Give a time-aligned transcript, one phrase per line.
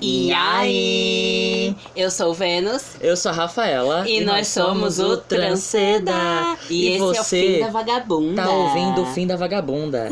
[0.00, 1.74] E aí?
[1.94, 2.82] Eu sou o Vênus.
[3.00, 4.08] Eu sou a Rafaela.
[4.08, 6.56] E, nós somos o Tranceda.
[6.70, 8.42] E, esse você é o fim da vagabunda.
[8.42, 10.08] Tá ouvindo o fim da vagabunda.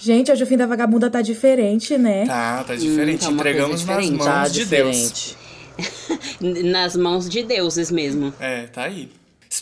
[0.00, 2.26] Gente, hoje o fim da vagabunda tá diferente, né?
[2.26, 3.20] Tá, tá diferente.
[3.20, 4.18] tá uma Entregamos coisa nas diferente.
[4.18, 4.96] mãos Tá de Deus.
[4.96, 5.42] diferente.
[6.70, 8.32] Nas mãos de deuses mesmo.
[8.38, 9.08] É, tá aí.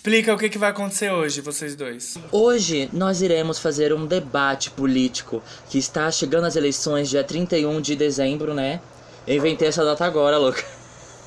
[0.01, 2.17] Explica o que, que vai acontecer hoje, vocês dois.
[2.33, 7.95] Hoje nós iremos fazer um debate político que está chegando às eleições dia 31 de
[7.97, 8.81] dezembro, né?
[9.27, 10.65] Eu inventei essa data agora, louca.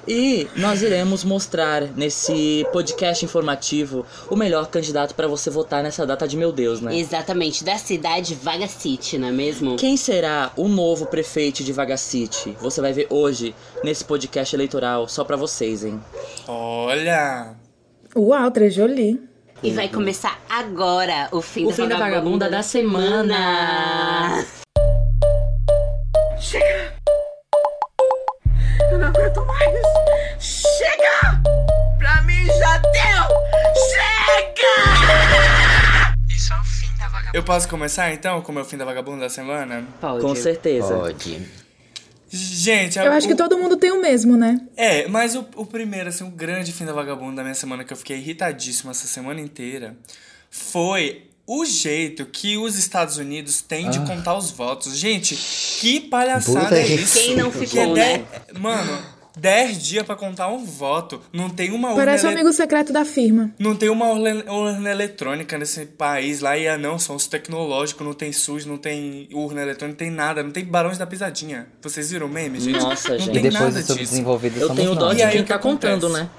[0.06, 6.26] e nós iremos mostrar nesse podcast informativo o melhor candidato para você votar nessa data
[6.26, 6.96] de meu Deus, né?
[6.96, 9.76] Exatamente, da cidade Vaga City, não é mesmo?
[9.76, 12.56] Quem será o novo prefeito de Vaga City?
[12.60, 16.00] Você vai ver hoje nesse podcast eleitoral só pra vocês, hein?
[16.46, 17.54] Olha!
[18.14, 19.20] Uau, Trejoli.
[19.62, 24.44] E vai começar agora o fim, O da, fim da vagabunda da semana.
[26.36, 26.95] Não
[29.26, 29.72] aguento mais.
[30.40, 31.42] Chega!
[31.98, 33.26] Pra mim já deu!
[34.54, 36.14] Chega!
[36.28, 37.30] Isso é o fim da vagabunda.
[37.38, 39.84] Eu posso começar então com o meu fim da vagabunda da semana?
[40.00, 40.22] Pode.
[40.22, 40.94] Com certeza.
[40.94, 41.42] Pode.
[42.28, 44.60] Gente, Eu acho o- que todo mundo tem o mesmo, né?
[44.76, 47.92] É, mas o, o primeiro, assim, o grande fim da vagabunda da minha semana, que
[47.92, 49.96] eu fiquei irritadíssimo essa semana inteira,
[50.50, 54.98] foi o jeito que os Estados Unidos têm de contar os votos.
[54.98, 55.36] Gente,
[55.80, 57.16] que palhaçada Puta é isso?
[57.16, 58.24] Quem não Que é ficou, né?
[58.58, 59.00] Mano,
[59.36, 61.20] 10 dias pra contar um voto.
[61.32, 63.52] Não tem uma urna Parece o ele- amigo secreto da firma.
[63.58, 68.04] Não tem uma urna, urna eletrônica nesse país lá, e ah, não, são os tecnológicos,
[68.06, 71.66] não tem SUS, não tem urna eletrônica, não tem nada, não tem barões da pisadinha.
[71.82, 72.80] Vocês viram o meme, gente?
[72.80, 73.28] Nossa, não gente.
[73.28, 73.92] E tem depois nada disso.
[73.92, 76.30] subdesenvolvidos Eu tenho dó de E quem tá contando, né?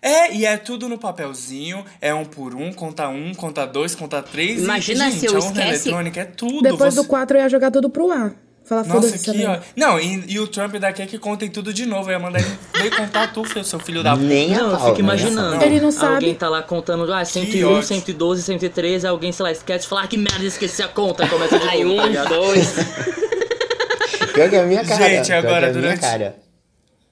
[0.00, 4.22] É, e é tudo no papelzinho, é um por um, conta um, conta dois, conta
[4.22, 4.62] três.
[4.62, 6.62] Imagina e, gente, se eu a urna esquece- eletrônica é tudo.
[6.62, 7.02] Depois você...
[7.02, 8.32] do 4 eu ia jogar tudo pro ar.
[8.68, 9.46] Falar Nossa, aqui, também.
[9.46, 9.58] ó.
[9.74, 12.08] Não, e, e o Trump daqui é que contem tudo de novo.
[12.10, 14.24] Eu ia mandar ele veio contar tu, seu- filho da puta.
[14.26, 15.56] Nem a Não, eu fico nem a imaginando.
[15.56, 15.66] pau.
[15.66, 16.14] Ele não sabe.
[16.16, 17.82] Alguém tá lá contando, ah, 101, ódio.
[17.82, 21.58] 112, 113, alguém, sei lá, esquece e fala, ah, que merda, esqueci a conta, começa
[21.58, 22.28] de Aí um, tá ligado?
[22.28, 22.74] dois.
[24.34, 25.08] Pior que é a minha cara.
[25.08, 26.36] Gente, agora é a minha durante- cara.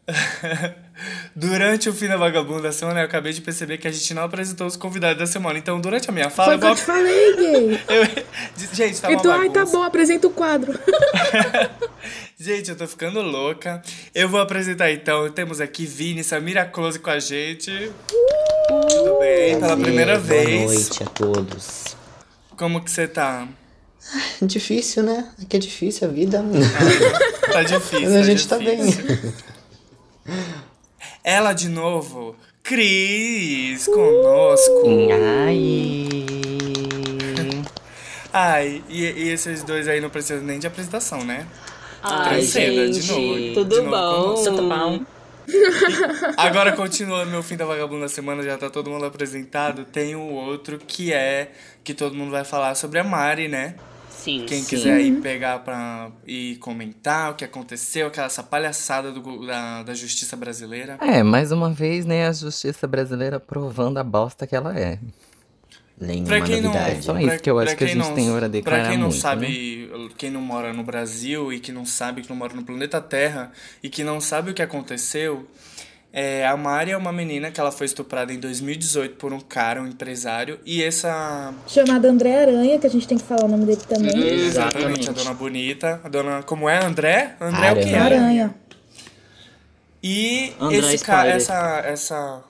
[1.34, 4.22] Durante o fim da vagabunda da semana, eu acabei de perceber que a gente não
[4.22, 5.58] apresentou os convidados da semana.
[5.58, 7.80] Então, durante a minha fala, Foi que eu te falei, gay.
[7.88, 8.24] eu...
[8.72, 10.78] Gente, tá E tu, ai, tá bom, apresenta o quadro.
[12.38, 13.82] Gente, eu tô ficando louca.
[14.14, 15.30] Eu vou apresentar então.
[15.30, 17.90] Temos aqui Vini, Samira Close com a gente.
[18.90, 19.58] Tudo bem?
[19.58, 20.60] Pela primeira Prazer, vez.
[20.60, 21.96] Boa noite a todos.
[22.56, 23.48] Como que você tá?
[24.42, 25.30] Difícil, né?
[25.40, 26.44] É que é difícil a vida.
[27.52, 28.02] Tá difícil.
[28.02, 28.80] Mas a gente tá bem.
[31.26, 34.84] Ela de novo, Cris, conosco.
[35.10, 36.08] Ai.
[38.32, 41.44] Ai, e, e esses dois aí não precisam nem de apresentação, né?
[42.00, 44.44] Ai, Transcenda, de gente, novo, tudo de novo bom?
[44.44, 45.00] Tudo bom?
[46.38, 49.84] Agora continua meu fim da vagabunda da semana, já tá todo mundo apresentado.
[49.84, 51.50] Tem o outro que é
[51.82, 53.74] que todo mundo vai falar sobre a Mari, né?
[54.26, 54.44] Sim.
[54.44, 54.68] Quem sim.
[54.68, 59.94] quiser aí pegar pra ir comentar o que aconteceu, aquela essa palhaçada do, da, da
[59.94, 60.98] justiça brasileira.
[61.00, 64.98] É, mais uma vez, né, a justiça brasileira provando a bosta que ela é.
[65.98, 67.04] Nenhuma Pra quem não, novidade.
[67.04, 68.98] Só pra- isso que eu acho que a gente não- tem hora de Pra quem
[68.98, 69.20] não muito, né?
[69.20, 73.00] sabe, quem não mora no Brasil e que não sabe que não mora no planeta
[73.00, 75.46] Terra e que não sabe o que aconteceu,
[76.18, 79.82] é, a Mari é uma menina que ela foi estuprada em 2018 por um cara,
[79.82, 83.66] um empresário, e essa Chamado André Aranha, que a gente tem que falar o nome
[83.66, 84.16] dele também.
[84.16, 85.10] exatamente Exatamente.
[85.10, 87.36] a dona bonita, a dona como é André?
[87.38, 87.98] André é o que é?
[87.98, 88.22] Aranha.
[88.22, 88.54] Aranha.
[90.02, 92.44] E André esse cara, essa, essa,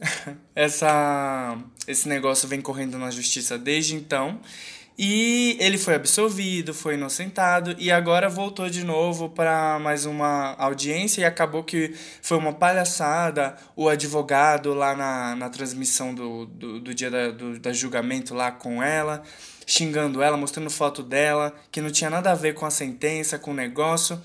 [0.56, 4.40] essa, esse negócio vem correndo na justiça desde então.
[5.02, 11.22] E ele foi absolvido, foi inocentado e agora voltou de novo para mais uma audiência
[11.22, 13.56] e acabou que foi uma palhaçada.
[13.74, 18.52] O advogado lá na, na transmissão do, do, do dia da, do, da julgamento lá
[18.52, 19.22] com ela,
[19.66, 23.52] xingando ela, mostrando foto dela, que não tinha nada a ver com a sentença, com
[23.52, 24.20] o negócio.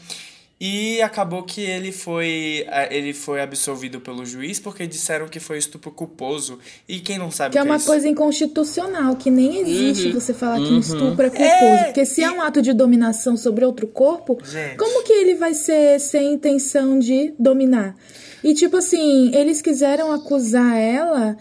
[0.59, 5.91] E acabou que ele foi, ele foi absolvido pelo juiz porque disseram que foi estupro
[5.91, 6.59] culposo.
[6.87, 7.87] E quem não sabe Que é que uma é isso?
[7.87, 11.43] coisa inconstitucional, que nem existe você falar que um estupro é culposo.
[11.45, 14.77] É, Porque se é um ato de dominação sobre outro corpo, Gente.
[14.77, 17.95] como que ele vai ser sem intenção de dominar?
[18.41, 21.35] E tipo assim, eles quiseram acusar ela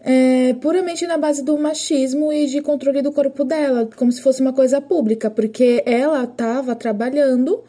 [0.00, 4.40] é, puramente na base do machismo e de controle do corpo dela, como se fosse
[4.40, 7.62] uma coisa pública, porque ela estava trabalhando,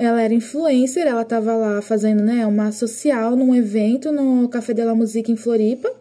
[0.00, 4.82] ela era influencer, ela estava lá fazendo né, uma social num evento no Café de
[4.82, 5.92] la Musique em Floripa,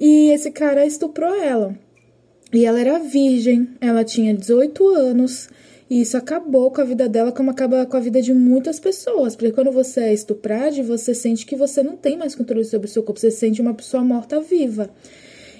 [0.00, 1.76] e esse cara estuprou ela.
[2.50, 5.50] E ela era virgem, ela tinha 18 anos.
[5.90, 9.36] E isso acabou com a vida dela, como acaba com a vida de muitas pessoas.
[9.36, 12.90] Porque quando você é estuprado, você sente que você não tem mais controle sobre o
[12.90, 14.88] seu corpo, você se sente uma pessoa morta-viva.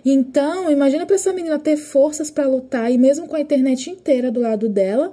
[0.05, 4.31] Então, imagina pra essa menina ter forças pra lutar, e mesmo com a internet inteira
[4.31, 5.13] do lado dela,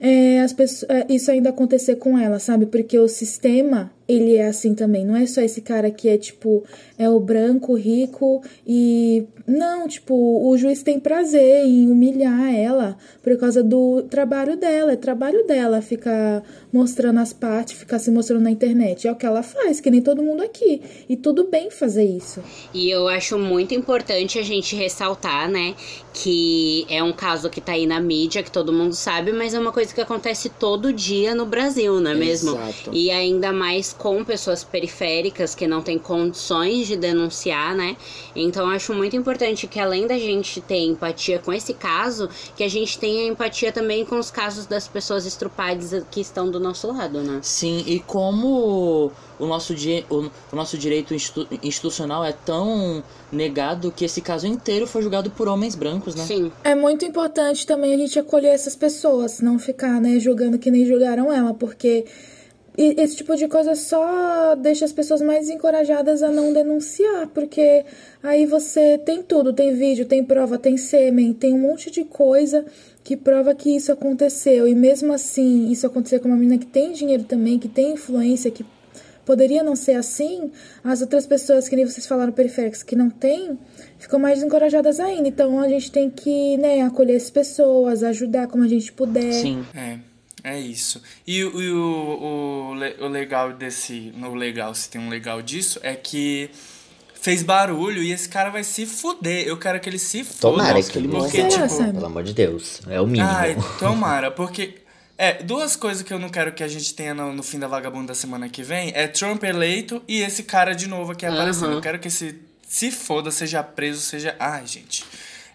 [0.00, 2.66] é, as pessoas, é, isso ainda acontecer com ela, sabe?
[2.66, 5.04] Porque o sistema, ele é assim também.
[5.04, 6.64] Não é só esse cara que é, tipo,
[6.98, 9.24] é o branco, rico e...
[9.46, 14.92] Não, tipo, o juiz tem prazer em humilhar ela por causa do trabalho dela.
[14.92, 16.42] É trabalho dela ficar
[16.72, 19.06] mostrando as partes, ficar se mostrando na internet.
[19.06, 20.82] É o que ela faz, que nem todo mundo aqui.
[21.08, 22.42] E tudo bem fazer isso.
[22.74, 25.76] E eu acho muito importante a gente ressaltar, né,
[26.12, 29.58] que é um caso que tá aí na mídia, que todo mundo sabe, mas é
[29.60, 32.50] uma coisa que acontece todo dia no Brasil, não é mesmo?
[32.52, 32.90] Exato.
[32.92, 37.96] E ainda mais com pessoas periféricas que não têm condições de denunciar, né?
[38.34, 42.68] Então acho muito importante que além da gente ter empatia com esse caso, que a
[42.68, 47.22] gente tenha empatia também com os casos das pessoas estrupadas que estão do nosso lado,
[47.22, 47.40] né?
[47.42, 53.92] Sim, e como o nosso, di o, o nosso direito institu institucional é tão negado
[53.92, 56.24] que esse caso inteiro foi julgado por homens brancos, né?
[56.24, 56.52] Sim.
[56.64, 60.86] É muito importante também a gente acolher essas pessoas, não ficar, né, julgando que nem
[60.86, 62.04] julgaram ela, porque
[62.76, 67.84] e esse tipo de coisa só deixa as pessoas mais encorajadas a não denunciar, porque
[68.22, 72.66] aí você tem tudo, tem vídeo, tem prova, tem sêmen, tem um monte de coisa
[73.02, 74.68] que prova que isso aconteceu.
[74.68, 78.50] E mesmo assim, isso acontecer com uma menina que tem dinheiro também, que tem influência,
[78.50, 78.66] que
[79.24, 80.50] poderia não ser assim,
[80.84, 83.58] as outras pessoas, que nem vocês falaram, periféricas, que não tem,
[83.98, 85.28] ficam mais encorajadas ainda.
[85.28, 89.32] Então a gente tem que, né, acolher as pessoas, ajudar como a gente puder.
[89.32, 89.64] Sim.
[89.74, 89.98] É,
[90.46, 91.02] é isso.
[91.26, 94.12] E, o- e o, o, o legal desse.
[94.16, 96.50] No legal, se tem um legal disso, é que
[97.20, 99.46] fez barulho e esse cara vai se fuder.
[99.46, 100.40] Eu quero que ele se foda.
[100.40, 101.66] Tomara que ele Porque, morra.
[101.68, 101.92] tipo.
[101.92, 102.80] Pelo amor de Deus.
[102.88, 103.28] É o mínimo.
[103.28, 104.82] Ai, tomara, porque.
[105.18, 107.66] É, duas coisas que eu não quero que a gente tenha no, no fim da
[107.66, 111.72] vagabunda da semana que vem é Trump eleito e esse cara de novo aqui aparecendo.
[111.72, 112.38] Eu quero que esse
[112.68, 114.36] se foda, seja preso, seja.
[114.38, 115.04] Ai, gente.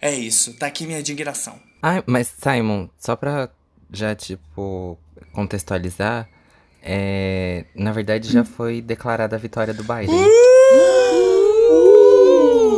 [0.02, 0.56] É isso.
[0.56, 1.60] Tá aqui minha indignação.
[1.80, 3.52] Ai, mas Simon, só pra
[3.92, 4.98] já, tipo,
[5.34, 6.28] contextualizar,
[6.84, 10.10] é, na verdade já foi declarada a vitória do Biden.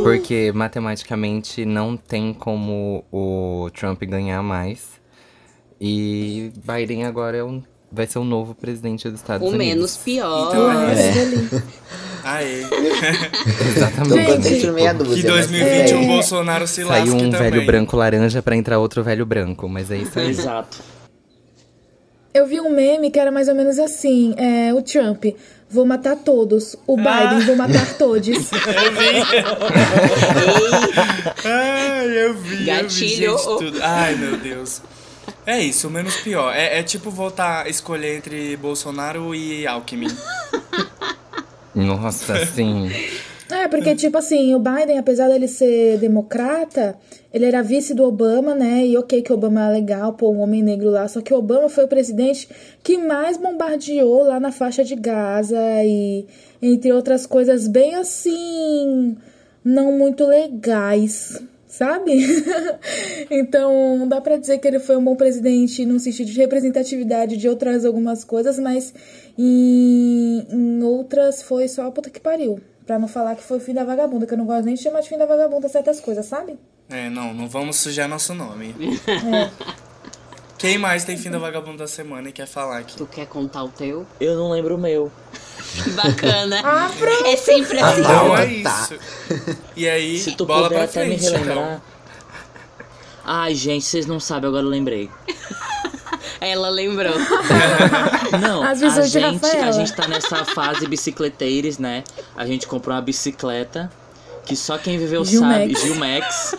[0.03, 5.01] Porque matematicamente não tem como o Trump ganhar mais.
[5.79, 9.65] E Biden agora é um, vai ser o novo presidente dos Estados O Unidos.
[9.75, 10.47] menos pior.
[10.49, 11.63] Então é.
[12.25, 12.61] Aê.
[13.75, 14.41] Exatamente.
[14.49, 15.15] Gente, meia dúzia.
[15.15, 15.33] Que né?
[15.33, 16.03] 2021 É.
[16.03, 17.51] o Bolsonaro se lasque Saiu um também.
[17.51, 20.29] velho branco laranja pra entrar outro velho branco, mas é isso aí.
[20.29, 20.79] Exato.
[22.33, 25.25] Eu vi um meme que era mais ou menos assim: é, o Trump,
[25.69, 26.75] vou matar todos.
[26.87, 28.27] O Biden, vou matar todos.
[31.45, 33.25] Ai, eu vi, Gatilho.
[33.25, 33.79] eu vi, gente, tudo.
[33.81, 34.81] Ai, meu Deus.
[35.45, 36.53] É isso, o menos pior.
[36.55, 40.15] É, é tipo voltar a escolher entre Bolsonaro e Alckmin.
[41.75, 42.91] Nossa, sim.
[43.63, 46.97] É, porque, tipo assim, o Biden, apesar dele ser democrata,
[47.33, 48.85] ele era vice do Obama, né?
[48.85, 51.07] E ok, que o Obama é legal, pô, um homem negro lá.
[51.07, 52.49] Só que o Obama foi o presidente
[52.83, 56.25] que mais bombardeou lá na faixa de Gaza e
[56.61, 59.15] entre outras coisas bem assim,
[59.63, 61.41] não muito legais.
[61.65, 62.11] Sabe?
[63.31, 67.47] então, dá pra dizer que ele foi um bom presidente no sentido de representatividade de
[67.47, 68.93] outras algumas coisas, mas
[69.37, 72.59] em, em outras foi só a puta que pariu.
[72.85, 74.81] Pra não falar que foi o fim da vagabunda, que eu não gosto nem de
[74.81, 76.59] chamar de fim da vagabunda certas coisas, sabe?
[76.89, 78.75] É, não, não vamos sujar nosso nome.
[80.57, 82.95] Quem mais tem fim da vagabunda da semana e quer falar aqui?
[82.95, 84.05] Tu quer contar o teu?
[84.19, 85.11] Eu não lembro o meu.
[85.83, 86.59] Que bacana.
[86.63, 87.25] Ah, pronto.
[87.25, 88.01] é sempre assim.
[88.01, 88.87] Então é tá.
[88.89, 88.99] isso.
[89.75, 91.41] E aí, Se tu bola puder pra até me frente, então.
[91.43, 91.81] relembrar.
[93.25, 95.09] Ai, gente, vocês não sabem, agora eu lembrei.
[96.45, 97.13] Ela lembrou.
[98.41, 102.03] Não, As a gente, a gente tá nessa fase bicicleteiros, né?
[102.35, 103.91] A gente comprou uma bicicleta
[104.45, 105.59] que só quem viveu Gilmax.
[105.59, 106.55] sabe, Gilmax.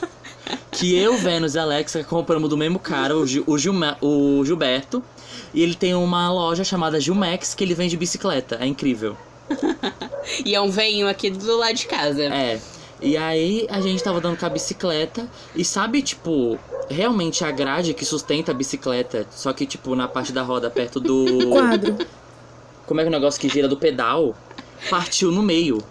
[0.71, 5.03] Que eu, Vênus e Alexa compramos do mesmo cara, o, Gil, o, Gilma- o Gilberto.
[5.53, 8.59] E ele tem uma loja chamada Gilmax que ele vende bicicleta.
[8.61, 9.17] É incrível.
[10.45, 12.25] E é um veinho aqui do lado de casa.
[12.25, 12.59] É.
[13.01, 16.59] E aí a gente tava dando com a bicicleta e sabe, tipo,
[16.91, 20.99] realmente a grade que sustenta a bicicleta, só que tipo na parte da roda perto
[21.01, 21.97] do Quadro.
[22.87, 24.37] como é que é o negócio que gira do pedal,
[24.91, 25.83] partiu no meio.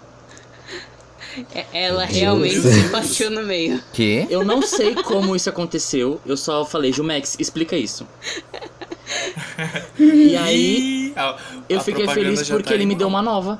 [1.55, 3.81] É- Ela realmente se partiu no meio.
[3.91, 4.27] Que?
[4.29, 8.07] Eu não sei como isso aconteceu, eu só falei, Jumex, explica isso.
[9.99, 11.37] E aí Ih, a-
[11.69, 13.59] eu a fiquei feliz porque tá ele me deu uma nova.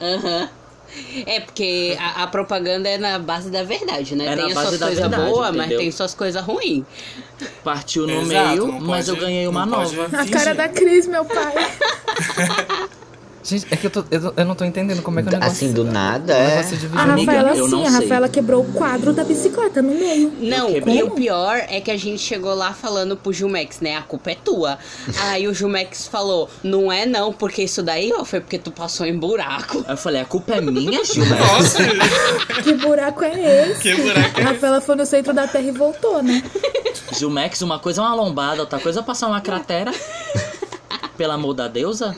[0.00, 0.48] Aham.
[1.26, 4.26] É, porque a, a propaganda é na base da verdade, né?
[4.26, 6.84] É na tem suas coisas boas, mas tem suas coisas ruins.
[7.62, 10.06] Partiu no Exato, meio, mas eu ganhei uma nova.
[10.16, 11.54] A cara da Cris, meu pai.
[13.44, 15.52] Gente, é que eu, tô, eu, eu não tô entendendo como é que o negócio...
[15.52, 16.64] Assim, do nada, é.
[16.94, 18.00] A Amiga, Rafaela eu não sim, a sei.
[18.00, 20.32] Rafaela quebrou o quadro da bicicleta no meio.
[20.40, 23.96] Não, e o pior é que a gente chegou lá falando pro Jumex, né?
[23.96, 24.78] A culpa é tua.
[25.24, 29.04] Aí o Jumex falou, não é não, porque isso daí, ó, foi porque tu passou
[29.04, 29.84] em buraco.
[29.86, 31.44] Aí eu falei, a culpa é minha, Gilberto.
[31.44, 31.78] Nossa,
[32.62, 33.82] Que buraco é esse?
[33.82, 36.42] que buraco A é Rafaela foi no centro da Terra e voltou, né?
[37.12, 39.92] Gilmex, uma coisa é uma lombada, outra coisa é passar uma cratera.
[41.18, 42.16] Pelo amor da deusa.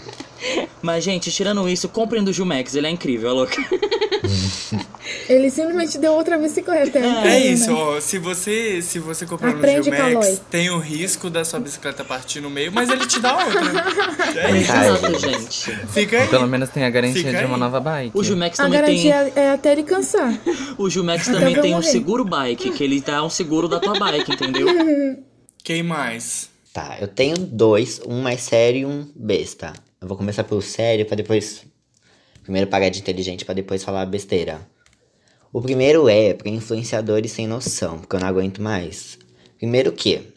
[0.83, 3.57] Mas, gente, tirando isso, comprem do Gilmex, ele é incrível, é louco.
[5.28, 6.99] Ele simplesmente deu outra bicicleta.
[6.99, 7.75] É isso, né?
[7.78, 8.00] ó.
[8.00, 10.40] Se você, se você comprar no Aprende, Gilmex, Calói.
[10.50, 13.61] tem o risco da sua bicicleta partir no meio, mas ele te dá outra.
[14.37, 14.73] É É isso.
[14.73, 15.87] Exato, gente.
[15.88, 16.28] Fica aí.
[16.28, 17.61] Pelo menos tem a garantia Fica de uma aí.
[17.61, 18.16] nova bike.
[18.16, 18.71] O A também tem.
[18.71, 20.37] garantia é até ele cansar.
[20.78, 23.99] O Gilmex Até também tem um seguro bike, que ele dá um seguro da tua
[23.99, 24.66] bike, entendeu?
[25.62, 26.50] Quem mais?
[26.73, 29.73] Tá, eu tenho dois, um mais sério e um besta.
[30.06, 31.64] Eu vou começar pelo sério pra depois.
[32.44, 34.60] Primeiro pagar de inteligente pra depois falar besteira.
[35.52, 39.18] O primeiro é pra influenciadores sem noção, porque eu não aguento mais.
[39.58, 40.32] Primeiro que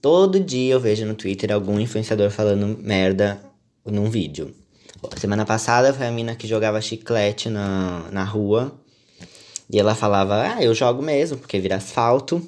[0.00, 3.38] todo dia eu vejo no Twitter algum influenciador falando merda
[3.84, 4.54] num vídeo.
[5.18, 8.80] Semana passada foi a mina que jogava chiclete na, na rua.
[9.70, 12.42] E ela falava, ah, eu jogo mesmo, porque vira asfalto.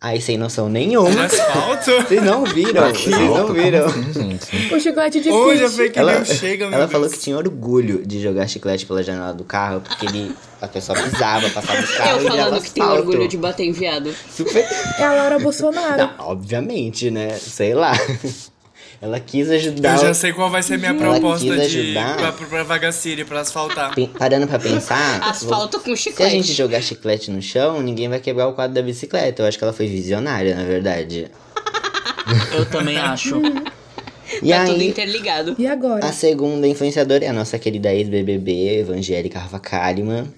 [0.00, 1.24] Aí sem noção nenhuma.
[1.24, 1.90] Asfalto?
[1.90, 3.86] Vocês não viram, vocês não viram.
[3.86, 4.72] assim, gente?
[4.72, 6.92] O chiclete de Hoje a fake Ela, news chega, meu ela Deus.
[6.92, 10.96] falou que tinha orgulho de jogar chiclete pela janela do carro, porque ele, a pessoa
[11.02, 14.14] pisava, passava os Eu carros e virava falando que tem orgulho de bater em viado.
[14.30, 14.64] Super...
[14.98, 15.96] É a Laura Bolsonaro.
[16.16, 17.30] Não, obviamente, né?
[17.36, 17.92] Sei lá.
[19.00, 19.94] Ela quis ajudar.
[19.96, 22.16] Eu já sei qual vai ser minha Ela proposta quis de ajudar.
[22.16, 23.94] pra, pra Vagacity, pra asfaltar.
[24.18, 25.22] Parando pra pensar.
[25.28, 26.30] Asfalto com Se a chiclete.
[26.32, 29.42] gente jogar chiclete no chão, ninguém vai quebrar o quadro da bicicleta.
[29.42, 31.28] Eu acho que ela foi visionária, na verdade.
[32.54, 33.40] Eu também acho.
[34.42, 35.56] E Tá tudo aí, interligado.
[35.58, 36.04] E agora?
[36.04, 40.28] A segunda influenciadora é a nossa querida ex-BBB, Evangélica Rafa Kalimann,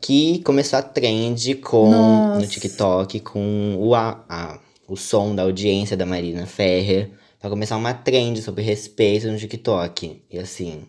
[0.00, 2.40] que começou a trend com, Nossa.
[2.40, 7.76] no TikTok com o, a, a- o som da audiência da Marina Ferrer, pra começar
[7.76, 10.22] uma trend sobre respeito no TikTok.
[10.30, 10.86] E assim,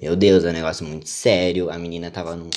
[0.00, 2.50] meu Deus, é um negócio muito sério, a menina tava num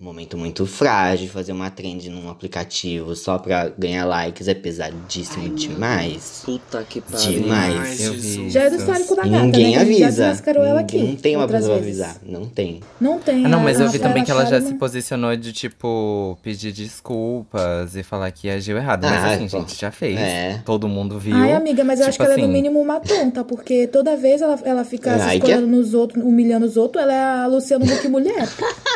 [0.00, 6.42] momento muito frágil, fazer uma trend num aplicativo só pra ganhar likes é pesadíssimo demais.
[6.44, 7.42] Puta que pariu.
[7.42, 8.00] Demais.
[8.08, 8.48] Ai.
[8.48, 9.72] Já é do histórico da gata, ninguém né?
[9.74, 10.06] Já avisa.
[10.06, 10.98] desmascarou ela aqui.
[10.98, 12.00] Não tem uma pessoa pra vezes.
[12.00, 12.20] avisar.
[12.24, 12.80] Não tem.
[13.00, 13.44] Não tem.
[13.44, 16.38] Ah, não, mas eu vi Rafaela também que ela já Kalimann- se posicionou de, tipo,
[16.44, 19.02] pedir desculpas e falar que agiu errado.
[19.02, 19.58] Mas Ah, assim, pô.
[19.58, 20.16] gente, já fez.
[20.16, 20.62] É.
[20.64, 21.34] Todo mundo viu.
[21.34, 23.88] Ai, amiga, mas eu acho Tipo que ela é no assim, mínimo uma tonta, porque
[23.88, 27.12] toda vez ela, ela fica se Ai, que- escolhendo nos outros, humilhando os outros, ela
[27.12, 28.46] é a Luciano Huck mulher.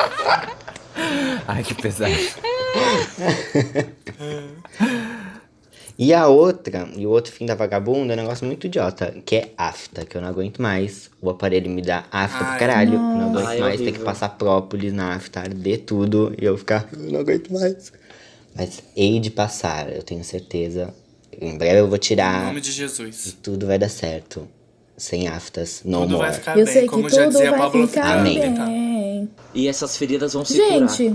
[1.48, 2.12] Ai, que pesado.
[5.98, 9.36] E a outra, e o outro fim da vagabunda é um negócio muito idiota, que
[9.36, 11.10] é afta, que eu não aguento mais.
[11.20, 12.94] O aparelho me dá afta pro caralho.
[12.94, 16.44] Eu não aguento Ai, é mais ter que passar própolis na afta, arder tudo e
[16.44, 17.92] eu ficar, eu não aguento mais.
[18.56, 20.94] Mas hei de passar, eu tenho certeza.
[21.38, 23.36] Em breve eu vou Em tirar nome de e Jesus.
[23.42, 24.48] tudo vai dar certo.
[24.96, 27.60] Sem aftas, no Tudo vai ficar eu bem, sei que como já tudo dizia vai
[27.60, 28.38] Pablo ficar Amém.
[29.54, 30.88] E essas feridas vão se curar.
[30.88, 31.12] Gente,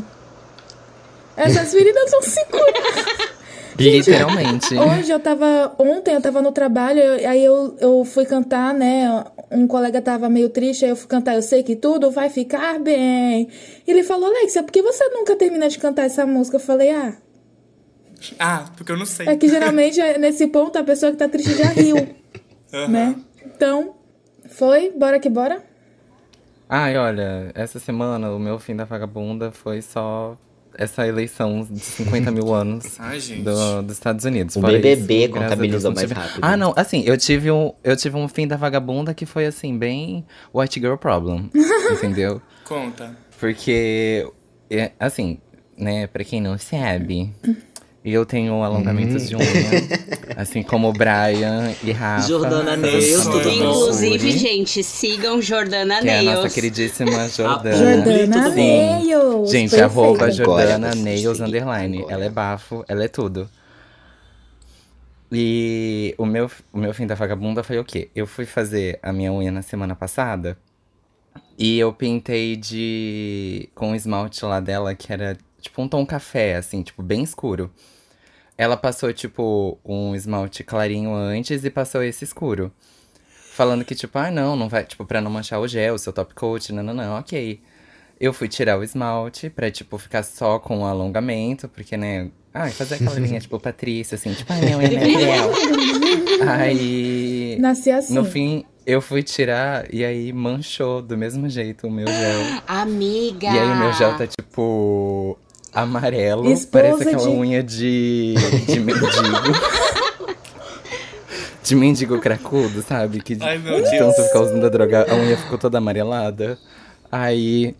[1.37, 3.35] essas feridas vão se curar.
[3.77, 4.73] Literalmente.
[4.77, 5.75] Hoje eu tava.
[5.77, 9.23] Ontem eu tava no trabalho, eu- aí eu, eu fui cantar, né?
[9.51, 12.79] Um colega tava meio triste, aí eu fui cantar Eu Sei Que Tudo Vai Ficar
[12.79, 13.49] Bem.
[13.85, 16.55] E ele falou, Alexia, por que você nunca termina de cantar essa música?
[16.55, 17.17] Eu falei, ah,
[18.39, 19.27] Ah, porque eu não sei.
[19.27, 21.97] é que geralmente é nesse ponto a pessoa que tá triste já riu,
[22.73, 22.87] Aham.
[22.87, 23.15] né?
[23.45, 23.93] Então,
[24.49, 25.61] foi, bora que bora.
[26.77, 30.37] Ai, olha, essa semana o meu fim da vagabunda foi só
[30.77, 33.43] essa eleição de 50 mil anos Ai, gente.
[33.43, 34.57] do- dos Estados Unidos.
[34.57, 36.39] O Fora BBB isso, Deus, contabilizou não mais tive- rápido.
[36.41, 39.77] Ah, não, assim, eu tive, um, eu tive um fim da vagabunda que foi assim,
[39.77, 41.49] bem White Girl Problem,
[41.93, 42.41] entendeu?
[42.65, 43.15] Conta.
[43.39, 44.29] Porque,
[44.69, 45.39] é, assim,
[45.77, 47.33] né, pra quem não sabe,
[48.13, 49.45] eu tenho alongamentos de unha,
[50.37, 52.27] assim como o Brian e Rafa.
[52.27, 53.49] Jordana pessoas tudo bom?
[53.49, 56.53] Inclusive, gente, sigam Jordana Que é a nossa Nails.
[56.53, 57.75] queridíssima Jordana.
[58.03, 58.55] Jordana bom?
[58.55, 59.51] Nails.
[59.51, 59.83] Gente, perfeito.
[59.91, 61.97] arroba Agora Jordana vocês Nails Underline.
[61.99, 62.13] agora.
[62.13, 63.49] Ela é bafo, ela é tudo.
[65.31, 68.09] E o meu, o meu fim da vagabunda foi o quê?
[68.15, 70.57] Eu fui fazer a minha unha na semana passada
[71.57, 73.67] e eu pintei de.
[73.73, 77.71] com o esmalte lá dela, que era tipo um tom café, assim, tipo, bem escuro.
[78.57, 82.71] Ela passou, tipo, um esmalte clarinho antes e passou esse escuro.
[83.51, 86.11] falando que, tipo, ah, não, não vai, tipo, pra não manchar o gel, o seu
[86.11, 87.61] top coat, não, não, não, ok.
[88.19, 92.71] Eu fui tirar o esmalte pra, tipo, ficar só com o alongamento, porque, né, ai,
[92.71, 95.51] fazer aquela linha, tipo, Patrícia, assim, tipo, ai, minha unha é gel.
[96.47, 98.13] Aí, Nasci assim.
[98.13, 102.61] no fim, eu fui tirar e aí manchou do mesmo jeito o meu gel.
[102.67, 103.47] Amiga!
[103.47, 105.37] E aí o meu gel tá, tipo,
[105.75, 108.33] amarelo, Esposa parece aquela de- unha de,
[108.67, 109.05] de mendigo.
[111.63, 113.19] de mendigo cracudo, sabe?
[113.21, 113.97] Que Ai, meu de Deus.
[114.15, 116.57] tanto ficar usando a droga, a unha ficou toda amarelada.
[117.11, 117.75] Aí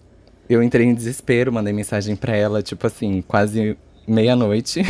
[0.50, 4.84] eu entrei em desespero, mandei mensagem pra ela, tipo assim, quase meia-noite.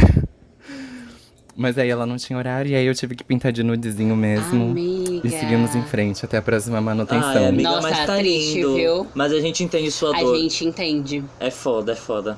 [1.58, 4.72] Mas aí ela não tinha horário, e aí eu tive que pintar de nudezinho mesmo.
[4.72, 5.26] Amiga.
[5.26, 7.30] E seguimos em frente até a próxima manutenção.
[7.30, 8.76] Ai, amiga, Nossa, mas tá triste, lindo.
[8.76, 9.08] viu?
[9.16, 10.36] Mas a gente entende sua A dor.
[10.36, 11.24] gente entende.
[11.40, 12.38] É foda, é foda.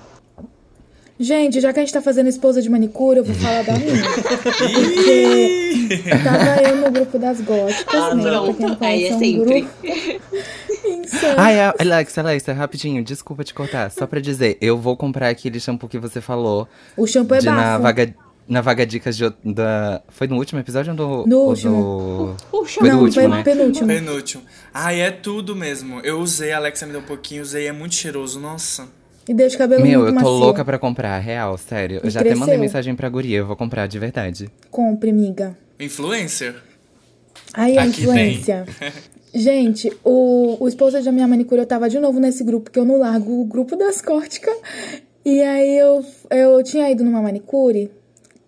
[1.20, 4.04] Gente, já que a gente tá fazendo esposa de manicure, eu vou falar da minha.
[4.68, 8.24] Porque tava eu no grupo das góticas, Ah, né?
[8.24, 8.46] não.
[8.46, 9.62] Pra quem não Aí conhece, é um sempre.
[9.62, 9.78] grupo
[10.88, 11.34] insano.
[11.38, 13.90] Ai, a- Alexa, Alexa, rapidinho, desculpa te cortar.
[13.90, 16.68] Só pra dizer, eu vou comprar aquele shampoo que você falou.
[16.96, 17.82] O shampoo é de na bafo.
[17.84, 18.16] vaga,
[18.48, 20.02] na vaga dicas de, da.
[20.10, 21.28] Foi no último episódio ou do.
[21.30, 22.36] No ou último.
[22.38, 23.44] do- Puxa, Foi não, último, foi né?
[23.44, 23.88] penúltimo.
[23.88, 24.44] Penúltimo.
[24.74, 26.00] Ai, é tudo mesmo.
[26.02, 28.88] Eu usei, a Alexa me deu um pouquinho, usei, é muito cheiroso, nossa.
[29.28, 30.30] E deixa o cabelo Meu, muito eu tô macio.
[30.40, 32.00] louca pra comprar, real, sério.
[32.02, 32.60] Eu E já até mandei cresceu.
[32.62, 34.50] mensagem pra guria, eu vou comprar de verdade.
[34.72, 35.58] Compre, miga.
[35.80, 36.56] Influencer?
[37.54, 38.66] Aí a Aqui influência.
[39.34, 42.86] Gente, o, o esposo da minha manicure, eu tava de novo nesse grupo, que eu
[42.86, 44.56] não largo o grupo das córticas.
[45.24, 47.92] E aí eu, eu tinha ido numa manicure,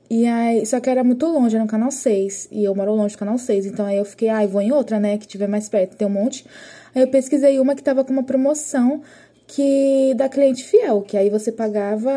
[0.10, 2.48] e aí, só que era muito longe, era no canal 6.
[2.52, 3.68] E eu moro longe do canal 6.
[3.68, 5.18] Então aí eu fiquei, ai, vou em outra, né?
[5.18, 6.46] Que tiver mais perto, tem um monte.
[6.96, 9.02] Aí eu pesquisei uma que tava com uma promoção
[9.50, 12.12] que da cliente fiel, que aí você pagava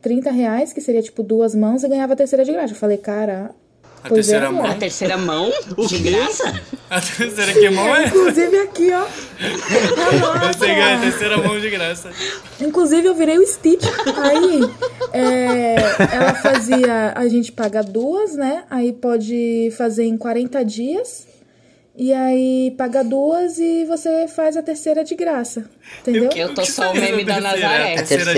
[0.00, 2.72] 30 reais, que seria tipo duas mãos, e ganhava a terceira de graça.
[2.72, 3.50] Eu falei, cara.
[4.04, 4.64] A pois terceira é, mão?
[4.64, 5.52] A terceira mão?
[5.88, 6.60] De graça?
[6.88, 8.06] A terceira que mão é?
[8.06, 9.04] Inclusive aqui, ó.
[10.46, 12.10] Você ganha a terceira mão de graça.
[12.60, 13.84] Inclusive, eu virei o Stitch.
[14.16, 14.60] Aí,
[15.12, 15.74] é,
[16.14, 17.12] ela fazia.
[17.16, 18.64] A gente paga duas, né?
[18.70, 21.27] Aí pode fazer em 40 dias.
[22.00, 25.68] E aí paga duas e você faz a terceira de graça.
[26.00, 26.30] Entendeu?
[26.36, 27.68] Eu tô O que só o meme da a terceira?
[27.68, 27.94] Nazaré.
[27.98, 28.32] A terceira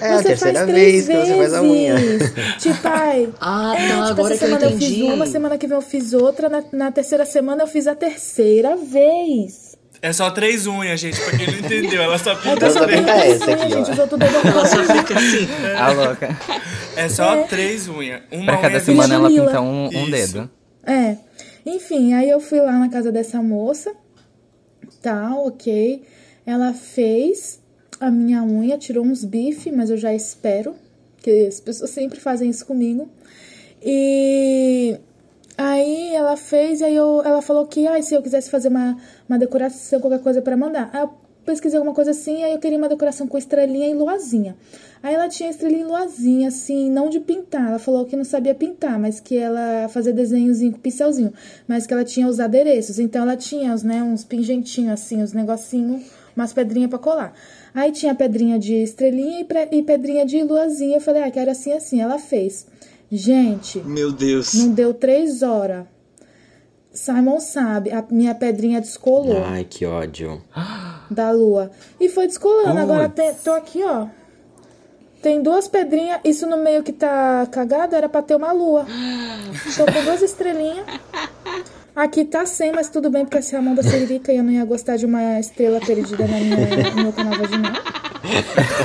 [0.00, 1.94] é a você terceira faz vez três que você faz a unha.
[1.94, 2.32] vezes.
[2.58, 3.28] Tipo, ai.
[3.40, 4.94] Ah, é, tá, tipo, agora essa que eu semana eu, entendi.
[4.96, 7.94] fiz uma, semana que vem eu fiz outra, na, na terceira semana eu fiz a
[7.94, 9.76] terceira vez.
[10.02, 12.02] É só três unhas, gente, pra quem não entendeu.
[12.02, 13.76] Ela só É pinta que eu só pinta essa aqui, unhas, ó.
[13.76, 13.90] gente.
[13.92, 15.48] Os outros dedos eu Ela só fica assim.
[15.78, 16.36] A louca.
[16.96, 18.22] É só três unhas.
[18.32, 20.50] Uma Pra cada unha semana ela pinta um, um dedo.
[20.84, 21.16] É.
[21.66, 23.92] Enfim, aí eu fui lá na casa dessa moça.
[25.02, 26.00] Tal, ok.
[26.46, 27.60] Ela fez
[27.98, 30.76] a minha unha, tirou uns bife, mas eu já espero.
[31.18, 33.08] Que as pessoas sempre fazem isso comigo.
[33.82, 34.96] E
[35.58, 38.96] aí ela fez, aí eu, ela falou que ah, se eu quisesse fazer uma,
[39.28, 40.88] uma decoração, qualquer coisa pra mandar.
[40.92, 41.10] Aí eu
[41.44, 44.56] pesquisei alguma coisa assim, aí eu queria uma decoração com estrelinha e luazinha.
[45.06, 47.68] Aí ela tinha estrelinha e luazinha, assim, não de pintar.
[47.68, 51.32] Ela falou que não sabia pintar, mas que ela fazia desenhozinho com pincelzinho.
[51.68, 52.98] Mas que ela tinha os adereços.
[52.98, 56.02] Então ela tinha os, né, uns pingentinhos, assim, os negocinhos,
[56.36, 57.32] umas pedrinhas pra colar.
[57.72, 60.96] Aí tinha pedrinha de estrelinha e, pre- e pedrinha de luazinha.
[60.96, 62.00] Eu falei, ah, quero assim, assim.
[62.00, 62.66] Ela fez.
[63.08, 64.54] Gente, Meu Deus.
[64.54, 65.84] não deu três horas.
[66.92, 70.42] Simon sabe, a minha pedrinha descolou Ai, que ódio.
[71.08, 71.70] da lua.
[72.00, 72.76] E foi descolando.
[72.76, 73.08] Agora
[73.44, 74.08] tô aqui, ó.
[75.26, 76.20] Tem duas pedrinhas.
[76.22, 78.86] Isso no meio que tá cagado era pra ter uma lua.
[79.76, 80.86] Tô com duas estrelinhas.
[81.96, 84.44] Aqui tá sem, mas tudo bem, porque essa é a mão da Siririca e eu
[84.44, 87.72] não ia gostar de uma estrela perdida na minha, no meu canal vaginal.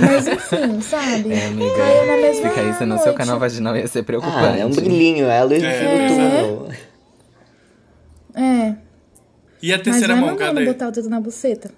[0.01, 1.31] Mas enfim, sabe?
[1.31, 1.75] É, amiga.
[1.75, 4.61] Caiu na mesma Fica isso no seu canal vaginal ia ser Ah, preocupante.
[4.61, 6.69] é um brilhinho, é a luz do É, do túnel.
[8.33, 8.75] É.
[9.61, 10.65] E a Mas terceira não é mão, mandando cadê?
[10.65, 11.69] botar o dedo na buceta.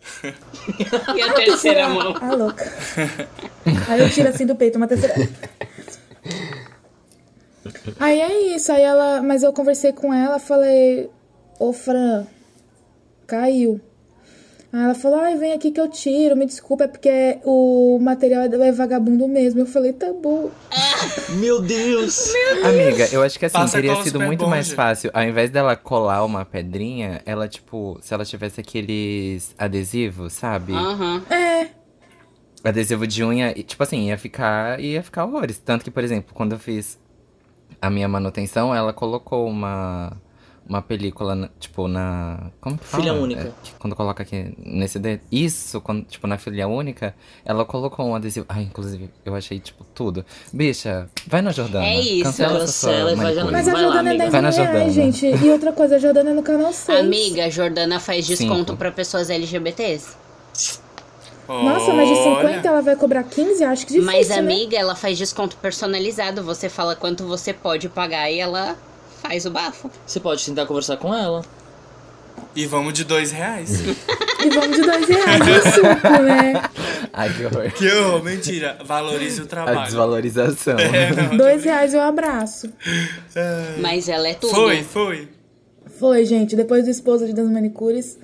[1.16, 2.14] E a terceira mão?
[2.20, 2.64] Ah, louca.
[3.88, 5.14] Aí eu tiro assim do peito, uma terceira.
[7.98, 9.22] Aí é isso, aí ela.
[9.22, 11.10] Mas eu conversei com ela, falei,
[11.58, 12.26] ô Fran,
[13.26, 13.80] caiu.
[14.72, 18.44] Aí ela falou, ai, vem aqui que eu tiro, me desculpa, é porque o material
[18.44, 19.60] é vagabundo mesmo.
[19.60, 20.50] Eu falei, tá bom.
[21.40, 22.32] Meu Deus.
[22.64, 25.10] Amiga, eu acho que assim, Passa teria sido muito bom, mais fácil.
[25.12, 30.72] Ao invés dela colar uma pedrinha, ela, tipo, se ela tivesse aqueles adesivos, sabe?
[30.72, 31.22] Aham.
[31.28, 31.68] É,
[32.62, 35.58] Adesivo de unha, tipo assim, ia ficar, ia ficar horrores.
[35.58, 36.98] Tanto que, por exemplo, quando eu fiz
[37.80, 40.12] a minha manutenção, ela colocou uma,
[40.70, 42.50] uma película, tipo, na.
[42.60, 43.02] Como que fala?
[43.02, 43.40] Filha única.
[43.42, 45.20] É, que quando coloca aqui nesse dedo.
[45.30, 47.12] Isso, quando, tipo, na filha única,
[47.44, 48.46] ela colocou um adesivo.
[48.48, 50.24] Ai, inclusive, eu achei, tipo, tudo.
[50.52, 51.84] Bicha, vai na Jordana.
[51.84, 53.52] É isso, Cancela essa sua cancela e vai manicure.
[53.52, 54.30] Mas a Vai lá, Jordana é amiga.
[54.30, 54.92] 10 Vai na reais, Jordana.
[54.92, 55.44] gente.
[55.44, 57.00] E outra coisa, a Jordana é no canal 6.
[57.00, 58.76] Amiga, a Jordana faz desconto Cinco.
[58.76, 60.14] pra pessoas LGBTs.
[61.48, 63.64] Nossa, mas de 50 ela vai cobrar 15?
[63.64, 64.38] Acho que difícil, Mas, né?
[64.38, 66.44] amiga, ela faz desconto personalizado.
[66.44, 68.76] Você fala quanto você pode pagar e ela
[69.22, 69.90] faz o bafo.
[70.06, 71.42] Você pode tentar conversar com ela.
[72.56, 73.80] E vamos de dois reais.
[74.42, 76.62] E vamos de 2 reais no suco, né?
[77.12, 77.70] Ai, que horror.
[77.72, 78.78] que horror, mentira.
[78.82, 79.84] Valorize o A trabalho.
[79.84, 80.78] desvalorização.
[80.78, 81.36] É.
[81.36, 82.72] 2 reais eu abraço.
[83.82, 84.54] Mas ela é tudo.
[84.54, 85.28] Foi, foi.
[85.98, 86.56] Foi, gente.
[86.56, 88.18] Depois do esposo de das manicures.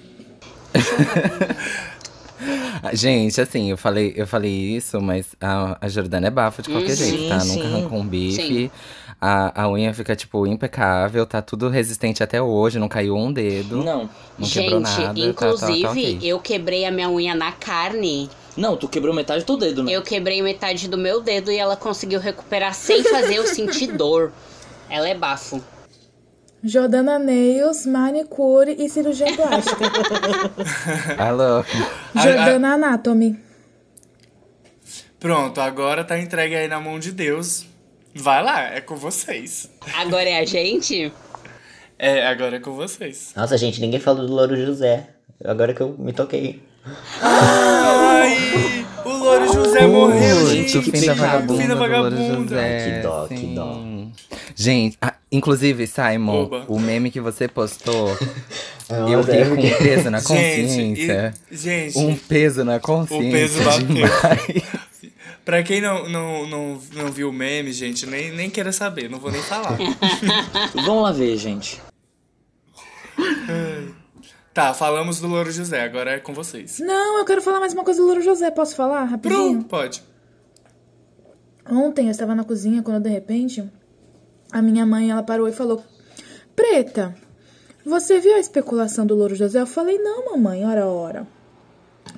[2.92, 6.92] Gente, assim, eu falei, eu falei isso, mas a, a Jordana é bafo de qualquer
[6.92, 7.40] Hum, jeito, sim, tá?
[7.40, 7.56] sim.
[7.56, 8.42] Nunca arrancou um bife.
[8.42, 8.70] Sim.
[9.20, 13.78] A, a unha fica, tipo, impecável, tá tudo resistente até hoje, não caiu um dedo.
[13.82, 14.08] Não.
[14.38, 16.18] Não quebrou Gente, nada, tá- tá- inclusive, tá ok.
[16.22, 18.28] eu quebrei a minha unha na carne.
[18.56, 19.92] Não, tu quebrou metade do teu dedo, né?
[19.92, 24.32] Eu quebrei metade do meu dedo e ela conseguiu recuperar sem fazer eu sentir dor.
[24.88, 25.62] Ela é bafo.
[26.62, 29.84] Jordana Nails, manicure e cirurgia plástica.
[31.18, 31.62] Alô.
[32.14, 33.38] Jordana Anatomy.
[35.18, 37.66] Pronto, agora tá entregue aí na mão de Deus.
[38.16, 39.68] Vai lá, é com vocês.
[39.94, 41.12] Agora é a gente?
[41.98, 43.32] É, agora é com vocês.
[43.36, 45.08] Nossa, gente, ninguém falou do Louro José.
[45.44, 46.62] Agora que eu me toquei.
[47.20, 50.78] Ai, o Louro José morreu, gente.
[50.78, 51.16] o fim da pecado.
[51.18, 51.62] vagabunda.
[51.62, 52.36] Fim da do Louro vagabunda.
[52.56, 53.54] José, Que dó, que sim.
[53.54, 53.78] dó.
[54.54, 56.64] Gente, ah, inclusive, Simon, Oba.
[56.68, 58.08] o meme que você postou,
[58.88, 61.34] Nossa, eu é fiquei com porque- um peso na Gente, consciência.
[61.50, 63.30] e- gente, Um peso na consciência.
[63.30, 64.62] peso bateu.
[65.46, 69.20] Pra quem não, não, não, não viu o meme, gente, nem, nem queira saber, não
[69.20, 69.78] vou nem falar.
[70.74, 71.80] Vamos lá ver, gente.
[74.52, 76.80] tá, falamos do Louro José, agora é com vocês.
[76.80, 78.50] Não, eu quero falar mais uma coisa do Louro José.
[78.50, 79.64] Posso falar rapidinho?
[79.64, 80.02] Pronto, pode.
[81.70, 83.64] Ontem eu estava na cozinha quando de repente
[84.50, 85.80] a minha mãe ela parou e falou:
[86.56, 87.14] Preta,
[87.84, 89.60] você viu a especulação do Louro José?
[89.60, 91.35] Eu falei: Não, mamãe, ora, ora.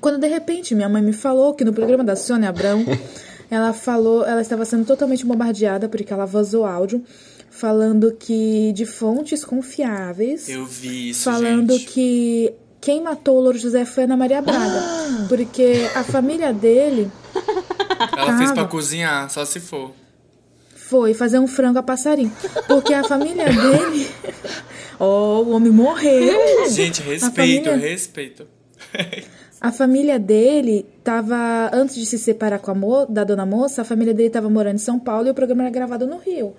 [0.01, 2.85] Quando de repente minha mãe me falou que no programa da Sônia Abrão
[3.51, 7.03] ela falou, ela estava sendo totalmente bombardeada porque ela vazou áudio
[7.51, 11.87] falando que de fontes confiáveis Eu vi isso, falando gente.
[11.87, 14.83] que quem matou o Louro José foi Ana Maria Braga,
[15.29, 17.11] porque a família dele
[18.17, 18.69] Ela fez pra tava.
[18.69, 19.91] cozinhar, só se for.
[20.77, 22.31] foi fazer um frango a passarinho.
[22.69, 24.09] Porque a família dele.
[25.01, 26.39] Oh, o homem morreu.
[26.71, 28.47] Gente, respeito, família- respeito.
[29.61, 31.71] A família dele tava.
[31.73, 34.77] Antes de se separar com a mo da dona moça, a família dele tava morando
[34.77, 36.55] em São Paulo e o programa era gravado no Rio.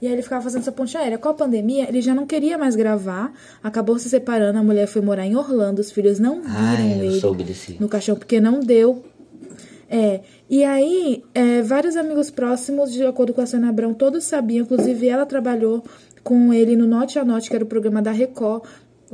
[0.00, 1.18] E aí ele ficava fazendo essa ponte aérea.
[1.18, 3.32] Com a pandemia, ele já não queria mais gravar.
[3.62, 7.04] Acabou se separando, a mulher foi morar em Orlando, os filhos não viram Ai, eu
[7.04, 7.76] ele soube desse.
[7.80, 9.02] no caixão porque não deu.
[9.88, 14.64] É, e aí, é, vários amigos próximos, de acordo com a Sônia Abrão, todos sabiam,
[14.64, 15.84] inclusive ela trabalhou
[16.22, 18.64] com ele no Note a Note, que era o programa da Record,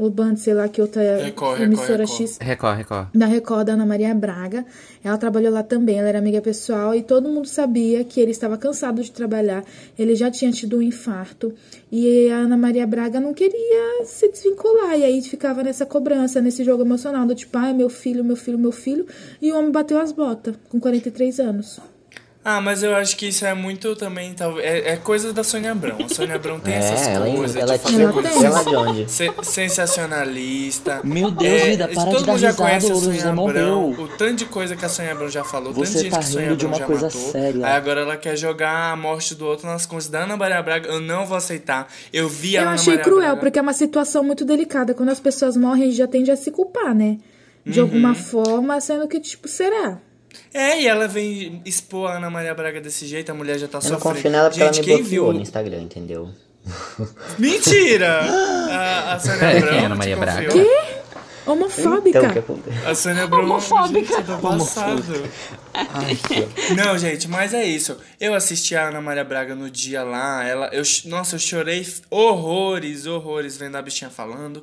[0.00, 2.20] o Band, sei lá, que outra Record, emissora Record.
[2.20, 3.08] X Record, Record.
[3.14, 4.64] da Record, da Ana Maria Braga.
[5.04, 8.56] Ela trabalhou lá também, ela era amiga pessoal e todo mundo sabia que ele estava
[8.56, 9.64] cansado de trabalhar.
[9.98, 11.52] Ele já tinha tido um infarto
[11.90, 14.98] e a Ana Maria Braga não queria se desvincular.
[14.98, 18.58] E aí ficava nessa cobrança, nesse jogo emocional do tipo, ai, meu filho, meu filho,
[18.58, 19.06] meu filho.
[19.40, 21.80] E o homem bateu as botas com 43 anos.
[22.42, 24.64] Ah, mas eu acho que isso é muito também, talvez.
[24.64, 25.98] É, é coisa da Sônia Abrão.
[26.03, 28.44] A Sônia Abrão tem essas É, ela, coisas ela de tinha fazer Ela coisas tem.
[28.46, 29.11] ela de onde?
[29.12, 31.00] se- sensacionalista.
[31.05, 34.35] Meu Deus, vida, para todo de dar mundo já conhece a Sônia Abrão, o tanto
[34.37, 36.29] de coisa que a Sônia Abrão já falou, tanto Você de gente tá que a
[36.29, 37.20] Sônia de Abrão uma já coisa matou.
[37.33, 37.66] séria.
[37.66, 40.88] Aí agora ela quer jogar a morte do outro nas contas da Ana Maria Braga.
[40.88, 41.88] Eu não vou aceitar.
[42.12, 43.37] Eu vi a Eu Ana achei Maria cruel, Braga.
[43.40, 44.94] porque é uma situação muito delicada.
[44.94, 47.18] Quando as pessoas morrem, a gente já tende a se culpar, né?
[47.66, 47.87] De Uhum.
[47.87, 49.98] alguma forma, sendo que, tipo, será?
[50.52, 53.78] É, e ela vem expor a Ana Maria Braga desse jeito, a mulher já tá
[53.78, 54.14] Eu não sofrendo.
[54.16, 55.32] confio nela porque ela me Gente, quem bloqueou viu?
[55.34, 56.30] no Instagram, entendeu?
[57.38, 58.20] Mentira!
[58.70, 59.68] A, a Sônia É, Abrão.
[59.70, 60.46] quem é Ana te Maria Braga?
[60.46, 61.00] confiou?
[61.46, 62.18] Homofóbica.
[62.18, 62.88] Então, o que aconteceu?
[62.88, 63.42] A Sônia Abrão.
[63.44, 64.00] Homofóbica.
[64.16, 65.02] Gente, eu tô passado.
[66.76, 67.96] Não, gente, mas é isso.
[68.20, 70.44] Eu assisti a Ana Maria Braga no dia lá.
[70.44, 74.62] Ela, eu, nossa, eu chorei horrores, horrores vendo a bichinha falando.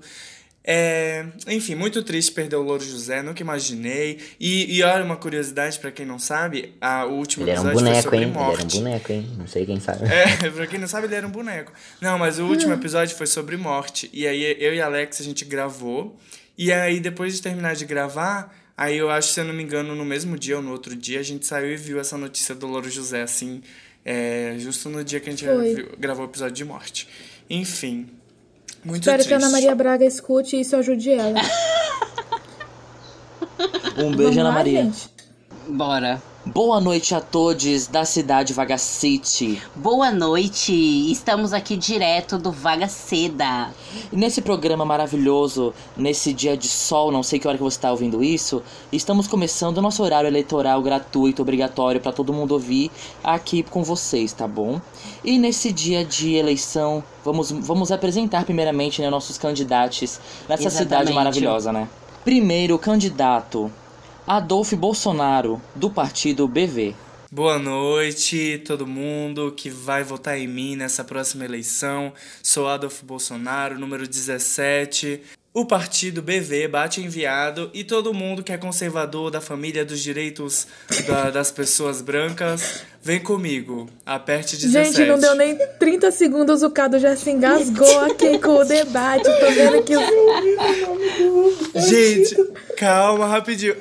[0.69, 4.19] É, enfim, muito triste perder o Louro José, nunca imaginei.
[4.37, 7.69] E, e olha, uma curiosidade pra quem não sabe: a, o último Ele era um
[7.69, 8.23] episódio foi boneco, sobre hein?
[8.23, 8.77] Ele era um morte.
[8.77, 9.31] boneco, hein?
[9.37, 10.05] Não sei quem sabe.
[10.11, 11.71] É, pra quem não sabe, ele era um boneco.
[12.01, 14.09] Não, mas o último episódio foi sobre morte.
[14.11, 16.19] E aí eu e a Alex a gente gravou.
[16.57, 19.95] E aí depois de terminar de gravar, aí eu acho, se eu não me engano,
[19.95, 22.67] no mesmo dia ou no outro dia, a gente saiu e viu essa notícia do
[22.67, 23.61] Louro José, assim,
[24.03, 27.07] é, justo no dia que a gente viu- gravou o episódio de morte.
[27.49, 28.09] Enfim.
[28.87, 29.27] Muito Espero triste.
[29.27, 31.39] que a Ana Maria Braga escute e isso ajude ela.
[33.97, 34.83] Um beijo, Vamos Ana lá, Maria.
[34.83, 35.09] gente?
[35.67, 36.21] Bora.
[36.53, 39.61] Boa noite a todos da cidade Vagacity.
[39.75, 40.71] Boa noite,
[41.11, 43.69] estamos aqui direto do Vaga Seda.
[44.13, 47.91] E nesse programa maravilhoso, nesse dia de sol, não sei que hora que você está
[47.91, 52.89] ouvindo isso, estamos começando o nosso horário eleitoral gratuito, obrigatório para todo mundo ouvir
[53.21, 54.79] aqui com vocês, tá bom?
[55.25, 61.13] E nesse dia de eleição, vamos, vamos apresentar primeiramente né, nossos candidatos nessa cidade Exatamente.
[61.13, 61.89] maravilhosa, né?
[62.23, 63.69] Primeiro candidato,
[64.27, 66.93] Adolfo Bolsonaro, do partido BV.
[67.31, 72.11] Boa noite, todo mundo que vai votar em mim nessa próxima eleição.
[72.43, 75.21] Sou Adolfo Bolsonaro, número 17.
[75.53, 80.67] O partido BV bate enviado e todo mundo que é conservador da família dos direitos
[81.07, 83.89] da- das pessoas brancas, vem comigo.
[84.05, 84.93] Aperte 17.
[84.97, 89.23] Gente, não deu nem 30 segundos, o Cado já se engasgou aqui com o debate.
[89.23, 90.05] Tô vendo que os...
[91.89, 92.35] Gente,
[92.77, 93.75] calma, rapidinho.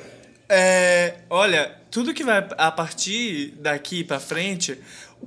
[0.49, 4.77] É, olha, tudo que vai a partir daqui pra frente,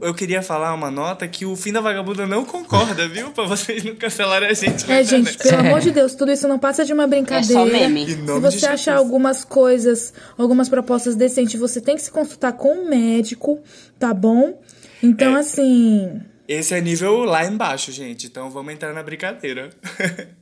[0.01, 3.31] eu queria falar uma nota que o fim da vagabunda não concorda, viu?
[3.33, 4.91] Pra vocês não cancelarem a gente.
[4.91, 5.43] É, gente, internet.
[5.57, 7.61] pelo amor de Deus, tudo isso não passa de uma brincadeira.
[7.61, 8.03] É só meme.
[8.05, 12.73] Em Se você achar algumas coisas, algumas propostas decentes, você tem que se consultar com
[12.85, 13.63] um médico,
[13.99, 14.61] tá bom?
[15.03, 15.41] Então, É.
[15.41, 16.21] assim.
[16.49, 18.27] Esse é nível lá embaixo, gente.
[18.27, 19.71] Então vamos entrar na brincadeira.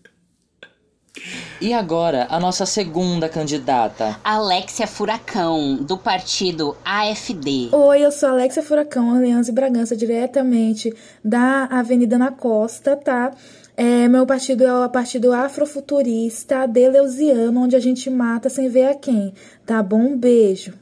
[1.60, 4.18] E agora, a nossa segunda candidata.
[4.22, 7.70] Alexia Furacão, do partido AFD.
[7.72, 13.32] Oi, eu sou Alexia Furacão, Orleans e Bragança, diretamente da Avenida na Costa, tá?
[13.76, 18.94] É, meu partido é o partido afrofuturista Deleuziano, onde a gente mata sem ver a
[18.94, 19.32] quem,
[19.64, 20.00] tá bom?
[20.00, 20.74] Um beijo.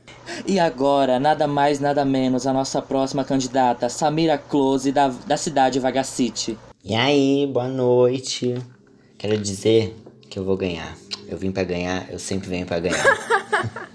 [0.47, 5.79] E agora, nada mais, nada menos, a nossa próxima candidata, Samira Close, da, da cidade
[5.79, 6.59] Vagacity.
[6.83, 8.55] E aí, boa noite.
[9.19, 9.95] Quero dizer
[10.31, 10.97] que eu vou ganhar.
[11.29, 13.05] Eu vim pra ganhar, eu sempre venho pra ganhar.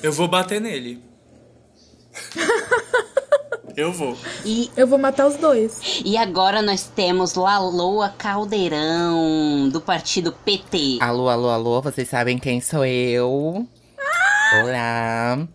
[0.00, 1.02] Eu vou bater nele.
[3.76, 4.16] Eu vou.
[4.44, 6.00] E, Eu vou matar os dois.
[6.04, 10.98] e agora nós temos Laloa Caldeirão, do partido PT.
[11.00, 13.66] Alô, alô, alô, vocês sabem quem sou eu?
[14.62, 15.46] Olá.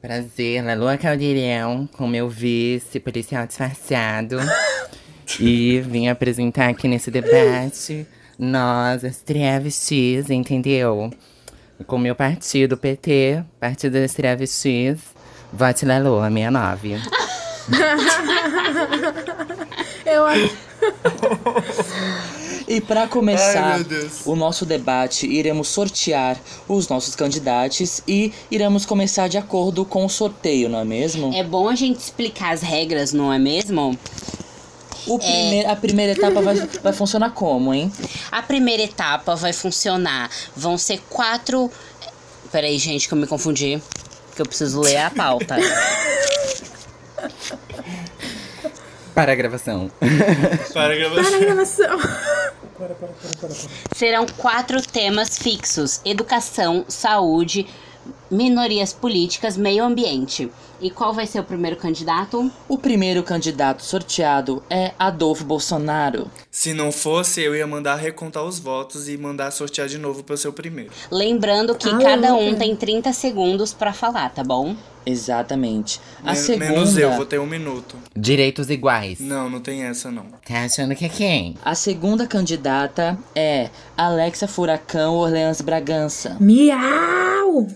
[0.00, 4.38] Prazer, Lua Caldeirão, com meu vice, policial disfarçado.
[5.40, 8.06] e vim apresentar aqui nesse debate
[8.38, 11.10] nós, as travestis, entendeu?
[11.86, 15.00] Com meu partido, PT, Partido das Travestis.
[15.52, 17.00] Vote Laloa 69.
[20.04, 20.56] Eu acho.
[22.66, 23.86] E para começar Ai,
[24.26, 30.08] o nosso debate, iremos sortear os nossos candidatos e iremos começar de acordo com o
[30.08, 31.32] sorteio, não é mesmo?
[31.34, 33.98] É bom a gente explicar as regras, não é mesmo?
[35.08, 37.92] O prime- A primeira etapa vai, vai funcionar como, hein?
[38.30, 40.30] A primeira etapa vai funcionar.
[40.56, 41.70] Vão ser quatro.
[42.52, 43.82] Peraí, gente, que eu me confundi.
[44.36, 45.56] Que eu preciso ler a pauta.
[49.14, 49.90] Para a gravação.
[50.72, 51.22] Para a gravação.
[51.24, 51.98] Para a gravação.
[53.96, 57.66] Serão quatro temas fixos: educação, saúde,
[58.30, 60.50] minorias políticas, meio ambiente.
[60.80, 62.50] E qual vai ser o primeiro candidato?
[62.68, 66.30] O primeiro candidato sorteado é Adolfo Bolsonaro.
[66.50, 70.36] Se não fosse, eu ia mandar recontar os votos e mandar sortear de novo pro
[70.36, 70.90] seu primeiro.
[71.10, 74.76] Lembrando que Ah, cada um tem 30 segundos pra falar, tá bom?
[75.04, 76.00] Exatamente.
[76.22, 77.96] A Men- segunda, Menos eu, vou ter um minuto.
[78.14, 79.18] Direitos iguais.
[79.20, 80.26] Não, não tem essa não.
[80.46, 81.56] Tá achando que é quem?
[81.64, 86.36] a segunda candidata é Alexa Furacão Orleans Bragança.
[86.38, 87.66] Miau!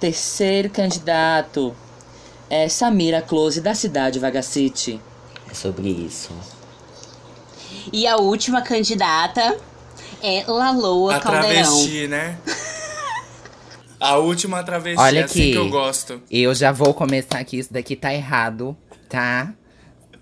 [0.00, 1.74] Terceiro candidato
[2.48, 5.00] é Samira Close da cidade Vagacity.
[5.50, 6.30] É sobre isso.
[7.92, 9.56] E a última candidata
[10.22, 11.62] é Laloa A Caldeirão.
[11.62, 12.38] travesti, né?
[14.00, 15.50] A última travesti, Olha é assim aqui.
[15.52, 16.22] que eu gosto.
[16.30, 18.76] Eu já vou começar aqui, isso daqui tá errado,
[19.08, 19.52] tá?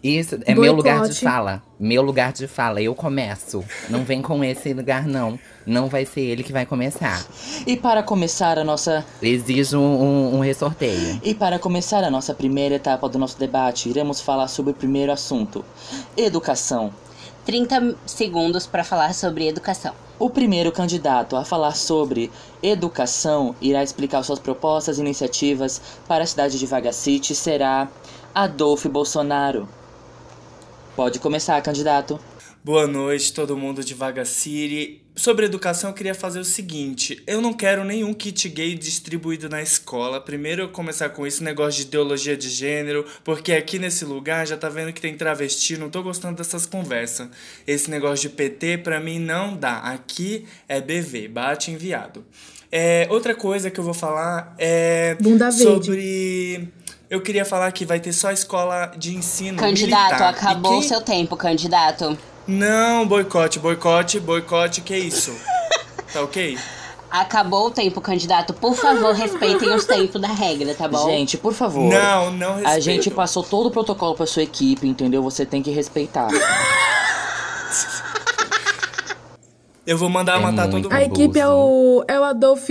[0.07, 1.25] Isso é meu lugar de Boicote.
[1.25, 1.63] fala.
[1.79, 3.65] Meu lugar de fala, eu começo.
[3.91, 5.39] Não vem com esse lugar, não.
[5.67, 7.25] Não vai ser ele que vai começar.
[7.67, 11.21] E para começar a nossa Exijo um, um ressorteio.
[11.25, 15.11] e para começar a nossa primeira etapa do nosso debate, iremos falar sobre o primeiro
[15.11, 15.65] assunto:
[16.17, 16.93] educação.
[17.45, 19.95] 30 segundos pra falar sobre educação.
[20.19, 22.31] O primeiro candidato a falar sobre
[22.63, 27.89] educação irá explicar suas propostas e iniciativas para a cidade de Vagacity será
[28.35, 29.69] Adolfo Bolsonaro.
[30.97, 32.19] Pode começar, candidato.
[32.65, 35.03] Boa noite, todo mundo de Vaga City.
[35.15, 39.61] sobre educação, eu queria fazer o seguinte: eu não quero nenhum kit gay distribuído na
[39.61, 40.23] escola.
[40.23, 44.57] Primeiro eu começar com esse negócio de ideologia de gênero, porque aqui nesse lugar já
[44.57, 47.29] tá vendo que tem travesti, não tô gostando dessas conversas.
[47.67, 49.81] Esse negócio de PT pra mim não dá.
[49.81, 52.25] Aqui é BV, bate enviado.
[52.73, 56.73] É, outra coisa que eu vou falar é Bunda verde.
[57.09, 59.59] Eu queria falar que vai ter só escola de ensino.
[59.59, 60.31] Candidato, militar.
[60.31, 62.19] acabou E o quem- seu tempo, candidato.
[62.47, 65.33] Não, boicote, boicote, boicote, que isso?
[66.13, 66.57] Tá ok?
[67.11, 68.55] Acabou o tempo, candidato.
[68.55, 71.05] Por favor, respeitem os tempos da regra, tá bom?
[71.05, 71.83] Gente, por favor.
[71.93, 72.77] Não, não respeito.
[72.77, 75.23] A gente passou todo o protocolo pra sua equipe, entendeu?
[75.23, 76.29] Você tem que respeitar.
[79.87, 81.03] Eu vou mandar É matar todo A mundo.
[81.13, 82.69] equipe é o, é o Adolf.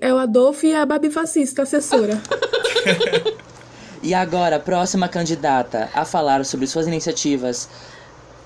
[0.00, 2.20] É o Adolf e a Babi Fascista, assessora.
[4.02, 7.68] E agora, próxima candidata a falar sobre suas iniciativas.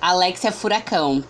[0.00, 1.24] Alexia Furacão.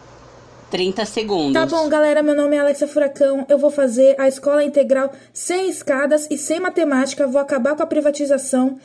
[0.68, 1.52] 30 segundos.
[1.52, 3.46] Tá bom, galera, meu nome é Alexia Furacão.
[3.48, 7.24] Eu vou fazer a escola integral sem escadas e sem matemática.
[7.24, 8.76] Vou acabar com a privatização.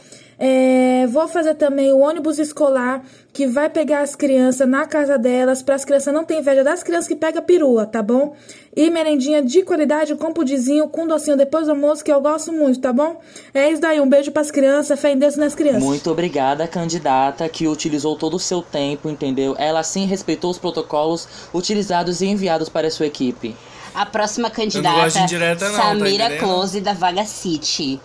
[0.44, 5.62] É, vou fazer também o ônibus escolar que vai pegar as crianças na casa delas,
[5.62, 8.34] para as crianças não terem inveja das crianças que pega perua, tá bom?
[8.76, 12.80] E merendinha de qualidade com pudizinho, com docinho depois do almoço, que eu gosto muito,
[12.80, 13.22] tá bom?
[13.54, 15.84] É isso daí, um beijo pras crianças, fé em Deus nas crianças.
[15.84, 19.56] Muito obrigada, candidata, que utilizou todo o seu tempo, entendeu?
[19.60, 23.56] Ela sim respeitou os protocolos utilizados e enviados para a sua equipe.
[23.94, 26.40] A próxima Eu não gosto candidata, de indireta não, tá Samira entendendo?
[26.40, 28.02] Close, da Vaga City.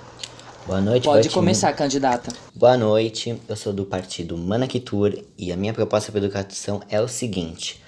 [0.67, 2.33] Boa noite, Pode começar, candidata.
[2.53, 7.07] Boa noite, eu sou do partido Manakitur e a minha proposta para educação é o
[7.07, 7.81] seguinte: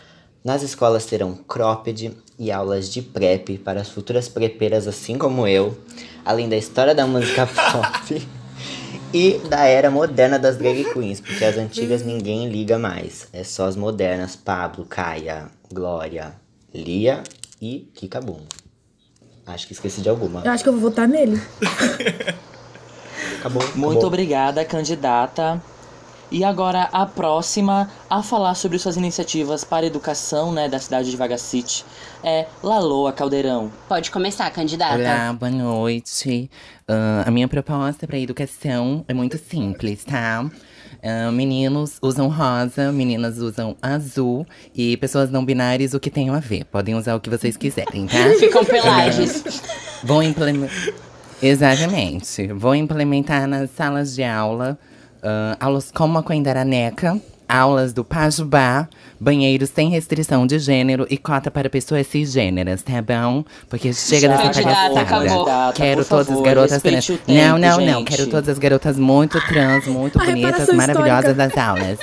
[0.45, 5.77] nas escolas terão cropped e aulas de prep para as futuras prepeiras assim como eu,
[6.25, 8.29] além da história da música pop
[9.13, 13.67] e da era moderna das drag queens, porque as antigas ninguém liga mais, é só
[13.67, 16.33] as modernas Pablo, Caia, Glória,
[16.73, 17.25] Lia
[17.61, 18.39] e Kikabum.
[19.45, 20.43] Acho que esqueci de alguma.
[20.45, 21.43] Eu acho que eu vou votar nele.
[23.39, 23.63] Acabou.
[23.63, 24.07] Muito acabou.
[24.07, 25.61] obrigada, candidata.
[26.31, 31.11] E agora a próxima a falar sobre suas iniciativas para a educação, né, da cidade
[31.11, 31.87] de Vagacity
[32.23, 33.73] é Laloa Caldeirão.
[33.89, 34.97] Pode começar, candidata.
[34.97, 36.51] Olá, boa noite.
[36.87, 40.45] Ah, a minha proposta para educação é muito simples, tá?
[41.03, 46.39] Ah, meninos usam rosa, meninas usam azul e pessoas não binárias o que tem a
[46.39, 46.65] ver.
[46.67, 48.19] Podem usar o que vocês quiserem, tá?
[48.39, 49.63] Ficam pelagens.
[50.05, 51.08] Vou implementar.
[51.43, 52.49] Exatamente.
[52.53, 54.79] Vou implementar nas salas de aula
[55.23, 61.51] ah, aulas como a Coendaraneca, aulas do Pajubá, banheiros sem restrição de gênero e cota
[61.51, 63.45] para pessoas cisgêneras, tá bom?
[63.69, 65.01] Porque chega Já dessa Candidata, palhaçada.
[65.01, 65.45] acabou.
[65.45, 67.07] Candidata, Quero por todas favor, as garotas trans.
[67.07, 67.99] tempo, Não, não, não.
[67.99, 68.05] gente.
[68.17, 71.35] Quero todas as garotas muito trans, muito A bonitas, maravilhosas histórica.
[71.35, 71.99] das aulas.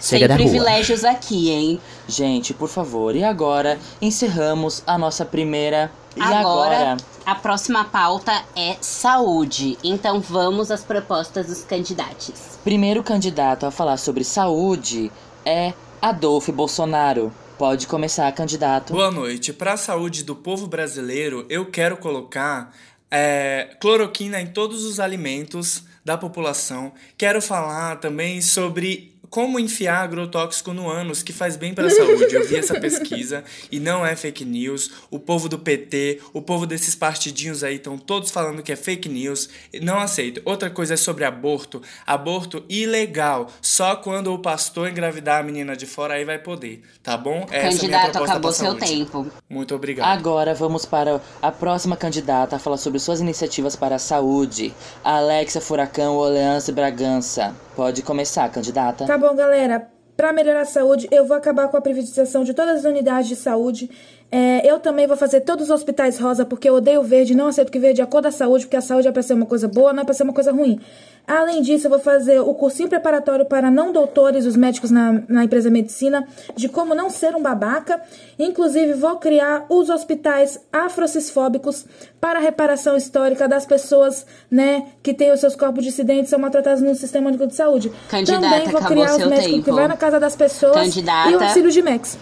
[0.00, 0.44] Sem Chega da rua.
[0.44, 1.80] privilégios aqui, hein?
[2.08, 3.14] Gente, por favor.
[3.14, 5.90] E agora encerramos a nossa primeira.
[6.16, 9.78] E Agora, agora a próxima pauta é saúde.
[9.82, 12.58] Então vamos às propostas dos candidatos.
[12.64, 15.10] primeiro candidato a falar sobre saúde
[15.44, 17.32] é Adolfo Bolsonaro.
[17.56, 18.92] Pode começar, candidato.
[18.92, 19.52] Boa noite.
[19.52, 22.74] Para a saúde do povo brasileiro, eu quero colocar
[23.10, 26.92] é, cloroquina em todos os alimentos da população.
[27.16, 32.34] Quero falar também sobre como enfiar agrotóxico no ânus, que faz bem para a saúde.
[32.34, 33.42] Eu vi essa pesquisa
[33.72, 34.90] e não é fake news.
[35.10, 39.08] O povo do PT, o povo desses partidinhos aí estão todos falando que é fake
[39.08, 39.48] news.
[39.80, 40.42] Não aceito.
[40.44, 41.80] Outra coisa é sobre aborto.
[42.06, 43.48] Aborto ilegal.
[43.62, 47.46] Só quando o pastor engravidar a menina de fora aí vai poder, tá bom?
[47.50, 48.86] Essa é Candidato, proposta acabou seu saúde.
[48.86, 49.26] tempo.
[49.48, 50.06] Muito obrigado.
[50.14, 54.74] Agora vamos para a próxima candidata a falar sobre suas iniciativas para a saúde.
[55.02, 57.56] Alexia Furacão Oleance Bragança.
[57.74, 59.06] Pode começar, candidata.
[59.06, 59.88] Tá bom, galera.
[60.16, 63.36] Pra melhorar a saúde, eu vou acabar com a privatização de todas as unidades de
[63.36, 63.88] saúde.
[64.34, 67.70] É, eu também vou fazer todos os hospitais rosa, porque eu odeio verde, não aceito
[67.70, 69.68] que verde é a cor da saúde, porque a saúde é pra ser uma coisa
[69.68, 70.80] boa, não é pra ser uma coisa ruim.
[71.26, 75.44] Além disso, eu vou fazer o cursinho preparatório para não doutores, os médicos na, na
[75.44, 78.00] empresa medicina, de como não ser um babaca.
[78.38, 81.84] Inclusive, vou criar os hospitais afrocisfóbicos
[82.18, 86.82] para a reparação histórica das pessoas, né, que têm os seus corpos dissidentes, são maltratados
[86.82, 87.92] no sistema único de saúde.
[88.08, 89.76] Candidata, Também vou criar os médicos que tempo.
[89.76, 91.30] vai na casa das pessoas Candidata.
[91.30, 92.16] e o auxílio de Max.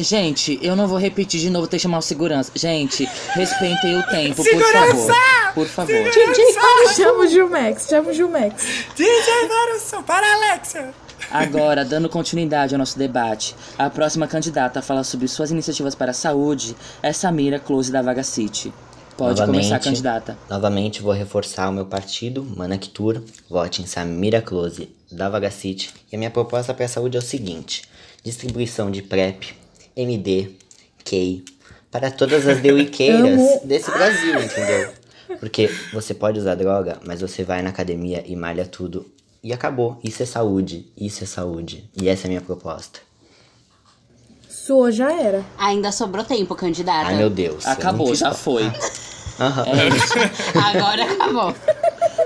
[0.00, 2.50] Gente, eu não vou repetir de novo, ter que chamar o segurança.
[2.54, 5.14] Gente, respeitem o tempo, por favor.
[5.54, 5.94] Por favor.
[6.94, 8.64] Chama o Gilmax, chama o Gilmax.
[8.96, 10.92] DJ Varusson, para Alexia!
[11.30, 16.10] Agora, dando continuidade ao nosso debate, a próxima candidata a falar sobre suas iniciativas para
[16.10, 18.72] a saúde é Samira Close da Vaga City.
[19.16, 20.36] Pode começar, candidata.
[20.48, 23.22] Novamente vou reforçar o meu partido, Manactur.
[23.48, 25.90] Vote em Samira Close, da Vagacity.
[26.12, 27.82] E a minha proposta para a saúde é o seguinte:
[28.22, 29.54] distribuição de PrEP,
[29.96, 30.50] MD,
[31.04, 31.44] Kay.
[31.90, 34.90] Para todas as deuiqueiras desse Brasil, entendeu?
[35.40, 39.06] Porque você pode usar droga, mas você vai na academia e malha tudo.
[39.42, 39.98] E acabou.
[40.02, 40.86] Isso é saúde.
[40.96, 41.88] Isso é saúde.
[41.96, 43.00] E essa é a minha proposta.
[44.48, 45.44] Sua já era.
[45.56, 47.08] Ainda sobrou tempo, candidata.
[47.08, 47.64] Ai, meu Deus.
[47.66, 48.34] Acabou, já falar.
[48.34, 48.72] foi.
[49.38, 49.64] Aham.
[49.66, 50.14] É isso.
[50.58, 51.54] Agora acabou.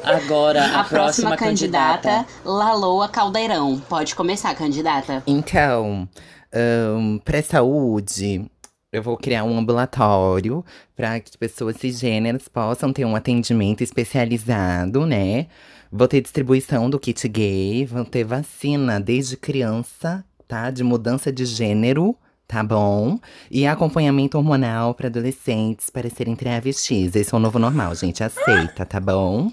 [0.03, 3.79] Agora, a, A, próxima, candidata, Laloa Caldeirão.
[3.89, 5.23] Pode começar, candidata.
[5.27, 6.09] Então,
[6.53, 8.51] ahn, pra saúde,
[8.93, 10.65] eu vou criar um ambulatório
[10.97, 15.47] para que pessoas cisgêneras possam ter um atendimento especializado, né?
[15.93, 20.71] Vou ter distribuição do kit gay, vão ter vacina desde criança, tá?
[20.71, 22.17] De mudança de gênero,
[22.49, 23.19] tá bom?
[23.49, 27.15] E acompanhamento hormonal para adolescentes para serem travestis.
[27.15, 28.25] Esse é o novo normal, gente.
[28.25, 29.53] Aceita, tá bom?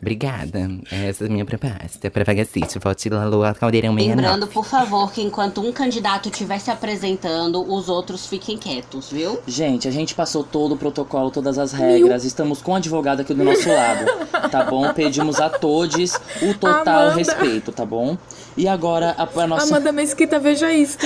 [0.00, 0.70] Obrigada.
[0.90, 2.78] Essa é a minha proposta pra Vagacite.
[2.78, 4.20] Vote Laloa Caldeirão 69.
[4.20, 9.38] Lembrando, por favor, que enquanto um candidato estiver se apresentando, os outros fiquem quietos, viu?
[9.46, 12.24] Gente, a gente passou todo o protocolo, todas as regras.
[12.24, 14.06] Estamos com o advogado aqui do nosso lado,
[14.50, 14.92] tá bom?
[14.92, 17.14] Pedimos a todos o total Amanda.
[17.14, 18.16] respeito, tá bom?
[18.56, 19.66] E agora a, a nossa.
[19.66, 21.04] Amanda Mesquita, veja isto.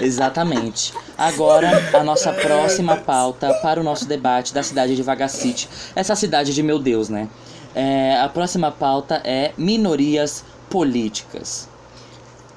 [0.00, 0.92] Exatamente.
[1.16, 5.68] Agora, a nossa próxima pauta para o nosso debate da cidade de Vagacity.
[5.94, 7.28] Essa cidade de meu Deus, né?
[7.74, 11.68] É, a próxima pauta é minorias políticas.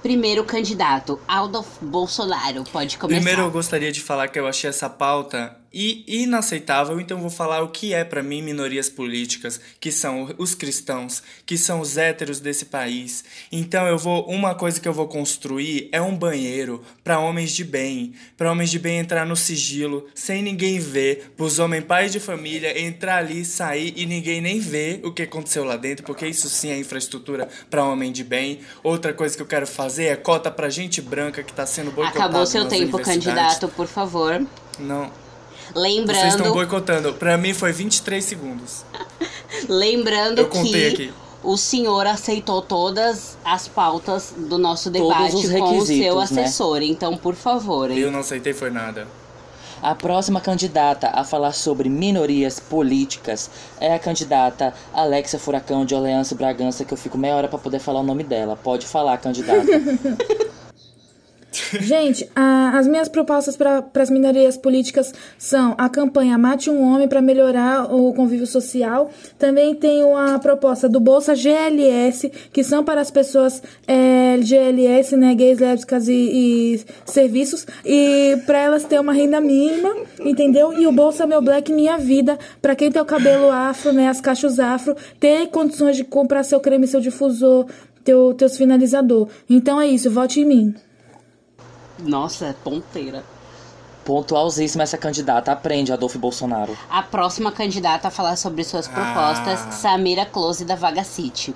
[0.01, 2.63] Primeiro candidato, Aldo Bolsonaro.
[2.71, 3.19] Pode começar.
[3.19, 7.29] Primeiro eu gostaria de falar que eu achei essa pauta i- inaceitável, então eu vou
[7.29, 11.97] falar o que é pra mim minorias políticas, que são os cristãos, que são os
[11.97, 13.23] héteros desse país.
[13.51, 17.63] Então eu vou uma coisa que eu vou construir é um banheiro pra homens de
[17.63, 22.19] bem, Pra homens de bem entrar no sigilo, sem ninguém ver, pros homens pais de
[22.19, 26.49] família entrar ali, sair e ninguém nem ver o que aconteceu lá dentro, porque isso
[26.49, 28.59] sim é infraestrutura pra homem de bem.
[28.83, 32.25] Outra coisa que eu quero fazer é cota pra gente branca que tá sendo boicotada
[32.25, 34.45] Acabou seu tempo, candidato, por favor.
[34.79, 35.24] Não.
[35.75, 37.13] Vocês estão Lembrando, boicotando.
[37.15, 38.85] Pra mim foi 23 segundos.
[39.67, 41.13] lembrando Eu contei que aqui.
[41.43, 46.23] o senhor aceitou todas as pautas do nosso debate com o seu né?
[46.23, 46.81] assessor.
[46.81, 47.99] Então, por favor, hein?
[47.99, 49.05] Eu não aceitei foi nada.
[49.81, 56.31] A próxima candidata a falar sobre minorias políticas é a candidata Alexia Furacão de Orleans
[56.31, 58.55] e Bragança, que eu fico meia hora pra poder falar o nome dela.
[58.55, 59.65] Pode falar, candidata.
[61.79, 67.07] Gente, a- as minhas propostas para as minorias políticas são a campanha Mate um Homem
[67.07, 69.09] para melhorar o convívio social.
[69.37, 75.33] Também tenho a proposta do Bolsa GLS, que são para as pessoas é, GLS, né,
[75.35, 80.73] gays, lésbicas e, e serviços, e para elas ter uma renda mínima, entendeu?
[80.77, 84.19] E o Bolsa Meu Black Minha Vida, para quem tem o cabelo afro, né, as
[84.21, 87.65] cachos afro, ter condições de comprar seu creme, seu difusor,
[88.03, 89.27] teu, teus finalizador.
[89.49, 90.75] Então é isso, vote em mim.
[91.99, 93.23] Nossa, ponteira.
[94.03, 95.51] Pontualzíssima essa candidata.
[95.51, 96.77] Aprende, Adolfo Bolsonaro.
[96.89, 99.71] A próxima candidata a falar sobre suas propostas, Ah.
[99.71, 101.55] Samira Close da Vaga City.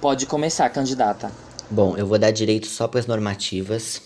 [0.00, 1.30] Pode começar, candidata.
[1.70, 4.02] Bom, eu vou dar direito só para as normativas.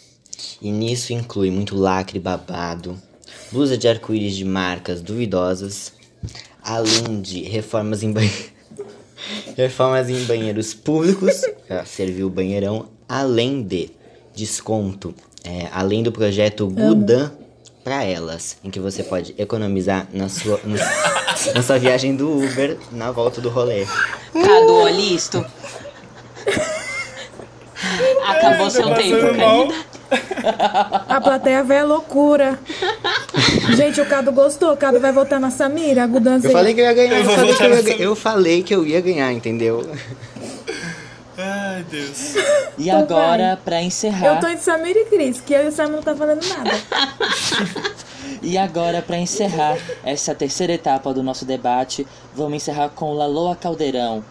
[0.60, 3.00] E nisso inclui muito lacre babado,
[3.50, 5.92] blusa de arco-íris de marcas duvidosas,
[6.62, 8.50] além de reformas em banheiros.
[9.56, 13.90] reformas em banheiros públicos, pra servir o banheirão, além de
[14.34, 15.14] desconto,
[15.44, 17.30] é, além do projeto Gudan
[17.84, 20.76] para elas, em que você pode economizar na sua, no-
[21.54, 23.84] na sua viagem do Uber na volta do rolê.
[24.32, 25.44] Cadu, olha isto.
[28.26, 29.74] Acabou seu Tô tempo, candidata.
[31.08, 32.58] A plateia vê é loucura.
[33.74, 34.72] Gente, o Cado gostou.
[34.72, 36.04] O Cado vai votar na Samira.
[36.04, 36.46] A Gudança.
[36.46, 38.74] Eu falei que eu ia ganhar, Eu eu, falei que eu, ia, eu falei que
[38.74, 39.90] eu ia ganhar, entendeu?
[41.82, 42.34] Ai, Deus.
[42.78, 44.36] E Então agora, pra encerrar.
[44.36, 46.70] Eu tô entre Samira e Cris, que eu e o Sam não tá falando nada.
[48.40, 52.04] E agora, para encerrar essa terceira etapa do nosso debate,
[52.34, 54.24] vamos encerrar com Laloa Caldeirão,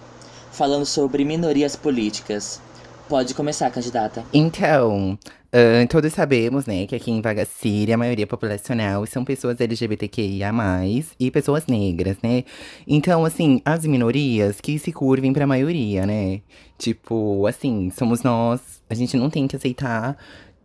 [0.51, 2.59] falando sobre minorias políticas.
[3.07, 4.25] Pode começar, candidata.
[4.33, 5.17] Então,
[5.53, 10.51] ahn, todos sabemos, né, que aqui em Vaga Síria a maioria populacional são pessoas LGBTQIA+,
[11.19, 12.43] e pessoas negras, né?
[12.87, 16.41] Então, assim, as minorias que se curvem pra maioria, né?
[16.77, 20.17] Tipo, assim, somos nós, a gente não tem que aceitar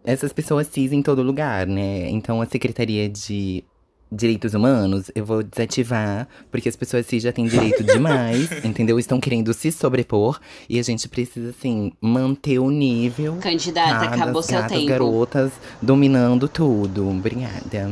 [0.04, 2.08] essas pessoas cis em todo lugar, né?
[2.10, 3.64] Então, a Secretaria de
[4.10, 8.98] Direitos Humanos, eu vou desativar, porque as pessoas cis já têm direito demais, entendeu?
[8.98, 14.42] Estão querendo se sobrepor, e a gente precisa, assim, manter o nível Candidata, tá, acabou
[14.42, 14.88] seu gatas tempo.
[14.88, 15.52] garotas
[15.82, 17.08] dominando tudo.
[17.08, 17.90] Obrigada.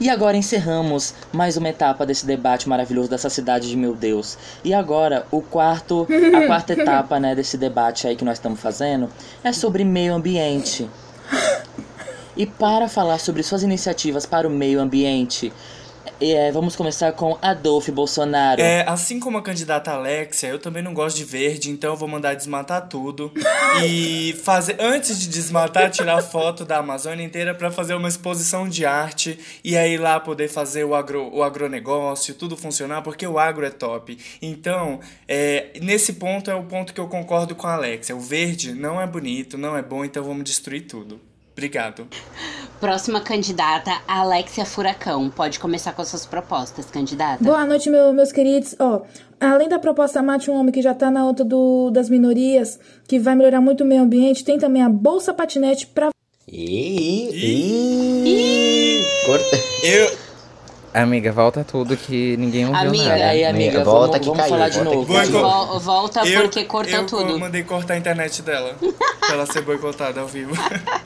[0.00, 4.38] E agora encerramos mais uma etapa desse debate maravilhoso dessa cidade de meu Deus.
[4.64, 9.10] E agora, o quarto, a quarta etapa, né, desse debate aí que nós estamos fazendo
[9.44, 10.88] é sobre meio ambiente.
[12.40, 15.52] E para falar sobre suas iniciativas para o meio ambiente,
[16.18, 18.62] é, vamos começar com Adolfo Bolsonaro.
[18.62, 22.08] É, assim como a candidata Alexia, eu também não gosto de verde, então eu vou
[22.08, 23.30] mandar desmatar tudo.
[23.84, 28.86] E fazer, antes de desmatar, tirar foto da Amazônia inteira para fazer uma exposição de
[28.86, 33.66] arte e aí lá poder fazer o, agro, o agronegócio, tudo funcionar, porque o agro
[33.66, 34.16] é top.
[34.40, 38.16] Então, é, nesse ponto é o ponto que eu concordo com a Alexia.
[38.16, 41.28] O verde não é bonito, não é bom, então vamos destruir tudo.
[41.64, 42.08] Obrigado.
[42.80, 45.28] Próxima candidata, Alexia Furacão.
[45.28, 47.44] Pode começar com as suas propostas, candidata.
[47.44, 48.74] Boa noite, meu- meus queridos.
[48.80, 49.02] Ó,
[49.38, 53.18] além da proposta Mate um Homem, que já tá na outra do, das minorias, que
[53.18, 56.08] vai melhorar muito o meio ambiente, tem também a Bolsa Patinete pra
[56.48, 57.28] Ih,
[58.24, 59.56] ih, Corta.
[59.84, 60.10] Eu,
[60.92, 63.14] Amiga, volta tudo que ninguém ouviu Amiga, nada.
[63.18, 65.04] Peraí, amiga, Volta vamos, que vamos caiu, falar de novo.
[65.30, 67.38] Vol- volta eu, porque cortou eu tudo.
[67.38, 68.74] mandei cortar a internet dela.
[69.20, 70.52] pra ela ser boicotada ao vivo.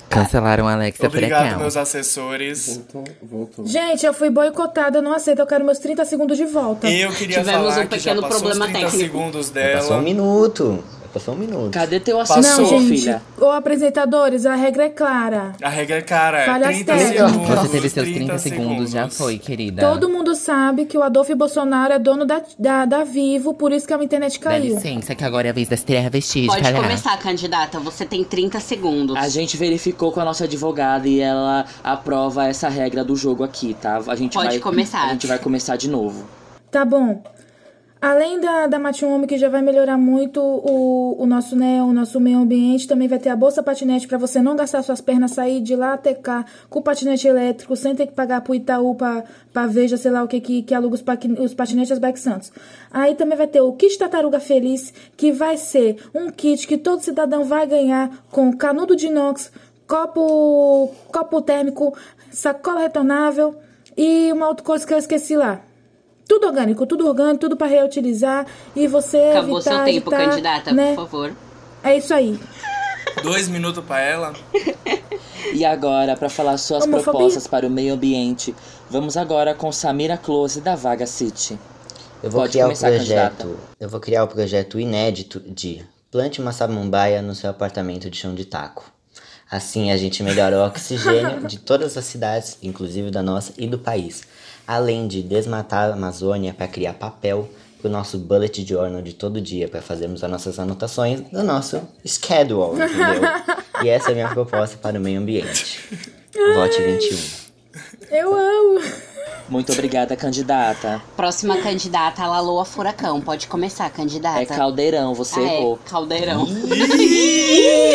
[0.09, 1.59] Cancelaram a Alexia Obrigado, Furacão.
[1.61, 2.67] meus assessores.
[2.93, 3.67] Voltou, voltou.
[3.67, 6.89] Gente, eu fui boicotada, eu não aceito, eu quero meus 30 segundos de volta.
[6.91, 9.05] Eu queria Tivemos falar um que já pequeno passou problema os 30 técnico.
[9.05, 10.01] segundos Passou um dela.
[10.03, 10.85] minuto.
[11.15, 11.71] Passou um minuto.
[11.73, 12.39] Cadê teu Passou.
[12.39, 13.23] assessor, Não, gente, filha?
[13.41, 15.53] ô apresentadores, a regra é clara.
[15.63, 17.31] A regra é cara, é Falhas 30 técnicas.
[17.31, 17.49] segundos.
[17.61, 19.81] Você teve seus 30 segundos, já foi, querida.
[19.81, 23.87] Todo mundo sabe que o Adolfo Bolsonaro é dono da, da, da Vivo, por isso
[23.87, 24.75] que a minha internet Dá caiu.
[24.75, 27.79] licença, que agora é a vez das travestis de Pode começar, candidata.
[27.79, 29.17] Você tem 30 segundos.
[29.17, 33.75] A gente verificou com a nossa advogada e ela aprova essa regra do jogo aqui,
[33.81, 34.01] tá?
[34.09, 35.05] A gente Pode vai começar.
[35.05, 36.25] A gente vai começar de novo.
[36.73, 37.23] Tá bom.
[38.07, 41.83] Além da, da Mate um Homem, que já vai melhorar muito o, o, nosso, né,
[41.83, 45.01] o nosso meio ambiente, também vai ter a Bolsa Patinete para você não gastar suas
[45.01, 48.55] pernas, sair de lá até cá com o patinete elétrico, sem ter que pagar pro
[48.55, 49.25] Itaú, pra,
[49.55, 52.53] pra Veja, sei lá o que, que, que aluga os, paqui- os patinetes Bike Santos.
[52.91, 57.01] Aí também vai ter o Kit Tartaruga Feliz, que vai ser um kit que todo
[57.01, 59.51] cidadão vai ganhar com canudo de inox,
[59.87, 61.97] copo, copo térmico,
[62.31, 63.55] sacola retornável
[63.97, 65.63] e uma outra coisa que eu esqueci lá.
[66.27, 70.73] Tudo orgânico, tudo orgânico, tudo para reutilizar e você Acabou evitar seu tempo, tá, candidata,
[70.73, 70.95] né?
[70.95, 71.33] por favor.
[71.83, 72.39] É isso aí.
[73.23, 74.33] Dois minutos pra ela.
[75.53, 77.13] E agora, para falar suas Homofobia.
[77.13, 78.55] propostas para o meio ambiente,
[78.91, 81.59] vamos agora com Samira Close da Vaga City.
[82.23, 82.97] Eu vou Pode criar o projeto.
[82.99, 83.49] candidata.
[83.79, 88.35] Eu vou criar o projeto inédito de plante uma samambaia no seu apartamento de chão
[88.35, 88.91] de taco.
[89.51, 93.79] Assim a gente melhora o oxigênio de todas as cidades, inclusive da nossa e do
[93.79, 94.23] país.
[94.67, 97.49] Além de desmatar a Amazônia para criar papel
[97.81, 101.83] para o nosso bullet journal de todo dia, para fazermos as nossas anotações do nosso
[102.07, 103.23] schedule, entendeu?
[103.83, 105.81] e essa é a minha proposta para o meio ambiente.
[106.55, 107.45] Vote 21.
[108.11, 108.81] Eu amo.
[109.49, 111.03] Muito obrigada, candidata.
[111.17, 113.21] Próxima candidata, Laloa Furacão.
[113.21, 114.41] Pode começar, candidata.
[114.41, 115.79] É caldeirão, você Ah, é, errou.
[115.85, 116.47] caldeirão.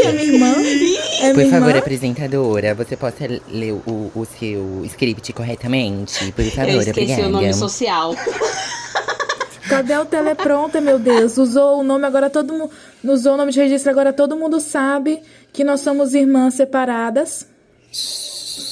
[0.02, 0.54] É minha irmã.
[1.22, 1.80] É Por minha favor, irmã.
[1.80, 6.32] apresentadora, você pode ler o, o seu script corretamente?
[6.32, 7.28] Por favor, Eu esqueci obrigada.
[7.28, 8.16] o nome social.
[9.68, 11.38] Cadê o teleprompter, meu Deus?
[11.38, 12.72] Usou o nome, agora todo mundo.
[13.04, 15.22] Usou o nome de registro, agora todo mundo sabe
[15.54, 17.46] que nós somos irmãs separadas.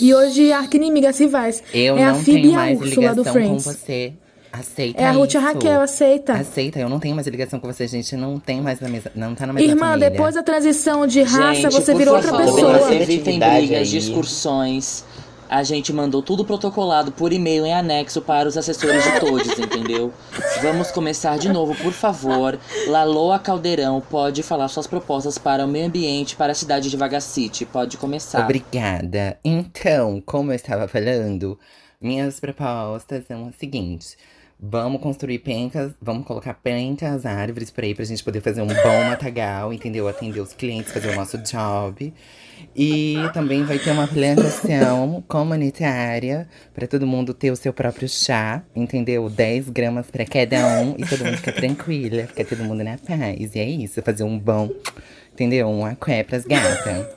[0.01, 1.63] E hoje arquinimigas rivais.
[1.73, 3.65] Eu é a não Phoebe tenho e a mais Úrsula do ligação com Friends.
[3.65, 4.13] você.
[4.49, 5.37] Aceita É a Ruth e isso.
[5.37, 6.33] a Raquel, aceita.
[6.33, 9.11] Aceita, eu não tenho mais ligação com você, a gente não tem mais na mesma,
[9.13, 10.09] não tá na mesma Irmã, família.
[10.09, 12.71] depois da transição de raça, Gente, você por virou outra favor, pessoa.
[12.77, 13.85] Evitem Seletividade brigas, aí.
[13.99, 15.05] discussões.
[15.49, 20.13] A gente mandou tudo protocolado por e-mail em anexo para os assessores de todos, entendeu?
[20.61, 22.59] Vamos começar de novo, por favor.
[22.87, 27.65] Laloa Caldeirão pode falar suas propostas para o meio ambiente, para a cidade de Vagacity.
[27.65, 28.43] Pode começar.
[28.43, 29.39] Obrigada.
[29.43, 31.57] Então, como eu estava falando,
[32.01, 34.17] minhas propostas são as seguintes.
[34.59, 39.03] Vamos construir pencas, vamos colocar pencas, árvores por aí pra gente poder fazer um bom
[39.07, 40.07] matagal, entendeu?
[40.07, 42.11] Atender os clientes, fazer o nosso job.
[42.79, 48.61] E também vai ter uma plantação comunitária para todo mundo ter o seu próprio chá,
[48.75, 49.27] entendeu?
[49.31, 53.55] 10 gramas para cada um e todo mundo fica tranquila, fica todo mundo na paz.
[53.55, 54.69] E é isso, fazer um bom,
[55.33, 55.67] entendeu?
[55.67, 57.07] Um aqué pras gatas.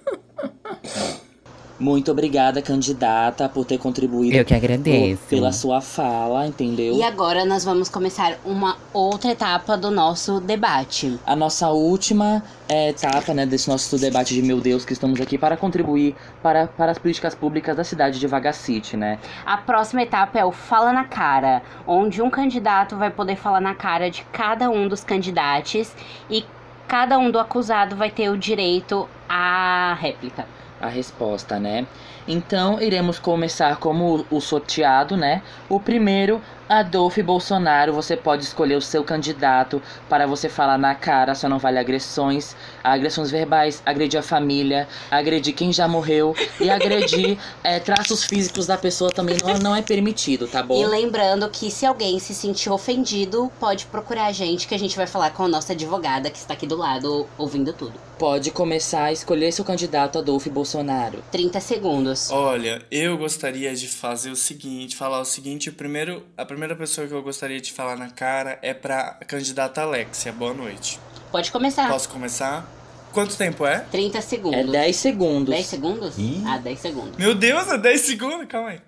[1.80, 5.22] Muito obrigada, candidata, por ter contribuído Eu que agradeço.
[5.22, 6.94] por- pela sua fala, entendeu?
[6.94, 11.18] E agora nós vamos começar uma outra etapa do nosso debate.
[11.26, 15.38] A nossa última é, etapa né, desse nosso debate de meu Deus, que estamos aqui
[15.38, 19.18] para contribuir para, para as políticas públicas da cidade de Vagacity, né?
[19.46, 23.74] A próxima etapa é o Fala na Cara, onde um candidato vai poder falar na
[23.74, 25.90] cara de cada um dos candidatos
[26.28, 26.44] e
[26.86, 30.44] cada um do acusado vai ter o direito à réplica.
[30.80, 31.86] A resposta, né?
[32.26, 35.42] Então, iremos começar como o sorteado, né?
[35.68, 36.40] O primeiro,
[36.70, 41.58] Adolfo Bolsonaro, você pode escolher o seu candidato para você falar na cara, só não
[41.58, 42.54] vale agressões,
[42.84, 48.78] agressões verbais, agredir a família, agredir quem já morreu e agredir é, traços físicos da
[48.78, 50.80] pessoa também não, não é permitido, tá bom?
[50.80, 54.96] E lembrando que se alguém se sentir ofendido, pode procurar a gente, que a gente
[54.96, 57.94] vai falar com a nossa advogada que está aqui do lado ouvindo tudo.
[58.16, 61.24] Pode começar a escolher seu candidato Adolfo Bolsonaro.
[61.32, 62.30] 30 segundos.
[62.30, 67.06] Olha, eu gostaria de fazer o seguinte, falar o seguinte, o primeiro, a primeira pessoa
[67.06, 70.32] que eu gostaria de falar na cara é pra candidata Alexia.
[70.32, 70.98] Boa noite.
[71.30, 71.88] Pode começar.
[71.88, 72.66] Posso começar?
[73.12, 73.80] Quanto tempo é?
[73.90, 74.58] 30 segundos.
[74.60, 75.50] É 10 segundos.
[75.54, 76.18] 10 segundos?
[76.18, 76.42] Ih.
[76.46, 77.16] Ah, 10 segundos.
[77.16, 78.46] Meu Deus, é 10 segundos?
[78.48, 78.80] Calma aí.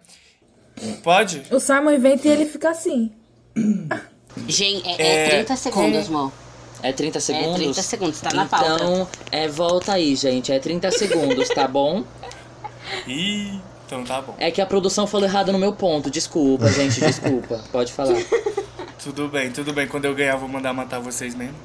[1.02, 1.42] Pode?
[1.50, 3.12] O Simon inventa e ele fica assim.
[4.48, 6.32] Gente, é, é É, 30 segundos, como- amor.
[6.82, 7.54] É 30 segundos?
[7.56, 8.74] 30 segundos, tá na pauta.
[8.74, 10.50] Então, é, volta aí, gente.
[10.50, 12.02] É 30 segundos, tá bom?
[13.06, 13.60] Ih,
[13.92, 14.34] então tá bom.
[14.38, 16.10] É que a produção falou errado no meu ponto.
[16.10, 17.62] Desculpa, gente, desculpa.
[17.70, 18.16] Pode falar.
[19.02, 19.88] Tudo bem, tudo bem.
[19.88, 21.56] Quando eu ganhar, vou mandar matar vocês mesmo.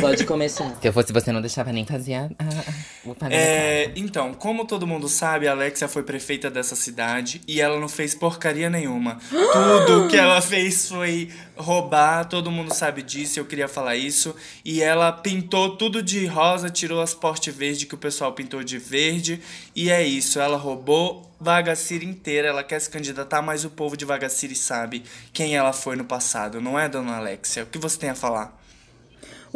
[0.00, 0.76] Pode começar.
[0.80, 2.30] Se eu fosse você, não deixava nem fazer a.
[2.38, 7.60] a, a É, então, como todo mundo sabe, a Alexia foi prefeita dessa cidade e
[7.60, 9.18] ela não fez porcaria nenhuma.
[9.30, 14.34] Tudo que ela fez foi roubar, todo mundo sabe disso, eu queria falar isso.
[14.64, 18.78] E ela pintou tudo de rosa, tirou as porte verde que o pessoal pintou de
[18.78, 19.40] verde.
[19.74, 24.04] E é isso, ela roubou Vagaciri inteira, ela quer se candidatar, mas o povo de
[24.04, 27.64] Vagaciri sabe quem ela foi no passado, não é, dona Alexia?
[27.64, 28.63] O que você tem a falar?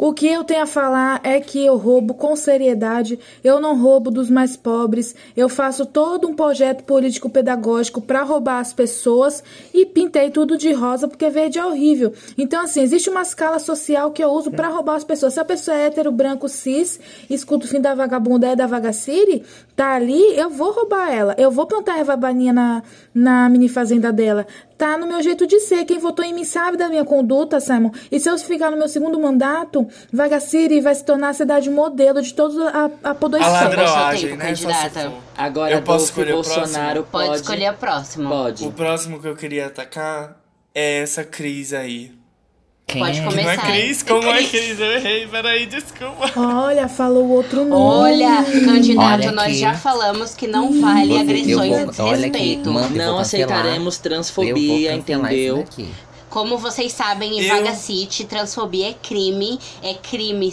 [0.01, 4.09] O que eu tenho a falar é que eu roubo com seriedade, eu não roubo
[4.09, 9.43] dos mais pobres, eu faço todo um projeto político-pedagógico para roubar as pessoas
[9.73, 12.13] e pintei tudo de rosa porque verde é horrível.
[12.37, 15.33] Então, assim, existe uma escala social que eu uso para roubar as pessoas.
[15.33, 16.97] Se a pessoa é hétero, branco, cis,
[17.29, 19.43] escuta o fim da vagabunda é da Vagaciri,
[19.75, 21.35] tá ali, eu vou roubar ela.
[21.37, 22.83] Eu vou plantar erva baninha na,
[23.13, 24.47] na mini fazenda dela.
[24.79, 25.83] Tá no meu jeito de ser.
[25.83, 27.91] Quem votou em mim sabe da minha conduta, Simon.
[28.09, 32.21] E se eu ficar no meu segundo mandato, Vagaciri vai se tornar a cidade modelo
[32.21, 33.51] de toda a, a A Podosfera.
[33.51, 34.45] ladroagem, tempo, né?
[34.45, 35.11] Candidata.
[35.37, 37.41] Agora, Eu posso escolher o Bolsonaro Pode, pode.
[37.41, 38.29] escolher a próxima.
[38.29, 38.65] Pode.
[38.65, 40.37] O próximo que eu queria atacar
[40.73, 42.17] é essa Cris aí.
[42.89, 43.23] Quem Pode é?
[43.23, 43.55] começar.
[43.55, 44.03] Não é Cris?
[44.03, 44.79] Como é Cris?
[44.79, 46.31] Eu errei, peraí, desculpa.
[46.35, 47.71] Olha, falou outro nome.
[47.73, 49.57] Olha, candidato, Olha nós aqui.
[49.59, 52.59] já falamos que não vale Você- agressões vou- olha aqui.
[52.65, 55.65] Eu vou Não aceitaremos transfobia, entendeu?
[56.31, 60.51] Como vocês sabem, em Eu- Vaga City, transfobia é crime, é crime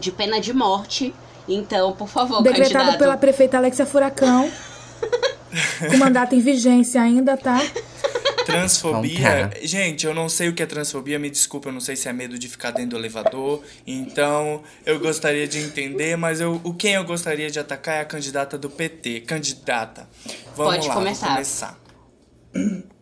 [0.00, 1.12] de pena de morte.
[1.48, 2.98] Então, por favor, Decretado candidato.
[2.98, 4.50] pela prefeita Alexia Furacão.
[5.90, 7.60] com mandato em vigência ainda, tá?
[8.46, 9.50] Transfobia.
[9.52, 12.08] Então Gente, eu não sei o que é transfobia, me desculpa, eu não sei se
[12.08, 13.62] é medo de ficar dentro do elevador.
[13.86, 18.04] Então, eu gostaria de entender, mas eu, o quem eu gostaria de atacar é a
[18.04, 19.20] candidata do PT.
[19.20, 20.08] Candidata.
[20.56, 21.28] Vamos Pode lá, começar.
[21.28, 21.78] começar.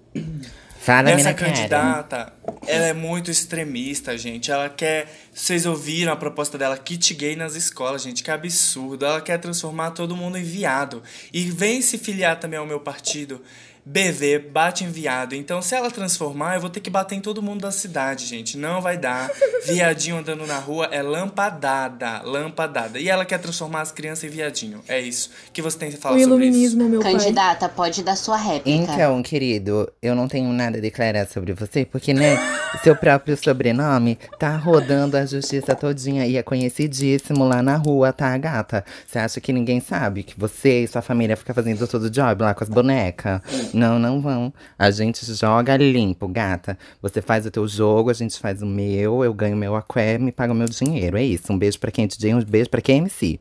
[0.85, 1.51] Fala, Essa cara.
[1.51, 2.33] candidata,
[2.67, 4.51] ela é muito extremista, gente.
[4.51, 5.11] Ela quer.
[5.33, 8.23] Vocês ouviram a proposta dela, kit gay nas escolas, gente.
[8.23, 9.07] Que absurdo.
[9.07, 11.03] Ela quer transformar todo mundo em viado.
[11.33, 13.41] E vem se filiar também ao meu partido.
[13.87, 15.35] BV, bate em viado.
[15.35, 18.57] Então, se ela transformar, eu vou ter que bater em todo mundo da cidade, gente.
[18.57, 19.31] Não vai dar.
[19.67, 22.23] Viadinho andando na rua é lampadada.
[22.23, 22.99] Lampadada.
[22.99, 24.81] E ela quer transformar as crianças em viadinho.
[24.89, 25.31] É isso.
[25.53, 26.55] Que você tem que falar o sobre isso?
[26.55, 27.13] iluminismo, meu pai.
[27.13, 28.71] Candidata, pode dar sua réplica.
[28.71, 32.39] Então, querido, eu não tenho nada a declarar sobre você, porque, né,
[32.83, 38.37] seu próprio sobrenome tá rodando a justiça todinha e é conhecidíssimo lá na rua, tá,
[38.39, 38.85] gata?
[39.07, 42.43] Você acha que ninguém sabe que você e sua família ficam fazendo todo o job
[42.43, 43.43] lá com as bonecas?
[43.75, 44.53] Não, não vão.
[44.79, 46.79] A gente joga limpo, gata.
[47.03, 50.33] Você faz o teu jogo, a gente faz o meu, eu ganho meu aqué, me
[50.33, 51.17] paga o meu dinheiro.
[51.17, 51.53] É isso.
[51.53, 53.41] Um beijo pra quem é um beijo pra quem é MC.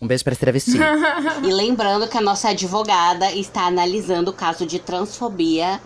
[0.00, 0.78] Um beijo pra travesti.
[1.44, 5.80] E lembrando que a nossa advogada está analisando o caso de transfobia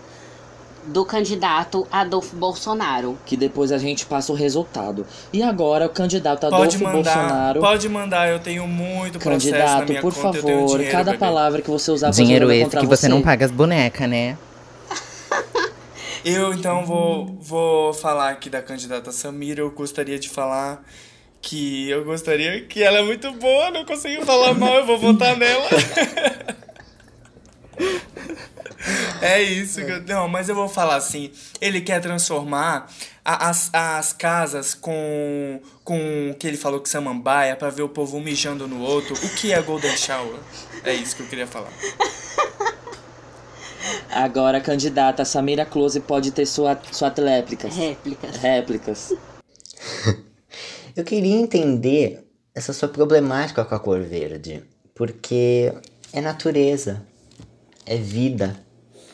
[0.87, 3.17] do candidato Adolfo Bolsonaro.
[3.25, 5.05] Que depois a gente passa o resultado.
[5.31, 7.59] E agora o candidato Pode Adolfo mandar, Bolsonaro.
[7.59, 11.17] pode mandar, eu tenho muito processo na Candidato, minha por conta, favor, dinheiro, cada bebê.
[11.17, 14.37] palavra que você usar Dinheiro esse contra que você não paga as bonecas, né?
[16.25, 19.59] Eu então vou, vou falar aqui da candidata Samira.
[19.59, 20.81] Eu gostaria de falar
[21.41, 25.35] que eu gostaria que ela é muito boa, não consigo falar mal, eu vou votar
[25.37, 25.67] nela.
[29.21, 30.01] É isso que eu.
[30.01, 31.31] Não, mas eu vou falar assim.
[31.61, 32.91] Ele quer transformar
[33.23, 35.61] a- as, as casas com.
[35.85, 39.15] com o que ele falou que samambaia pra ver o povo um mijando no outro.
[39.15, 40.37] O que é Golden Shower?
[40.83, 41.69] É isso que eu queria falar.
[44.11, 47.73] Agora, candidata Samira Close pode ter sua, sua réplicas.
[47.75, 48.35] Réplicas.
[48.37, 49.13] Réplicas.
[50.95, 54.63] Eu queria entender essa sua problemática com a cor verde.
[54.93, 55.73] Porque
[56.11, 57.01] é natureza,
[57.85, 58.55] é vida.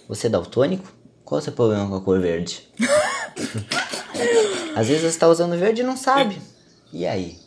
[0.07, 0.91] Você é daltônico?
[1.24, 2.67] Qual o seu problema com a cor verde?
[4.76, 6.41] Às vezes você tá usando verde e não sabe.
[6.91, 7.38] E aí?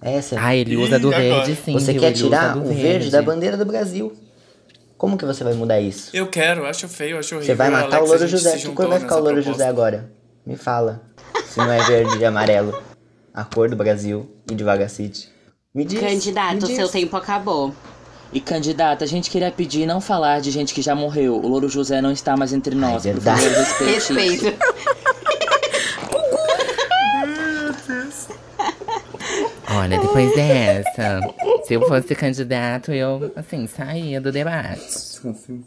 [0.00, 0.36] Essa.
[0.38, 1.72] Ah, ele usa do verde sim.
[1.72, 4.16] você quer tirar o verde da bandeira do Brasil.
[4.96, 6.14] Como que você vai mudar isso?
[6.14, 7.54] Eu quero, acho feio, acho horrível.
[7.54, 8.56] Você vai matar Alex, o Louro José.
[8.56, 9.52] Que cor vai ficar o Louro proposta.
[9.52, 10.10] José agora?
[10.46, 11.02] Me fala.
[11.46, 12.80] Se não é verde e amarelo.
[13.32, 15.28] A cor do Brasil e de Vaga City.
[15.74, 16.00] Me diz.
[16.00, 16.76] Candidato, me o diz.
[16.76, 17.74] seu tempo acabou.
[18.34, 21.36] E candidata, a gente queria pedir não falar de gente que já morreu.
[21.36, 22.94] O Louro José não está mais entre nós.
[23.04, 23.40] por verdade.
[23.40, 24.12] favor, respeite.
[24.42, 25.03] Respeito.
[29.76, 31.20] Olha, depois dessa,
[31.64, 34.80] se eu fosse candidato, eu, assim, saía do debate.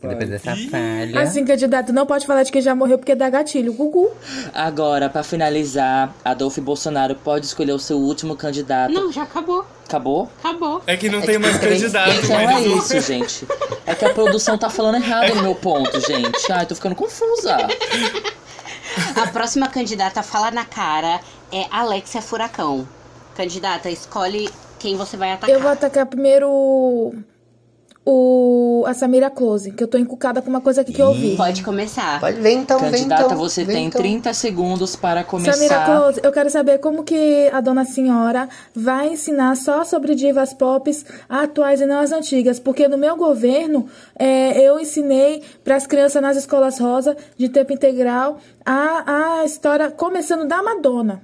[0.02, 1.20] Depois dessa falha.
[1.22, 3.74] Assim, candidato, não pode falar de quem já morreu porque dá gatilho.
[3.74, 4.12] Gugu.
[4.54, 8.94] Agora, pra finalizar, Adolfo Bolsonaro pode escolher o seu último candidato.
[8.94, 9.66] Não, já acabou.
[9.86, 10.30] Acabou?
[10.40, 10.82] Acabou.
[10.86, 12.66] É que não tem mais três candidato, Então é mas...
[12.66, 13.48] isso, gente.
[13.86, 16.52] É que a produção tá falando errado no meu ponto, gente.
[16.52, 17.58] Ai, tô ficando confusa.
[19.16, 21.20] A próxima candidata a falar na cara
[21.52, 22.88] é Alexia Furacão.
[23.38, 25.56] Candidata, escolhe quem você vai atacar.
[25.56, 27.14] Eu vou atacar primeiro
[28.10, 31.36] o- a Samira Close, que eu tô encucada com uma coisa aqui que eu ouvi.
[31.36, 32.20] Pode começar.
[32.22, 33.38] Pode ver então, vem Candidata, então.
[33.38, 34.00] você vem tem então.
[34.02, 35.86] 30 segundos para Samira começar.
[35.86, 40.90] Close, eu quero saber como que a dona senhora vai ensinar só sobre divas pop
[41.28, 42.60] atuais e não as antigas.
[42.60, 47.74] Porque no meu governo, é, eu ensinei para as crianças nas escolas rosa de tempo
[47.74, 51.22] integral a, a história começando da Madonna.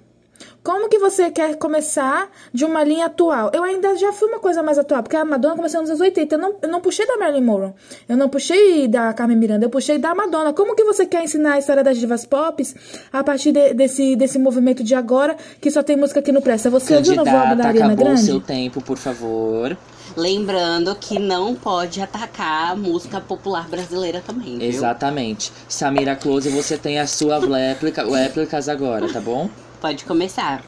[0.63, 3.51] Como que você quer começar de uma linha atual?
[3.53, 6.35] Eu ainda já fui uma coisa mais atual, porque a Madonna começou nos anos 80.
[6.35, 7.73] Eu não, eu não puxei da Marilyn Monroe.
[8.07, 9.65] Eu não puxei da Carmen Miranda.
[9.65, 10.53] Eu puxei da Madonna.
[10.53, 12.63] Como que você quer ensinar a história das divas pop
[13.11, 16.69] a partir de- desse, desse movimento de agora, que só tem música que não presta?
[16.69, 18.25] Você ouviu no Vogue da Candidata, Ariana acabou o Grande?
[18.25, 19.77] seu tempo, por favor.
[20.15, 24.67] Lembrando que não pode atacar a música popular brasileira também, viu?
[24.69, 25.51] Exatamente.
[25.67, 29.49] Samira Close, você tem a sua réplica, réplicas agora, tá bom?
[29.83, 30.63] Pode começar.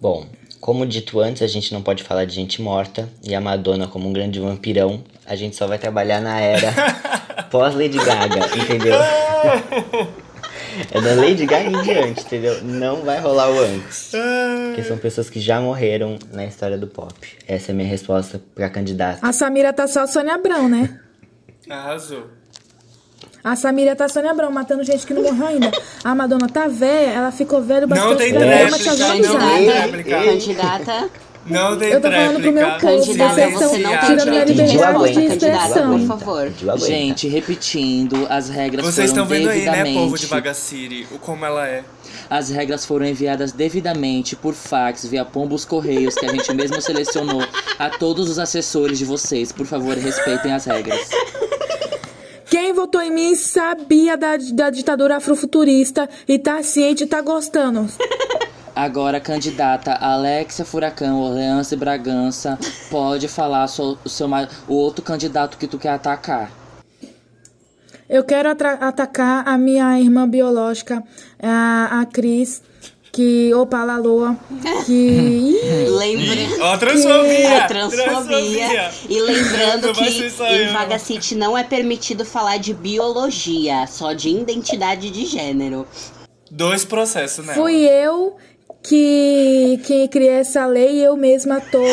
[0.00, 0.28] Bom,
[0.60, 3.08] como dito antes, a gente não pode falar de gente morta.
[3.20, 6.72] E a Madonna, como um grande vampirão, a gente só vai trabalhar na era
[7.50, 8.94] pós-Lady Gaga, entendeu?
[10.92, 12.62] É da Lady Gaga em diante, entendeu?
[12.62, 14.12] Não vai rolar o antes.
[14.68, 17.12] Porque são pessoas que já morreram na história do pop.
[17.48, 19.18] Essa é a minha resposta pra candidata.
[19.20, 20.96] A Samira tá só Sônia Abrão, né?
[21.68, 22.30] Arrasou.
[23.44, 25.70] A Samira tá Sônia Abrão, matando gente que não morreu ainda.
[26.04, 30.24] A Madonna tá velha, ela ficou velha bastante Não tem tréplica, não tem Candidata, tréplica.
[30.24, 31.10] candidata,
[31.44, 34.30] Não tem Eu tô falando pro meu povo, candidata, vocês você não estão tem tirando
[34.30, 35.98] minha direito de Pediu liberdade de expressão.
[35.98, 36.52] por favor.
[36.78, 39.98] Gente, repetindo, as regras Vocês foram estão vendo aí, né, devidamente...
[39.98, 41.82] povo de Bagaciri, o como ela é.
[42.30, 47.44] As regras foram enviadas devidamente por fax, via pombos correios, que a gente mesmo selecionou
[47.76, 49.50] a todos os assessores de vocês.
[49.50, 51.08] Por favor, respeitem as regras.
[52.52, 57.88] Quem votou em mim sabia da, da ditadura afrofuturista e tá ciente e tá gostando.
[58.76, 62.58] Agora, candidata Alexia Furacão, Orleans e Bragança,
[62.90, 64.28] pode falar so- o, seu,
[64.68, 66.52] o outro candidato que tu quer atacar.
[68.06, 71.02] Eu quero atacar a minha irmã biológica,
[71.42, 72.62] a, a Cris,
[73.12, 73.52] que.
[73.54, 74.36] Opa, Laloa,
[74.86, 75.60] que.
[75.86, 76.48] Lembre...
[76.60, 77.64] Ó, transfobia!
[77.64, 78.90] A transfobia.
[79.08, 80.72] E lembrando que em eu, não.
[80.72, 85.86] Vaga City não é permitido falar de biologia, só de identidade de gênero.
[86.50, 87.54] Dois processos, né?
[87.54, 88.36] Fui eu
[88.82, 91.84] que, que criei essa lei e eu mesma tô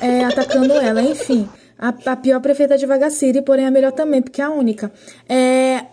[0.00, 1.02] é, atacando ela.
[1.02, 1.48] Enfim,
[1.78, 4.92] a, a pior prefeita de Vagaciri, porém a melhor também, porque é a única.
[5.28, 5.84] É,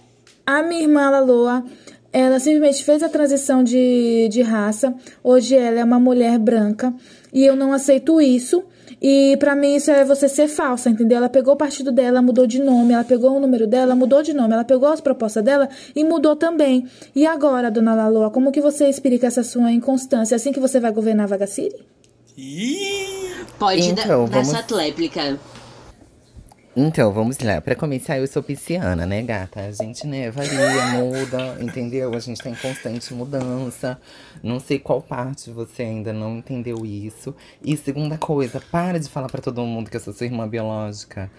[0.45, 1.63] a minha irmã Laloa,
[2.12, 4.93] ela simplesmente fez a transição de, de raça.
[5.24, 6.93] Hoje ela é uma mulher branca
[7.34, 8.64] e eu não aceito isso.
[9.01, 11.18] E pra mim isso é você ser falsa, entendeu?
[11.20, 14.34] Ela pegou o partido dela, mudou de nome, ela pegou o número dela, mudou de
[14.34, 16.86] nome, ela pegou as propostas dela e mudou também.
[17.16, 20.36] E agora, dona Laloa, como que você explica essa sua inconstância?
[20.36, 21.76] Assim que você vai governar Vagaciri?
[22.38, 25.38] Ih, Pode Então, dar, dar vamos- sua tréplica.
[26.82, 27.60] Então, vamos lá.
[27.60, 29.60] Pra começar, eu sou pisciana, né, gata?
[29.60, 32.16] A gente, né, varia, muda, entendeu?
[32.16, 34.00] A gente tá em constante mudança.
[34.42, 37.36] Não sei qual parte você ainda não entendeu isso.
[37.62, 41.30] E segunda coisa, para de falar pra todo mundo que eu sou sua irmã biológica.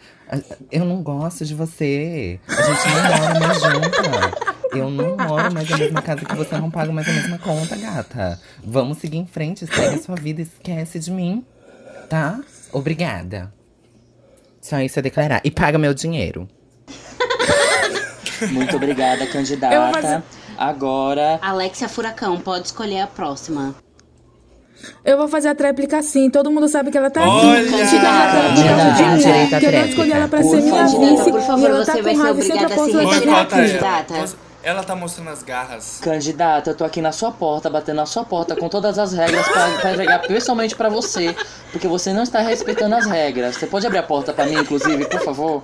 [0.70, 2.38] Eu não gosto de você.
[2.46, 4.76] A gente não mora mais junta.
[4.76, 7.78] Eu não moro mais na mesma casa que você, não pago mais a mesma conta,
[7.78, 8.38] gata.
[8.62, 11.42] Vamos seguir em frente, segue a sua vida, esquece de mim,
[12.10, 12.38] tá?
[12.74, 13.50] Obrigada.
[14.60, 15.40] Só isso a declarar.
[15.44, 16.48] E paga meu dinheiro.
[18.52, 19.92] Muito obrigada, candidata.
[20.00, 20.22] fazer-
[20.56, 23.74] Agora, Alexia Furacão, pode escolher a próxima.
[25.04, 26.30] Eu vou fazer a tréplica sim.
[26.30, 27.60] Todo mundo sabe que ela tá Olha!
[27.60, 27.70] aqui.
[27.70, 31.00] Candidata, direito à que eu não escolhi ela pra Por ser minha favor.
[31.16, 31.30] vice.
[31.30, 32.90] Por favor, e ela você tá vai com ser raiva e sempre obrigada a posso
[32.90, 33.46] se retirar.
[33.48, 34.49] Candidata.
[34.62, 36.00] Ela tá mostrando as garras.
[36.02, 39.48] Candidata, eu tô aqui na sua porta, batendo na sua porta com todas as regras
[39.48, 41.34] pra, pra entregar pessoalmente pra você,
[41.72, 43.56] porque você não está respeitando as regras.
[43.56, 45.62] Você pode abrir a porta pra mim, inclusive, por favor?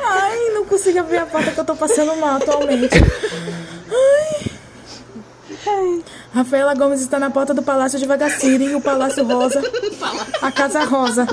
[0.00, 2.96] Ai, não consigo abrir a porta que eu tô passando mal atualmente.
[3.90, 4.50] Ai.
[5.66, 6.02] Ai.
[6.34, 9.62] Rafaela Gomes está na porta do Palácio de Vagaciri, o Palácio Rosa,
[10.42, 11.26] a Casa Rosa.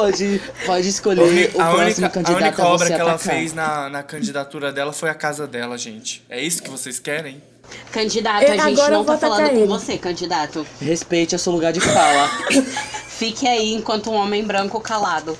[0.00, 3.12] Pode, pode escolher o A próximo única, a candidato única a obra você que ela
[3.14, 3.34] atacar.
[3.36, 6.24] fez na, na candidatura dela foi a casa dela, gente.
[6.28, 7.42] É isso que vocês querem?
[7.92, 9.66] Candidato, Eu- a gente não vou tá falando com ele.
[9.66, 10.66] você, candidato.
[10.80, 12.28] Respeite a seu lugar de fala.
[13.08, 15.36] Fique aí enquanto um homem branco calado.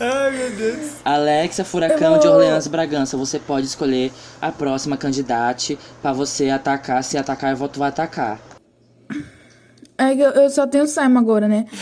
[0.00, 0.90] Ai, meu Deus.
[1.04, 6.50] Alexia Furacão Eu de vou- Orleans Bragança, você pode escolher a próxima candidata pra você
[6.50, 7.02] atacar.
[7.04, 8.40] Se atacar, eu vou tu vai atacar.
[9.98, 11.66] É que eu, eu só tenho o Simon agora, né?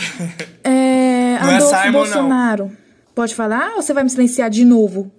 [0.63, 1.91] É, Não é Simon, não.
[1.91, 2.71] Bolsonaro.
[3.15, 5.11] Pode falar ou você vai me silenciar de novo?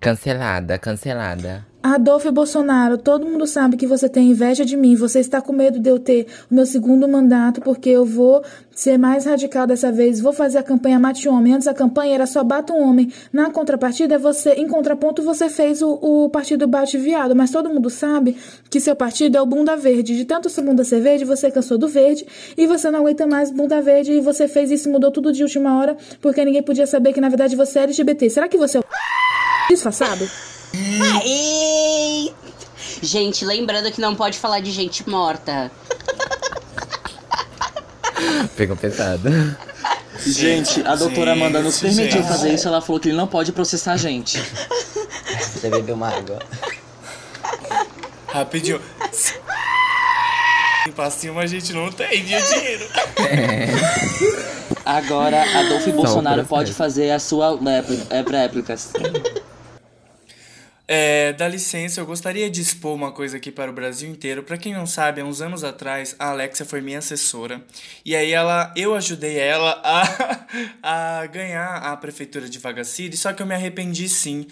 [0.00, 1.66] Cancelada, cancelada.
[1.82, 4.94] Adolfo Bolsonaro, todo mundo sabe que você tem inveja de mim.
[4.96, 8.98] Você está com medo de eu ter o meu segundo mandato, porque eu vou ser
[8.98, 10.20] mais radical dessa vez.
[10.20, 11.54] Vou fazer a campanha Mate Homem.
[11.54, 13.10] Antes a campanha era só Bata um Homem.
[13.32, 17.34] Na contrapartida, você, em contraponto, você fez o, o partido Bate Viado.
[17.34, 18.36] Mas todo mundo sabe
[18.68, 20.14] que seu partido é o Bunda Verde.
[20.14, 22.26] De tanto sua bunda ser verde, você cansou do verde
[22.58, 24.12] e você não aguenta mais Bunda Verde.
[24.12, 27.30] E você fez isso mudou tudo de última hora, porque ninguém podia saber que na
[27.30, 28.28] verdade você é LGBT.
[28.28, 28.84] Será que você é o
[30.74, 32.32] Ei!
[33.02, 35.70] Gente, lembrando que não pode falar de gente morta.
[38.56, 39.28] Pegou pesado.
[40.26, 42.28] Gente, a doutora Gente, Amanda nos permitiu gente.
[42.28, 42.68] fazer isso.
[42.68, 44.38] Ela falou que ele não pode processar a gente.
[45.40, 46.38] Você bebeu uma água.
[48.26, 48.80] Rapidinho.
[50.94, 52.86] Pra cima a gente não tem dinheiro.
[54.84, 58.90] Agora, Adolfo Bolsonaro pode fazer a sua lépli- é, réplicas.
[60.92, 64.42] É, dá licença, eu gostaria de expor uma coisa aqui para o Brasil inteiro.
[64.42, 67.64] Para quem não sabe, há uns anos atrás, a Alexia foi minha assessora.
[68.04, 70.46] E aí ela, eu ajudei ela a,
[71.22, 74.48] a ganhar a prefeitura de Vagaciri, só que eu me arrependi sim.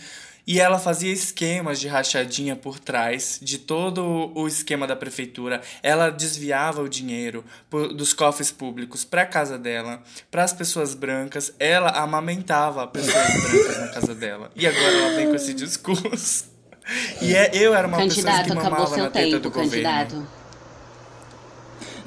[0.50, 5.60] E ela fazia esquemas de rachadinha por trás de todo o esquema da prefeitura.
[5.82, 11.52] Ela desviava o dinheiro por- dos cofres públicos para casa dela, para as pessoas brancas.
[11.58, 14.50] Ela amamentava pessoas brancas na casa dela.
[14.56, 16.46] E agora ela vem com esse discurso.
[17.20, 20.14] E é, eu era uma pessoa candidato, que acabou mamava na teta tempo, do candidato.
[20.14, 20.38] governo.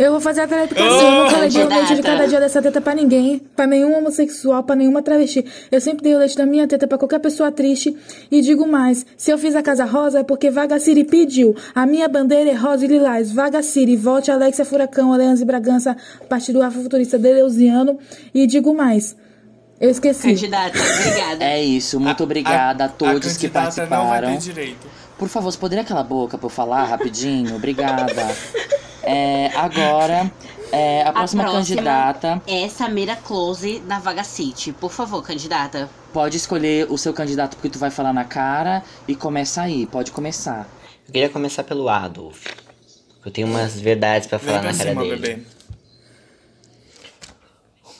[0.02, 1.00] Eu vou fazer a telepicação.
[1.00, 2.18] eu nunca levei o leite de Candidata.
[2.18, 3.40] cada dia dessa teta pra ninguém.
[3.56, 5.46] Pra nenhum homossexual, pra nenhuma travesti.
[5.72, 7.96] Eu sempre dei o leite da minha teta pra qualquer pessoa triste.
[8.32, 11.56] E digo mais: se eu fiz a casa rosa é porque Vagaciri pediu.
[11.76, 13.32] A minha bandeira é rosa e lilás.
[13.32, 15.96] Vagaciri, volte Alexia Furacão, Orleans e Bragança,
[16.28, 18.00] Partido Afrofuturista Deleuziano.
[18.34, 19.16] E digo mais:
[19.80, 20.30] eu esqueci.
[20.30, 21.44] Candidato, obrigada.
[21.44, 24.38] É isso, muito obrigada a, todos que candidata não vai ter participaram.
[24.38, 25.01] direito.
[25.22, 27.56] Por favor, você poderia calar a boca pra eu falar rapidinho?
[27.56, 28.36] Obrigada.
[29.04, 30.32] É, agora,
[30.72, 34.74] é, a próxima candidata é Samira Close da Vaga City.
[34.74, 35.88] Por favor, candidata.
[36.12, 40.10] pode escolher o seu candidato porque tu vai falar na cara e começa aí, pode
[40.12, 40.68] começar.
[41.08, 42.44] Eu queria começar pelo Adolf.
[43.24, 45.18] Eu tenho umas verdades pra Vem falar na cara cima, dele.
[45.18, 45.44] bebê.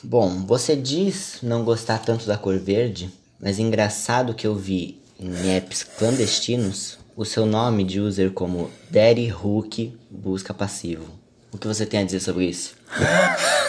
[0.02, 5.54] Bom, você diz não gostar tanto da cor verde, mas engraçado que eu vi em
[5.56, 11.06] apps clandestinos o seu nome de user como Daddy Hook busca passivo.
[11.52, 12.74] O que você tem a dizer sobre isso?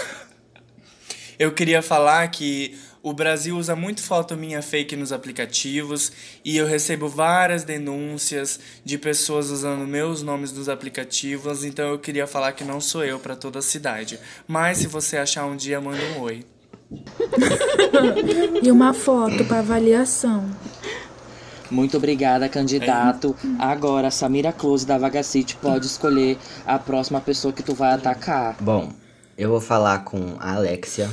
[1.38, 6.10] Eu queria falar que o Brasil usa muito foto minha fake nos aplicativos
[6.46, 12.26] e eu recebo várias denúncias de pessoas usando meus nomes nos aplicativos, então eu queria
[12.26, 14.18] falar que não sou eu pra toda a cidade.
[14.48, 16.46] Mas se você achar um dia, manda um oi.
[18.62, 20.50] E uma foto pra avaliação.
[21.74, 23.36] Muito obrigada, candidato.
[23.58, 28.56] Agora, Samira Close da Vaga City pode escolher a próxima pessoa que tu vai atacar.
[28.62, 28.94] Bom,
[29.36, 31.10] eu vou falar com a Alexia.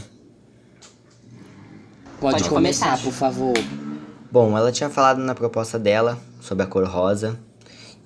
[2.21, 3.03] Pode, Pode começar, começar.
[3.05, 3.55] por favor.
[4.31, 7.39] Bom, ela tinha falado na proposta dela sobre a cor rosa.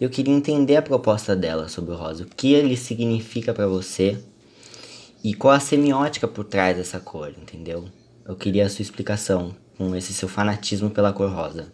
[0.01, 2.23] Eu queria entender a proposta dela sobre o rosa.
[2.23, 4.17] O que ele significa pra você
[5.25, 7.87] e qual a semiótica por trás dessa cor, entendeu?
[8.25, 11.73] Eu queria a sua explicação com esse seu fanatismo pela cor rosa.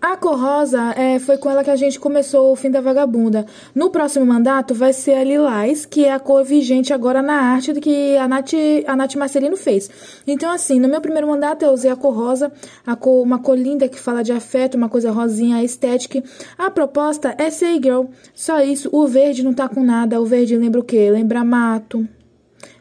[0.00, 3.46] A cor rosa é, foi com ela que a gente começou o fim da vagabunda.
[3.74, 7.72] No próximo mandato vai ser a lilás, que é a cor vigente agora na arte
[7.72, 8.52] do que a Nath,
[8.86, 9.90] a Nath Marcelino fez.
[10.26, 12.52] Então, assim, no meu primeiro mandato eu usei a cor rosa,
[12.86, 16.22] a cor, uma cor linda que fala de afeto, uma coisa rosinha, estética.
[16.58, 18.90] A proposta é ser girl, só isso.
[18.92, 20.20] O verde não tá com nada.
[20.20, 21.10] O verde lembra o quê?
[21.10, 22.06] Lembra mato,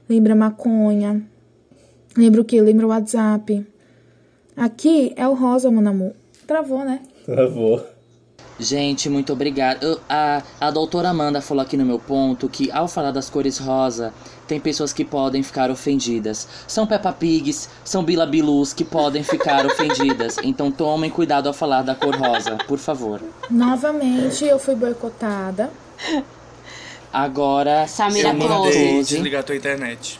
[0.07, 1.25] lembra maconha,
[2.15, 2.61] lembra o quê?
[2.61, 3.65] Lembra o WhatsApp.
[4.55, 6.24] Aqui é o rosa, mon amor.
[6.47, 7.01] Travou, né?
[7.25, 7.85] Travou.
[8.57, 9.83] Gente, muito obrigado.
[9.83, 13.57] Eu- a, a doutora Amanda falou aqui no meu ponto que ao falar das cores
[13.57, 14.13] rosa,
[14.47, 16.47] tem pessoas que podem ficar ofendidas.
[16.65, 20.37] São Peppa Pigs, são Bila Bilus que podem ficar ofendidas.
[20.41, 23.21] Então tomem cuidado ao falar da cor rosa, por favor.
[23.49, 25.69] Novamente eu fui boicotada.
[27.11, 29.03] Agora, Samira Samira Close.
[29.15, 30.19] Desligar tua internet.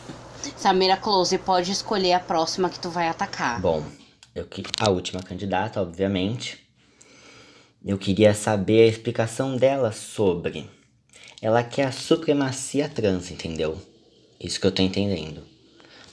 [0.56, 3.60] Samira Close, pode escolher a próxima que tu vai atacar.
[3.60, 3.82] Bom,
[4.36, 4.46] eu
[4.78, 6.58] a última candidata, obviamente.
[7.84, 10.68] Eu queria saber a explicação dela sobre.
[11.40, 13.80] Ela quer a supremacia trans, entendeu?
[14.38, 15.42] Isso que eu tô entendendo.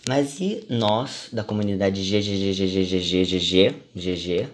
[0.07, 4.47] Mas e nós, da comunidade GGGGGGGG, GG,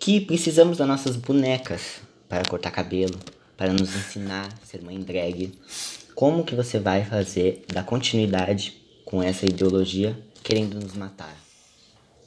[0.00, 3.18] que precisamos das nossas bonecas para cortar cabelo,
[3.56, 5.52] para nos ensinar a ser mãe drag?
[6.14, 11.43] Como que você vai fazer dar continuidade com essa ideologia querendo nos matar?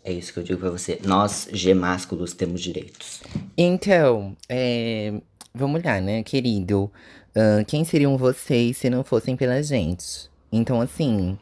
[0.08, 1.01] É isso que eu digo pra você.
[1.03, 3.22] Nós, G másculos, temos direitos.
[3.58, 5.14] Então, é,
[5.53, 6.89] vamos lá, né, querido?
[7.36, 10.30] Ahn, quem seriam vocês se não fossem pela gente?
[10.49, 11.38] Então, assim,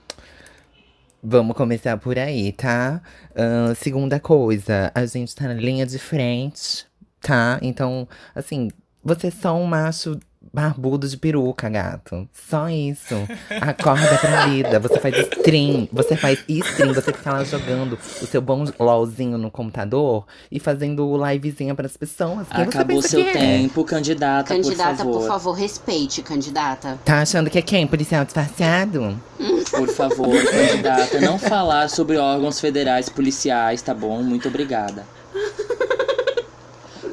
[1.22, 3.03] vamos começar por aí, tá?
[3.36, 6.88] Ahn, segunda coisa, a gente tá na linha de frente,
[7.22, 7.59] tá?
[7.61, 8.72] Então, assim,
[9.03, 10.20] você é só um macho
[10.55, 12.27] barbudo de peruca, gato.
[12.33, 13.13] Só isso.
[13.61, 14.79] Acorda pra vida.
[14.79, 15.89] Você faz stream.
[15.91, 16.93] Você faz stream.
[16.93, 22.47] Você fica lá jogando o seu bom LOLzinho no computador e fazendo livezinha pras pessoas.
[22.47, 23.33] Quem você Acabou pensa seu que é?
[23.33, 25.19] tempo, candidata, Candidata, por favor.
[25.19, 26.97] por favor, respeite, candidata.
[27.03, 27.85] Tá achando que é quem?
[27.85, 29.19] Policial disfarçado?
[29.71, 34.23] Por favor, candidata, não falar sobre órgãos federais policiais, tá bom?
[34.23, 35.03] Muito obrigada.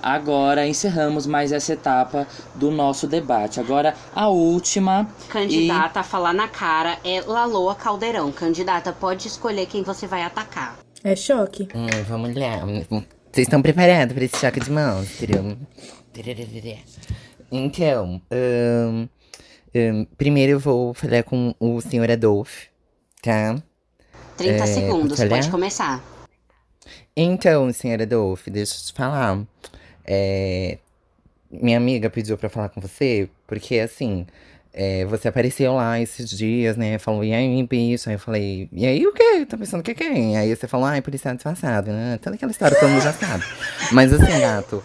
[0.02, 2.26] Agora encerramos mais essa etapa
[2.56, 3.60] do nosso debate.
[3.60, 5.08] Agora a última.
[5.28, 8.32] Candidata a falar na cara é Laloa Caldeirão.
[8.32, 10.76] Candidata, pode escolher quem você vai atacar.
[11.04, 11.68] É choque.
[11.74, 12.58] Hum, vamos lá.
[13.32, 15.56] Vocês estão preparados para esse choque de monstro?
[17.50, 19.08] Então, ahn,
[19.74, 22.66] ahn, primeiro eu vou falar com o senhor Adolfo,
[23.22, 23.62] tá?
[24.36, 26.02] 30 É, segundos, pode começar.
[27.16, 29.40] Então, senhor Adolfo, deixa eu te falar.
[30.06, 30.78] É,
[31.50, 34.26] minha amiga pediu pra falar com você, porque assim,
[34.72, 36.98] é, você apareceu lá esses dias, né?
[36.98, 38.08] Falou, e aí, bicho?
[38.08, 39.44] Aí eu falei, e aí o quê?
[39.46, 40.36] Tá pensando que quem?
[40.36, 42.18] Aí você falou, ai, policial disfarçado, né?
[42.22, 43.44] Toda aquela história todo mundo já sabe.
[43.92, 44.82] Mas assim, gato.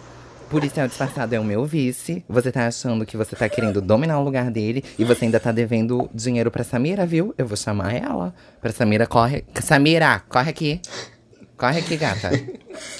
[0.50, 2.24] Policial disfarçado é o meu vice.
[2.28, 5.52] Você tá achando que você tá querendo dominar o lugar dele e você ainda tá
[5.52, 7.34] devendo dinheiro pra Samira, viu?
[7.36, 8.34] Eu vou chamar ela.
[8.58, 9.44] Pra Samira, corre.
[9.62, 10.80] Samira, corre aqui.
[11.58, 12.30] Corre aqui, gata.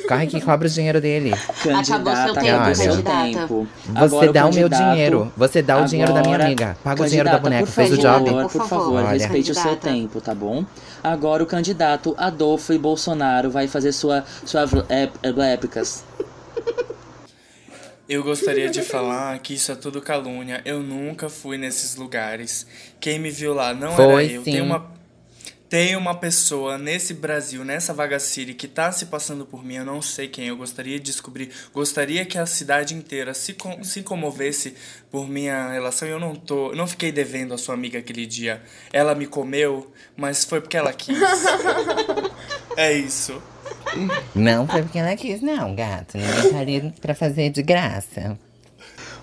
[0.08, 1.32] Corre aqui, cobra o dinheiro dele.
[1.32, 3.22] Acabou seu tempo, acabou seu candidata.
[3.22, 3.68] tempo.
[3.86, 5.32] Você Agora dá o meu dinheiro.
[5.36, 6.76] Você dá o dinheiro da minha Agora, amiga.
[6.82, 7.72] Paga o dinheiro da candidata, boneca.
[7.72, 8.30] Fez o favor, job.
[8.30, 9.88] Por Por favor, favor, respeite o seu candidata.
[9.88, 10.64] tempo, tá bom?
[11.04, 16.02] Agora o candidato Adolfo e Bolsonaro vai fazer sua, sua ép- épicas.
[18.08, 20.62] Eu gostaria de falar que isso é tudo calúnia.
[20.64, 22.66] Eu nunca fui nesses lugares.
[22.98, 24.42] Quem me viu lá não Foi, era eu.
[24.44, 24.52] sim.
[24.52, 24.86] Tem uma,
[25.68, 29.76] tem uma pessoa nesse Brasil, nessa Vaga City, que tá se passando por mim.
[29.76, 30.48] Eu não sei quem.
[30.48, 31.50] Eu gostaria de descobrir.
[31.74, 34.74] Gostaria que a cidade inteira se, com, se comovesse
[35.10, 36.08] por minha relação.
[36.08, 36.70] E eu não tô.
[36.70, 38.62] eu Não fiquei devendo a sua amiga aquele dia.
[38.92, 41.18] Ela me comeu, mas foi porque ela quis.
[42.76, 43.42] é isso.
[44.34, 46.16] Não foi porque ela quis, não, gato.
[46.50, 48.38] Tá ali pra fazer de graça.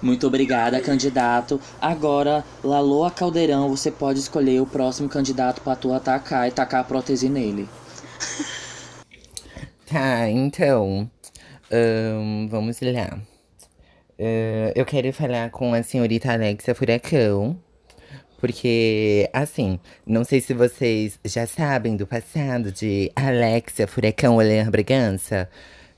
[0.01, 1.59] Muito obrigada, candidato.
[1.81, 6.83] Agora, Laloa Caldeirão, você pode escolher o próximo candidato pra tu atacar e tacar a
[6.83, 7.67] prótese nele.
[9.87, 11.09] Tá, então.
[11.71, 13.19] ahn, vamos lá.
[14.19, 17.57] Ah, eu quero falar com a senhorita Alexia Furacão.
[18.39, 25.49] Porque, assim, não sei se vocês já sabem do passado de Alexia Furacão Olean Bragança,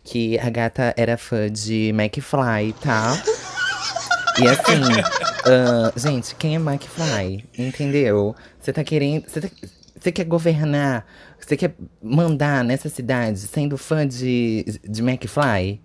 [0.03, 3.21] que a gata era fã de McFly, tá?
[4.41, 4.81] E assim,
[5.45, 7.45] ah, gente, quem é McFly?
[7.57, 8.35] Entendeu?
[8.59, 9.23] Você tá querendo.
[9.27, 11.05] Você tá- quer governar,
[11.39, 15.81] você quer mandar nessa cidade sendo fã de, de McFly?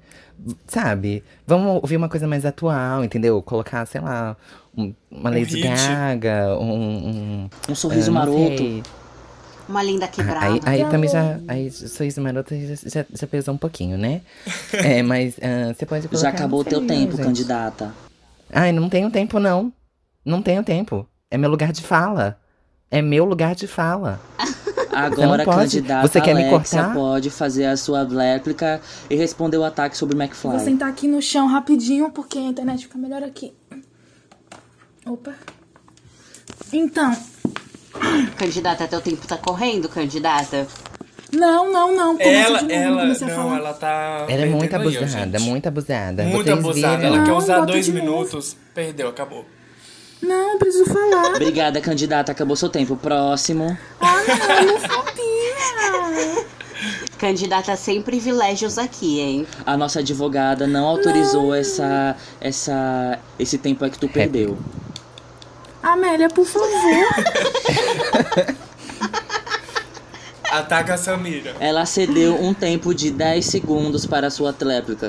[0.66, 1.24] Sabe?
[1.46, 3.40] Vamos ouvir uma coisa mais atual, entendeu?
[3.42, 4.36] Colocar, sei lá,
[4.76, 5.68] um- uma Lady hit.
[5.68, 6.72] Gaga, um.
[7.46, 8.56] um Um sorriso não maroto.
[8.56, 8.82] sei.
[9.68, 10.46] Uma linda quebrada.
[10.46, 11.38] Aí, aí também já.
[11.48, 14.20] Aí sua esmarota já, já, já pesou um pouquinho, né?
[14.72, 16.28] é, mas ah, você pode colocar.
[16.30, 17.24] Já acabou o teu tempo, gente.
[17.24, 17.92] candidata.
[18.52, 19.72] Ai, não tenho tempo, não.
[20.24, 21.06] Não tenho tempo.
[21.30, 22.38] É meu lugar de fala.
[22.90, 24.20] É meu lugar de fala.
[24.92, 25.58] Agora, pode.
[25.58, 26.94] candidata Você quer me Alexia cortar?
[26.94, 30.50] pode fazer a sua réplica e responder o ataque sobre o McFly.
[30.50, 33.54] Vou sentar aqui no chão rapidinho, porque a internet fica melhor aqui.
[35.06, 35.32] Opa.
[36.70, 37.16] Então,
[38.36, 40.66] Candidata, teu tempo tá correndo, candidata?
[41.32, 42.16] Não, não, não.
[42.16, 43.56] Começa Ela, de novo, ela, não, falar.
[43.58, 44.26] ela tá.
[44.28, 45.48] Ela é muito abusada, gente.
[45.48, 46.22] muito abusada.
[46.24, 46.96] Muito Vocês abusada.
[46.98, 47.14] viram?
[47.14, 48.04] Ela quer Não, usar bota dois de novo.
[48.04, 48.56] minutos.
[48.74, 49.46] Perdeu, acabou.
[50.20, 51.30] Não, preciso falar.
[51.34, 52.30] Obrigada, candidata.
[52.32, 52.96] Acabou seu tempo.
[52.96, 53.76] Próximo.
[54.00, 56.52] Ah, não, eu não sabia.
[57.18, 59.46] Candidata sem privilégios aqui, hein?
[59.64, 64.58] A nossa advogada não autorizou essa, essa, esse tempo aí que tu perdeu.
[65.80, 66.68] Amélia, por favor.
[70.52, 71.56] Ataca a Samira.
[71.58, 75.08] Ela cedeu um tempo de 10 segundos para a sua réplica.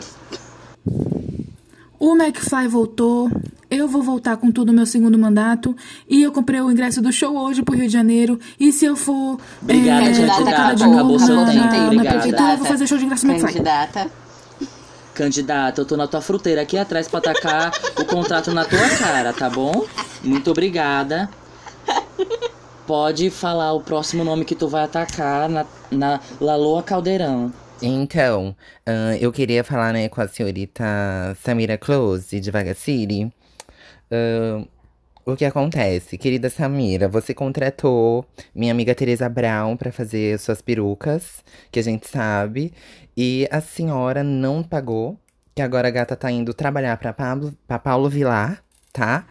[2.00, 3.30] O McFly voltou.
[3.70, 5.76] Eu vou voltar com tudo no meu segundo mandato.
[6.08, 8.40] E eu comprei o ingresso do show hoje pro Rio de Janeiro.
[8.58, 9.38] E se eu for.
[9.62, 10.76] Obrigada, é, candidata.
[10.76, 11.58] de Acabou novo seu na, tempo.
[11.60, 12.10] na, na Obrigada.
[12.20, 13.54] prefeitura, eu vou fazer show de ingresso no McFly.
[13.54, 14.12] Candidata.
[15.14, 19.34] Candidata, eu tô na tua fruteira aqui atrás pra atacar o contrato na tua cara,
[19.34, 19.86] tá bom?
[20.24, 21.30] Muito obrigada.
[22.86, 27.52] Pode falar o próximo nome que tu vai atacar na, na Laloa Caldeirão.
[27.82, 28.56] Então,
[28.86, 30.84] ah, eu queria falar, né, com a senhorita
[31.42, 33.32] Samira Close, de Vaga City.
[34.12, 34.66] Ah,
[35.26, 36.18] o que acontece?
[36.18, 42.10] Querida Samira, você contratou minha amiga Teresa Brown pra fazer suas perucas, que a gente
[42.10, 42.74] sabe,
[43.16, 45.18] e a senhora não pagou,
[45.56, 48.62] que agora a gata tá indo trabalhar Pablo, pra Paulo Vilar,
[48.92, 49.26] tá?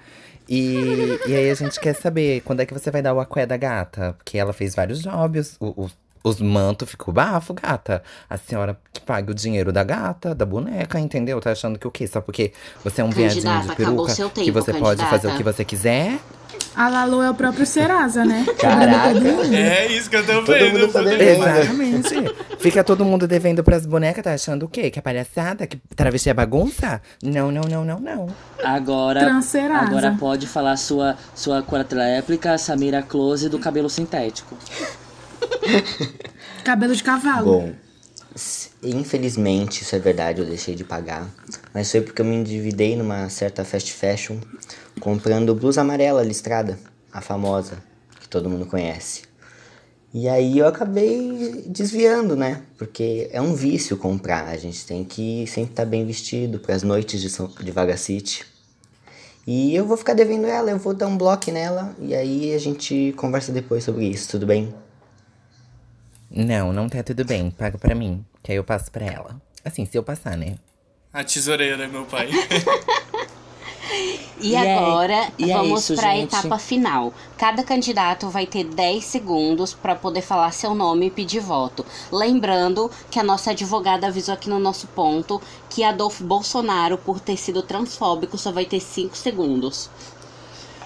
[0.55, 3.47] E, e aí a gente quer saber quando é que você vai dar o aqué
[3.47, 4.13] da gata?
[4.19, 5.91] Porque ela fez vários jobs, o, o-
[6.25, 8.03] os mantos ficou bafo, gata.
[8.29, 11.41] A senhora que paga o dinheiro da gata, da boneca, entendeu?
[11.41, 12.07] Tá achando que o quê?
[12.07, 12.53] Só porque
[12.85, 15.37] você é um viadinho Candidata, de peruca seu que tempo, você pode fazer o candidata.
[15.39, 16.19] que você quiser?
[16.75, 18.47] A Lalu é o próprio Serasa, né?
[18.59, 19.19] Caraca.
[19.55, 20.79] É isso que eu tô Todo vendo.
[20.79, 21.45] mundo tá devendo.
[21.45, 21.59] vendo.
[21.59, 22.35] Exatamente.
[22.59, 24.91] Fica todo mundo devendo pras bonecas, tá achando o quê?
[24.91, 25.67] Que é palhaçada?
[25.67, 27.03] Que travesti é bagunça?
[27.23, 28.27] Não, não, não, não, não.
[28.63, 29.39] Agora,
[29.81, 31.65] agora pode falar sua, sua
[31.97, 34.57] réplica, Samira Close do cabelo sintético.
[36.65, 37.45] Cabelo de cavalo.
[37.45, 37.73] Bom,
[38.83, 41.27] infelizmente isso é verdade, eu deixei de pagar.
[41.75, 44.37] Mas foi porque eu me endividei numa certa fast fashion
[45.01, 46.79] comprando blusa amarela listrada,
[47.13, 47.83] a famosa,
[48.21, 49.23] que todo mundo conhece.
[50.15, 52.63] E aí eu acabei desviando, né?
[52.77, 54.47] Porque é um vício comprar.
[54.49, 57.97] A gente tem que sempre estar bem vestido para as noites de, São- de Vaga
[57.97, 58.45] City.
[59.47, 62.59] E eu vou ficar devendo ela, eu vou dar um bloco nela e aí a
[62.59, 64.73] gente conversa depois sobre isso, tudo bem?
[66.31, 67.51] Não, não tá tudo bem.
[67.51, 69.41] Paga pra mim, que aí eu passo pra ela.
[69.65, 70.57] Assim, se eu passar, né?
[71.13, 72.29] A tesoureira, meu pai.
[73.95, 77.13] E, E é- agora e é vamos isso, para a etapa final.
[77.37, 81.85] Cada candidato vai ter 10 segundos para poder falar seu nome e pedir voto.
[82.11, 87.37] Lembrando que a nossa advogada avisou aqui no nosso ponto que Adolfo Bolsonaro, por ter
[87.37, 89.89] sido transfóbico, só vai ter 5 segundos.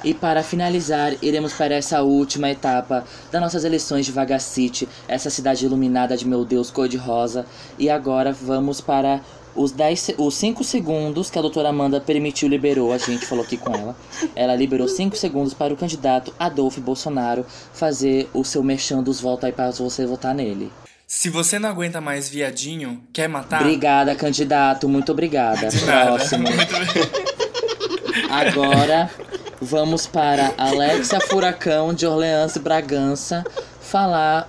[0.05, 5.31] E para finalizar, iremos para essa última etapa das nossas eleições de Vaga City, essa
[5.31, 7.47] cidade iluminada de meu Deus cor-de-rosa.
[7.79, 9.21] E agora vamos para
[9.57, 13.45] os 10, se- os 5 segundos que a doutora Amanda permitiu, liberou, a gente falou
[13.45, 13.97] aqui com ela.
[14.35, 19.45] Ela liberou 5 segundos para o candidato Adolfo Bolsonaro fazer o seu merchan dos votos
[19.45, 20.73] aí para você votar nele.
[21.07, 23.61] Se você não aguenta mais viadinho, quer matar?
[23.61, 25.69] Obrigada, candidato, muito obrigada.
[25.87, 26.07] Nada.
[26.17, 26.47] Próximo.
[28.31, 29.11] Agora
[29.61, 33.45] vamos para Alexia Furacão de Orleans e Bragança
[33.81, 34.49] falar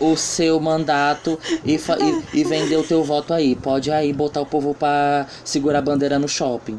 [0.00, 3.54] o seu mandato e, e, e vender o teu voto aí.
[3.56, 6.78] Pode aí botar o povo pra segurar a bandeira no shopping.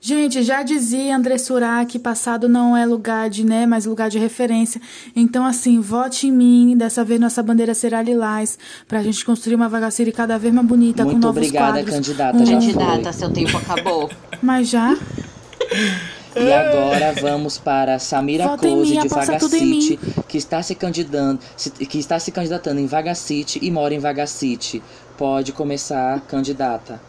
[0.00, 4.18] Gente, já dizia André Surak que passado não é lugar de, né, mas lugar de
[4.18, 4.80] referência.
[5.14, 6.76] Então, assim, vote em mim.
[6.76, 8.56] Dessa vez nossa bandeira será lilás.
[8.86, 11.94] Pra gente construir uma vagaceira cada vez mais bonita, com Muito novos obrigada, quadros.
[11.94, 12.38] candidata.
[12.38, 14.08] Um- Já Candidata, seu tempo acabou.
[14.40, 14.96] Mas já?
[16.40, 20.74] E agora vamos para Samira Vota em Close mim, de Vaga City, que está se
[20.74, 24.82] candidatando, se- que está se candidatando em Vaga City e mora em Vaga City.
[25.16, 27.00] Pode começar, candidata.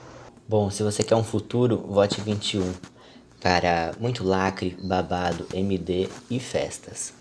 [0.48, 2.74] Bom, se você quer um futuro, vote 21
[3.42, 7.14] para muito lacre, babado, MD e festas.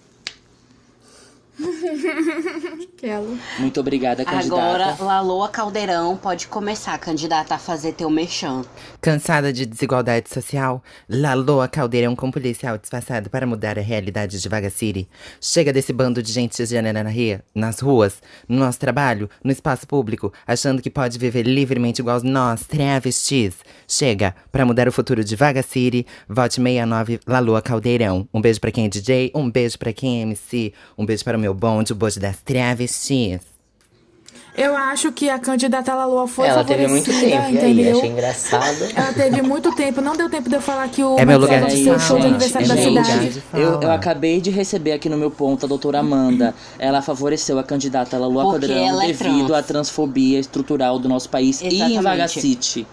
[3.58, 4.62] Muito obrigada, candidata.
[4.62, 8.64] Agora, Laloa Caldeirão pode começar, candidata, a fazer teu mexão.
[9.00, 10.82] Cansada de desigualdade social?
[11.08, 15.08] Laloa Caldeirão com policial disfarçado para mudar a realidade de Vaga City.
[15.40, 19.86] Chega desse bando de gente cisgênera na ria, nas ruas, no nosso trabalho, no espaço
[19.86, 23.56] público, achando que pode viver livremente igual nós, travestis.
[23.86, 28.28] Chega, para mudar o futuro de Vaga City, vote 69 Laloa Caldeirão.
[28.32, 31.36] Um beijo pra quem é DJ, um beijo pra quem é MC, um beijo para
[31.36, 33.40] o meu bonde, o bonde das travestis.
[34.56, 37.54] Eu acho que a candidata Laloa foi Ela teve muito tempo, e aí?
[37.54, 37.96] entendeu?
[37.98, 38.88] Achei engraçado.
[38.92, 41.64] Ela teve muito tempo, não deu tempo de eu falar que o É meu lugar
[41.66, 43.28] de fala, show de aniversário É da meu cidade.
[43.30, 46.52] de Eu, eu acabei de receber aqui no meu ponto a doutora Amanda.
[46.76, 49.58] Ela favoreceu a candidata Laloa Porque ela é devido trans.
[49.60, 52.86] à transfobia estrutural do nosso país e em Exatamente.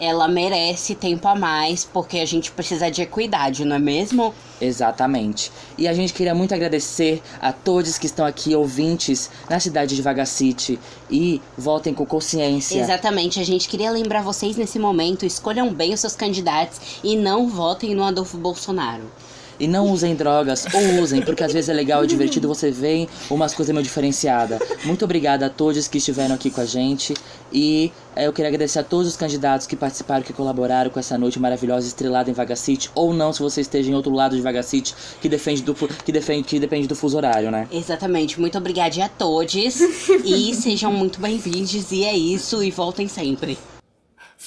[0.00, 4.32] Ela merece tempo a mais, porque a gente precisa de equidade, não é mesmo?
[4.60, 5.50] Exatamente.
[5.76, 10.02] E a gente queria muito agradecer a todos que estão aqui, ouvintes, na cidade de
[10.02, 10.78] Vaga City.
[11.10, 12.80] E votem com consciência.
[12.80, 17.48] Exatamente, a gente queria lembrar vocês nesse momento, escolham bem os seus candidatos e não
[17.48, 19.10] votem no Adolfo Bolsonaro.
[19.60, 23.08] E não usem drogas, ou usem, porque às vezes é legal e divertido você ver
[23.30, 24.60] umas coisas meio diferenciadas.
[24.84, 27.14] Muito obrigada a todos que estiveram aqui com a gente.
[27.52, 31.16] E eh, eu queria agradecer a todos os candidatos que participaram, que colaboraram com essa
[31.18, 32.90] noite maravilhosa estrelada em Vaga City.
[32.94, 36.12] Ou não, se você esteja em outro lado de Vaga City, que, defende do, que,
[36.12, 37.66] defende, que depende do fuso horário, né?
[37.72, 39.54] Exatamente, muito obrigada a todos
[40.24, 41.90] e sejam muito bem-vindos.
[41.90, 43.58] E é isso, e voltem sempre.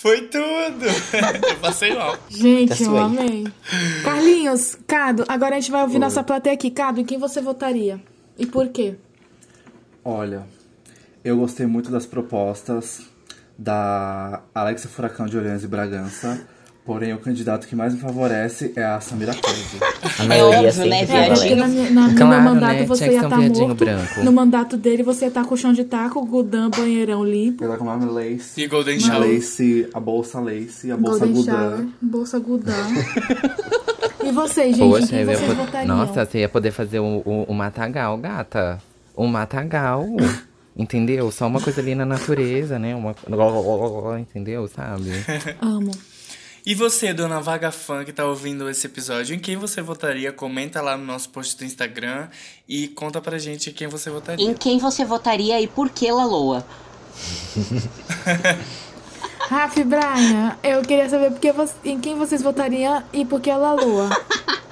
[0.02, 0.86] Foi tudo!
[1.48, 2.18] Eu passei mal.
[2.28, 3.00] Gente, eu suei.
[3.00, 3.48] amei.
[4.04, 6.72] Carlinhos, Cado, agora a gente vai ouvir nossa plateia aqui.
[6.72, 8.02] Cado, em quem você votaria?
[8.36, 8.96] E por quê?
[10.04, 10.48] Olha,
[11.24, 13.02] eu gostei muito das propostas
[13.56, 16.48] da Alexa Furacão de Orleans e Bragança.
[16.84, 19.34] Porém, o candidato que mais me favorece é a Samira.
[19.34, 21.56] A É óbvio, né, É, viadinho?
[21.56, 22.86] na, na, no Claro, meu mandato né?
[22.88, 23.80] você ia um estar viadinho morto.
[23.86, 24.24] branco.
[24.24, 27.64] No mandato dele você ia estar com chão de taco, Gudan, banheirão limpo.
[27.64, 28.60] Ela com o nome Lace.
[28.62, 29.30] E Golden A Shower.
[29.30, 31.90] Lace, a bolsa Lace, a bolsa Golden Shower, Gudan.
[32.02, 32.88] bolsa Gudan.
[34.26, 35.96] e vocês, gente, Poxa, quem eu ia vocês po- votariam?
[35.98, 38.80] Nossa, você ia poder fazer o, o, o matagal, gata.
[39.16, 40.08] O matagal.
[40.76, 41.30] Entendeu?
[41.32, 42.96] Só uma coisa ali na natureza, né?
[42.96, 43.14] Uma...
[44.20, 44.68] Entendeu?
[44.68, 45.12] Sabe?
[45.62, 45.92] Amo.
[46.66, 50.32] E você, dona Vaga Fã, que tá ouvindo esse episódio, em quem você votaria?
[50.32, 52.28] Comenta lá no nosso post do Instagram
[52.68, 54.46] e conta pra gente quem você votaria.
[54.46, 56.64] Em quem você votaria e por que Laloa?
[59.50, 63.52] Rafa e Brian, eu queria saber porque você- em quem vocês votariam e por que
[63.52, 64.10] Laloa.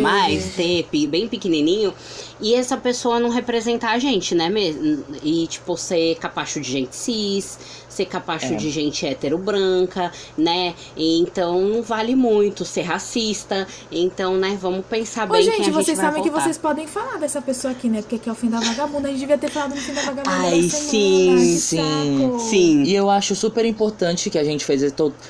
[0.55, 1.93] T, bem pequenininho,
[2.41, 5.03] e essa pessoa não representar a gente, né, mesmo?
[5.23, 7.57] E, tipo, ser capacho de gente cis,
[7.87, 8.55] ser capacho É.
[8.55, 10.73] de gente hétero branca, né?
[10.95, 13.67] E então não vale muito ser racista.
[13.91, 16.57] Então, né, vamos pensar Ô, bem gente, quem a gente vocês vai sabem que vocês
[16.57, 18.01] podem falar dessa pessoa aqui, né?
[18.01, 19.07] Porque aqui é o fim da vagabunda.
[19.07, 20.29] A gente devia ter falado no fim da vagabunda.
[20.37, 20.69] Ai, semana.
[20.69, 22.39] sim, Que sim, saco.
[22.39, 22.83] Sim.
[22.83, 24.81] E eu acho super importante que a gente fez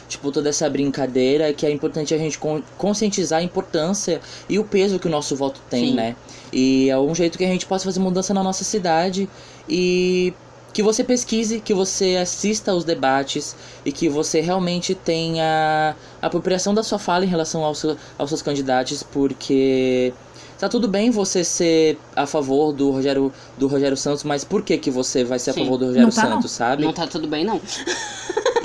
[0.08, 4.64] tipo, toda essa brincadeira, que é importante a gente con- conscientizar a importância e o
[4.64, 5.96] peso que o nosso voto tem, Sim.
[5.96, 6.16] né?
[6.54, 9.28] E é um jeito que a gente possa fazer mudança na nossa cidade
[9.70, 10.34] e
[10.74, 13.56] que você pesquise, que você assista aos debates
[13.86, 18.30] e que você realmente tenha a apropriação da sua fala em relação aos, seu- aos
[18.30, 20.14] seus candidatos, porque
[20.58, 24.78] tá tudo bem você ser a favor do Rogério, do Rogério Santos, mas por que,
[24.78, 25.62] que você vai ser Sim.
[25.62, 26.32] a favor do Rogério Não tá, não.
[26.36, 26.84] Santos, sabe?
[26.86, 27.60] Não tá tudo bem, não.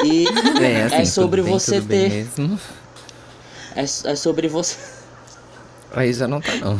[0.05, 0.27] E
[0.63, 2.09] É, assim, é sobre bem, você ter.
[2.11, 2.61] mesmo.
[3.75, 4.77] É, é sobre você.
[5.93, 6.79] Aí já não tá, não.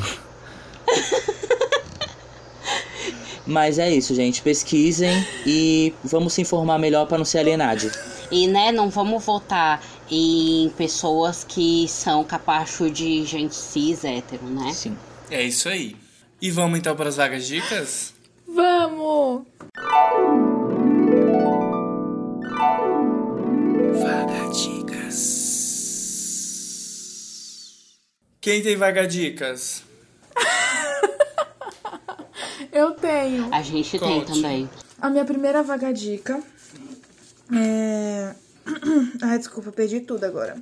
[3.47, 4.43] Mas é isso, gente.
[4.43, 7.91] Pesquisem e vamos se informar melhor para não ser alienado.
[8.31, 14.73] E, né, não vamos votar em pessoas que são capacho de gente cis, hétero, né?
[14.73, 14.97] Sim.
[15.31, 15.95] É isso aí.
[16.41, 18.15] E vamos então para as vagas dicas?
[18.49, 19.43] Vamos!
[24.03, 25.57] Vaga dicas.
[28.41, 29.83] Quem tem vaga dicas?
[32.73, 33.53] Eu tenho.
[33.53, 34.33] A gente tem Conte.
[34.33, 34.69] também.
[35.01, 36.43] A minha primeira vaga dica
[37.53, 38.35] é.
[39.23, 40.57] Ai, desculpa, perdi tudo agora.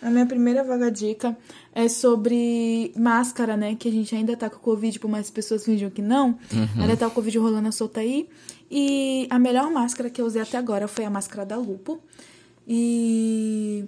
[0.00, 1.36] A minha primeira vaga dica
[1.72, 3.76] é sobre máscara, né?
[3.76, 6.36] Que a gente ainda tá com Covid, por mais que as pessoas finjam que não.
[6.80, 8.28] Ainda tá o Covid rolando solta aí.
[8.68, 12.00] E a melhor máscara que eu usei até agora foi a máscara da Lupo.
[12.66, 13.84] E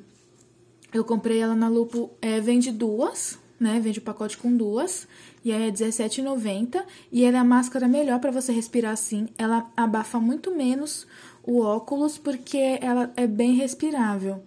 [0.93, 3.81] eu comprei ela na Lupo, é, vende duas, né?
[3.81, 5.09] Vende o pacote com duas.
[5.45, 6.83] E aí é R$17,90.
[7.13, 9.29] E ela é a máscara melhor pra você respirar assim.
[9.37, 11.07] Ela abafa muito menos
[11.43, 14.43] o óculos, porque ela é bem respirável.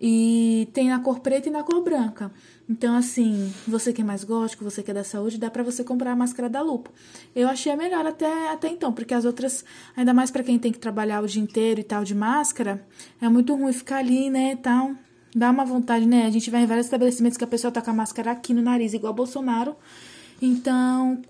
[0.00, 2.30] E tem na cor preta e na cor branca.
[2.68, 5.84] Então, assim, você que é mais gótico, você que é da saúde, dá pra você
[5.84, 6.90] comprar a máscara da Lupo.
[7.34, 9.64] Eu achei a melhor até, até então, porque as outras,
[9.96, 12.84] ainda mais pra quem tem que trabalhar o dia inteiro e tal de máscara,
[13.20, 14.92] é muito ruim ficar ali, né, tal.
[15.34, 16.26] Dá uma vontade, né?
[16.26, 18.60] A gente vai em vários estabelecimentos que a pessoa tá com a máscara aqui no
[18.60, 19.76] nariz, igual Bolsonaro.
[20.42, 21.22] Então,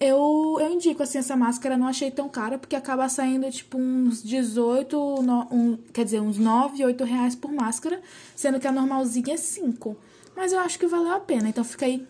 [0.00, 1.76] eu, eu indico, assim, essa máscara.
[1.76, 6.38] Não achei tão cara, porque acaba saindo, tipo, uns 18, no- um, quer dizer, uns
[6.38, 8.00] 9, 8 reais por máscara,
[8.34, 9.96] sendo que a normalzinha é 5.
[10.34, 11.48] Mas eu acho que valeu a pena.
[11.48, 12.04] Então fica aí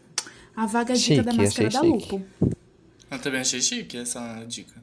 [0.57, 2.13] a vaga dica da máscara da chique.
[2.15, 2.23] Lupo.
[3.11, 4.83] Eu também achei chique essa dica.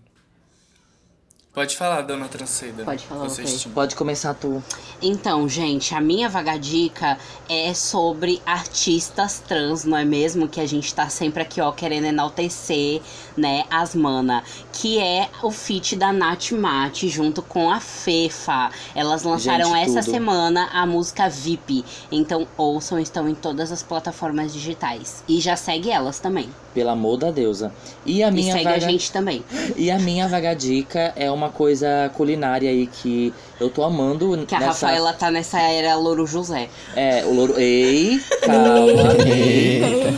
[1.54, 2.86] Pode falar, dona Transceda.
[2.86, 3.60] Pode falar, Vocês ok.
[3.60, 3.74] tinham.
[3.76, 4.64] Pode começar tu.
[5.02, 7.18] Então, gente, a minha vaga dica
[7.50, 10.48] é sobre artistas trans, não é mesmo?
[10.48, 13.02] Que a gente tá sempre aqui, ó, querendo enaltecer,
[13.36, 14.46] né, as mana.
[14.72, 18.72] Que é o feat da Nath Mate junto com a Fefa.
[18.96, 21.84] Elas lançaram Gente, essa semana a música VIP.
[22.10, 25.22] Então, ouçam, estão em todas as plataformas digitais.
[25.28, 26.50] E já segue elas também.
[26.74, 27.74] Pelo amor da deusa.
[28.06, 28.78] E a E minha segue vaga...
[28.78, 29.44] a gente também.
[29.76, 34.46] E a minha vaga dica é uma coisa culinária aí que eu tô amando.
[34.46, 34.88] Que a nessa...
[34.88, 36.70] Rafaela tá nessa era Louro José.
[36.96, 37.60] É, o louro.
[37.60, 39.26] Ei, calma.
[39.26, 40.18] ei.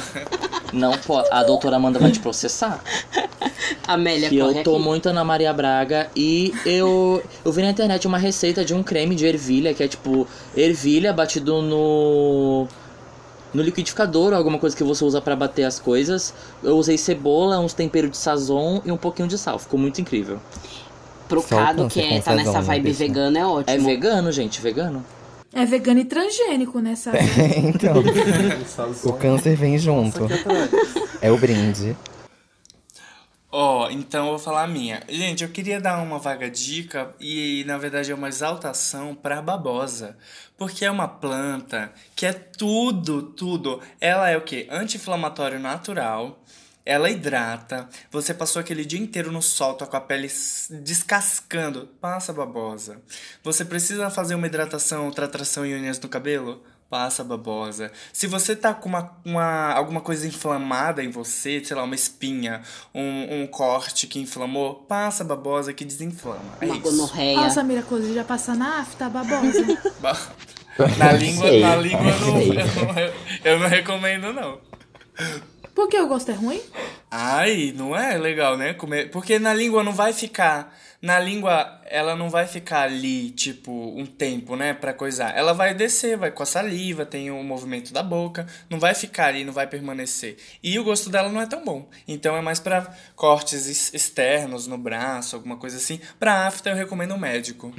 [0.73, 1.29] Não pode.
[1.31, 2.83] A doutora Amanda vai te processar.
[3.87, 4.83] Amélia, Que corre eu tô aqui.
[4.83, 9.15] muito Ana Maria Braga e eu eu vi na internet uma receita de um creme
[9.15, 12.67] de ervilha que é tipo ervilha batido no
[13.53, 16.33] no liquidificador ou alguma coisa que você usa pra bater as coisas.
[16.63, 19.59] Eu usei cebola, uns temperos de sazon e um pouquinho de sal.
[19.59, 20.39] Ficou muito incrível.
[21.33, 22.99] Pro Só o Cado, câncer que é, tá nessa né, vibe bicho?
[22.99, 23.75] vegana, é ótimo.
[23.75, 25.03] É vegano, gente, vegano.
[25.51, 27.11] É vegano e transgênico nessa.
[27.57, 27.95] então,
[29.03, 30.27] o câncer vem junto.
[31.19, 31.97] É o brinde.
[33.51, 35.01] Ó, então eu vou falar a minha.
[35.09, 40.15] Gente, eu queria dar uma vaga dica e, na verdade, é uma exaltação pra babosa.
[40.55, 43.79] Porque é uma planta que é tudo, tudo.
[43.99, 44.67] Ela é o quê?
[44.69, 46.39] Anti-inflamatório natural.
[46.85, 47.87] Ela hidrata.
[48.11, 50.29] Você passou aquele dia inteiro no sol, tá com a pele
[50.69, 51.87] descascando.
[52.01, 53.01] Passa babosa.
[53.43, 56.61] Você precisa fazer uma hidratação, tratação e unhas no cabelo?
[56.89, 57.91] Passa babosa.
[58.11, 62.61] Se você tá com uma, uma, alguma coisa inflamada em você, sei lá, uma espinha,
[62.93, 66.57] um, um corte que inflamou, passa babosa que desinflama.
[66.61, 66.83] É Uma isso.
[66.83, 67.39] gonorreia.
[67.39, 69.65] Ó, Samira Coisa, já passa na afta, babosa.
[70.01, 70.19] Ba-
[70.99, 73.13] Na língua, na língua eu não, eu, não,
[73.53, 74.59] eu não recomendo, não.
[75.73, 76.61] Por que o gosto é ruim?
[77.09, 78.73] Ai, não é legal, né?
[78.73, 79.09] Comer.
[79.11, 80.75] Porque na língua não vai ficar.
[81.01, 84.73] Na língua, ela não vai ficar ali, tipo, um tempo, né?
[84.73, 85.35] Pra coisar.
[85.37, 88.47] Ela vai descer, vai com a saliva, tem o movimento da boca.
[88.69, 90.37] Não vai ficar ali, não vai permanecer.
[90.63, 91.89] E o gosto dela não é tão bom.
[92.07, 95.99] Então é mais pra cortes ex- externos no braço, alguma coisa assim.
[96.19, 97.73] Pra afta, eu recomendo um médico.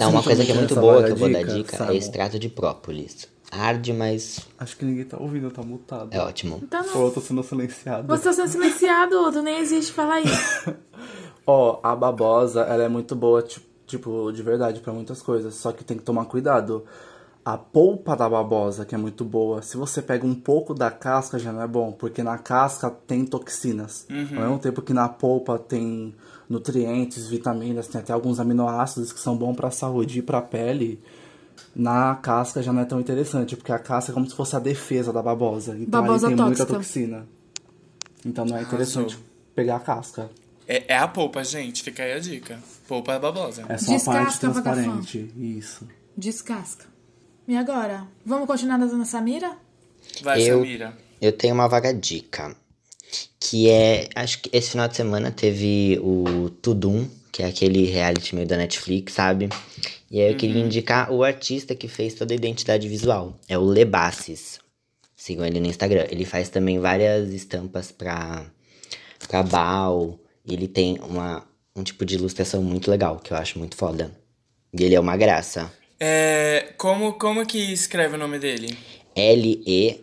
[0.00, 1.92] Não, uma coisa que é muito boa que eu vou dar dica, Samu?
[1.92, 3.28] é extrato de própolis.
[3.60, 6.12] Arde, mas Acho que ninguém tá ouvindo, tá mutado.
[6.12, 6.60] é ótimo.
[6.62, 7.04] Então Ou não.
[7.06, 8.06] eu tô sendo silenciado.
[8.08, 10.24] Você tá sendo silenciado, tu nem existe, fala aí.
[11.46, 15.54] Ó, a babosa, ela é muito boa, ti- tipo, de verdade, pra muitas coisas.
[15.54, 16.84] Só que tem que tomar cuidado.
[17.44, 21.38] A polpa da babosa, que é muito boa, se você pega um pouco da casca,
[21.38, 21.92] já não é bom.
[21.92, 24.06] Porque na casca tem toxinas.
[24.10, 26.14] Ao mesmo tempo que na polpa tem
[26.48, 31.02] nutrientes, vitaminas, tem até alguns aminoácidos que são bons pra saúde e pra pele,
[31.74, 34.58] na casca já não é tão interessante, porque a casca é como se fosse a
[34.58, 35.76] defesa da babosa.
[35.78, 36.78] Então Babosa aí tem muita tóxica.
[36.78, 37.26] toxina.
[38.24, 39.24] Então não é interessante Arrasou.
[39.54, 40.30] pegar a casca.
[40.66, 41.82] É, é a polpa, gente.
[41.82, 42.58] Fica aí a dica.
[42.88, 43.64] Polpa é babosa.
[43.68, 45.30] É só a parte Descasca, transparente.
[45.36, 45.86] Isso.
[46.16, 46.86] Descasca.
[47.46, 48.06] E agora?
[48.24, 49.52] Vamos continuar na Dona Samira?
[50.22, 50.96] Vai, Eu- Samira.
[51.20, 52.56] Eu tenho uma vaga dica.
[53.38, 54.08] Que é.
[54.14, 58.56] Acho que esse final de semana teve o Tudum, que é aquele reality meio da
[58.56, 59.48] Netflix, sabe?
[60.08, 63.36] E aí eu queria indicar o artista que fez toda a identidade visual.
[63.48, 64.60] É o Lebassis.
[65.16, 66.06] Sigam ele no Instagram.
[66.08, 68.46] Ele faz também várias estampas pra,
[69.26, 70.16] pra Bal.
[70.46, 71.44] E ele tem uma,
[71.74, 74.16] um tipo de ilustração muito legal, que eu acho muito foda.
[74.72, 75.72] E ele é uma graça.
[75.98, 78.78] É, como, como que escreve o nome dele?
[79.16, 80.00] L-E-B-A-S-S-I-S.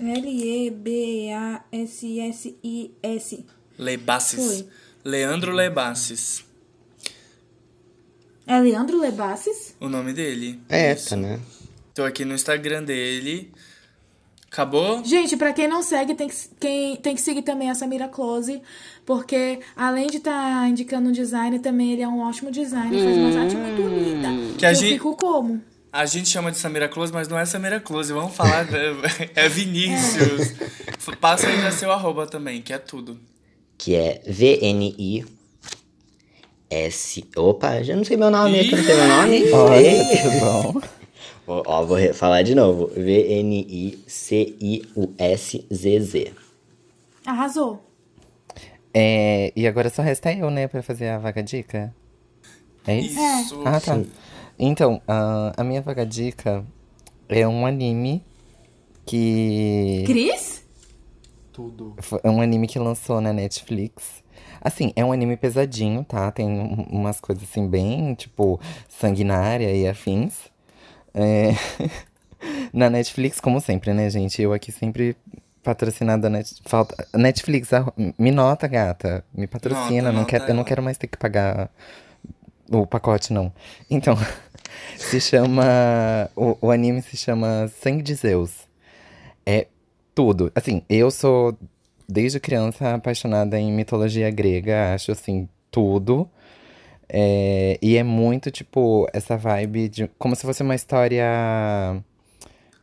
[0.00, 0.74] L-E-B-A-S-S-I-S.
[3.78, 4.60] Lebassis.
[4.60, 4.66] Foi.
[5.04, 6.44] Leandro Lebassis.
[8.46, 9.74] É Leandro Lebassis?
[9.80, 10.60] O nome dele.
[10.68, 11.40] É essa, né?
[11.94, 13.50] Tô aqui no Instagram dele.
[14.50, 15.02] Acabou?
[15.04, 18.62] Gente, pra quem não segue, tem que, quem, tem que seguir também a Samira Close,
[19.04, 23.42] porque além de estar indicando um design, também ele é um ótimo designer, faz uma
[23.42, 24.28] arte muito linda.
[24.56, 25.60] Que a eu gente- fico como?
[25.92, 28.12] A gente chama de Samira Close, mas não é Samira Close.
[28.12, 28.66] Vamos falar.
[29.34, 30.52] é Vinícius.
[31.20, 33.18] Passa aí já seu arroba também, que é tudo.
[33.78, 35.24] Que é VNI
[36.70, 37.24] S.
[37.36, 39.52] Opa, já não sei meu nome, é que eu não sei meu nome.
[39.52, 40.80] Olha, que bom.
[41.46, 42.86] Ó, ó, vou falar de novo.
[42.88, 45.12] VNI C-I-U-S-Z-Z.
[47.26, 47.80] Arrasou.
[48.92, 51.94] É, e agora só resta eu, né, pra fazer a vaga dica.
[52.86, 53.18] É isso?
[53.18, 53.62] Isso.
[53.64, 54.00] Ah, tá.
[54.58, 56.64] Então, a, a minha vaga dica
[57.28, 58.22] é um anime
[59.04, 60.04] que.
[60.06, 60.63] Cris?
[61.54, 61.94] Tudo.
[62.24, 64.22] É um anime que lançou na Netflix.
[64.60, 66.30] Assim, é um anime pesadinho, tá?
[66.32, 70.34] Tem um- umas coisas assim bem, tipo, sanguinária e afins.
[71.14, 71.50] É,
[72.74, 74.42] na Netflix, como sempre, né, gente?
[74.42, 75.16] Eu aqui sempre
[75.62, 76.60] patrocinada Net...
[76.66, 77.06] Falta...
[77.14, 79.24] Netflix, arro- me nota, gata.
[79.32, 80.02] Me patrocina.
[80.02, 81.70] Nota, não nota quero, eu não quero mais ter que pagar
[82.70, 83.52] o pacote, não.
[83.88, 84.16] Então,
[84.98, 85.62] se chama.
[86.34, 88.66] O, o anime se chama Sangue de Zeus.
[89.46, 89.68] É
[90.14, 90.50] tudo.
[90.54, 91.56] Assim, eu sou,
[92.08, 94.94] desde criança, apaixonada em mitologia grega.
[94.94, 96.28] Acho, assim, tudo.
[97.08, 100.08] É, e é muito, tipo, essa vibe de.
[100.18, 101.24] Como se fosse uma história.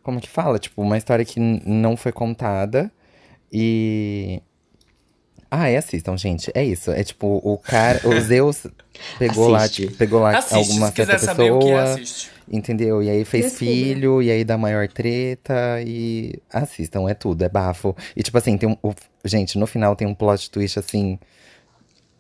[0.04, 0.60] Como que fala?
[0.60, 2.92] Tipo, uma história que não foi contada.
[3.52, 4.42] E.
[5.50, 6.50] Ah, é assistam, gente.
[6.56, 6.92] É isso.
[6.92, 8.00] É tipo, o cara.
[8.08, 8.68] O Zeus
[9.20, 11.94] pegou lá, tipo, pegou lá Assiste, alguma se certa saber o que é, pessoa.
[11.94, 12.32] assiste.
[12.54, 13.02] Entendeu?
[13.02, 17.96] E aí fez filho, e aí dá maior treta, e assistam, é tudo, é bafo.
[18.16, 18.76] E tipo assim, tem um.
[18.84, 21.18] o- gente, no final tem um plot twist assim.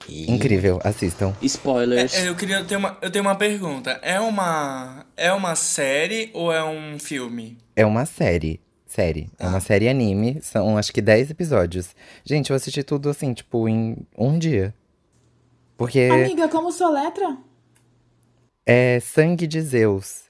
[0.09, 1.33] Incrível, assistam.
[1.41, 2.13] Spoilers.
[2.15, 3.99] É, eu queria ter uma, eu tenho uma pergunta.
[4.01, 7.57] É uma é uma série ou é um filme?
[7.75, 8.59] É uma série.
[8.87, 9.29] Série.
[9.39, 10.39] É uma série anime.
[10.41, 11.95] São acho que 10 episódios.
[12.25, 14.73] Gente, eu assisti tudo assim, tipo, em um dia.
[15.77, 17.37] Porque Amiga, como soletra?
[18.65, 20.21] É Sangue de Zeus.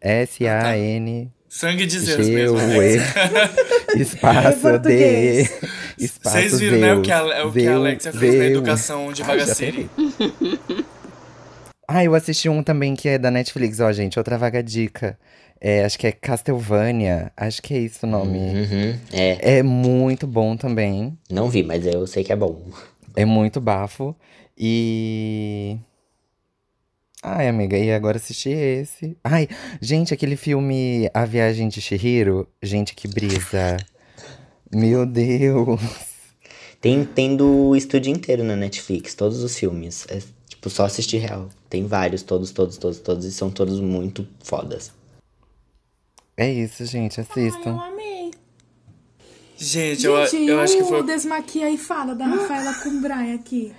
[0.00, 1.32] S-A-N.
[1.48, 2.56] Sangue de Zeus mesmo.
[2.58, 2.68] né?
[2.74, 2.98] G-U-E.
[4.00, 5.42] Espaço D.
[5.98, 9.12] Espaço Vocês viram, né, o que a, é o que a Alexia fez na educação
[9.12, 9.84] de Bagaceira.
[11.86, 14.18] Ah, eu assisti um também que é da Netflix, ó, gente.
[14.18, 15.18] Outra vaga dica.
[15.60, 17.30] É, acho que é Castlevania.
[17.36, 18.38] Acho que é isso o nome.
[18.38, 18.98] Uhum.
[19.12, 21.16] É, É muito bom também.
[21.30, 22.66] não vi, mas eu sei que é bom.
[23.16, 24.14] É muito bafo.
[24.58, 25.78] E.
[27.26, 29.16] Ai, amiga, e agora assisti esse.
[29.24, 29.48] Ai,
[29.80, 32.46] gente, aquele filme A Viagem de Chihiro.
[32.62, 33.78] Gente, que brisa.
[34.70, 35.80] Meu Deus.
[36.82, 40.04] Tem, tem do estúdio inteiro na Netflix, todos os filmes.
[40.10, 41.48] É tipo só assistir real.
[41.70, 44.92] Tem vários, todos, todos, todos, todos, e são todos muito fodas.
[46.36, 47.80] É isso, gente, Ai, eu assistam.
[47.80, 48.30] amei.
[49.56, 51.02] Gente, eu, Gente, eu acho que o foi.
[51.04, 53.72] Desmaquia e fala da Rafaela com Brian aqui.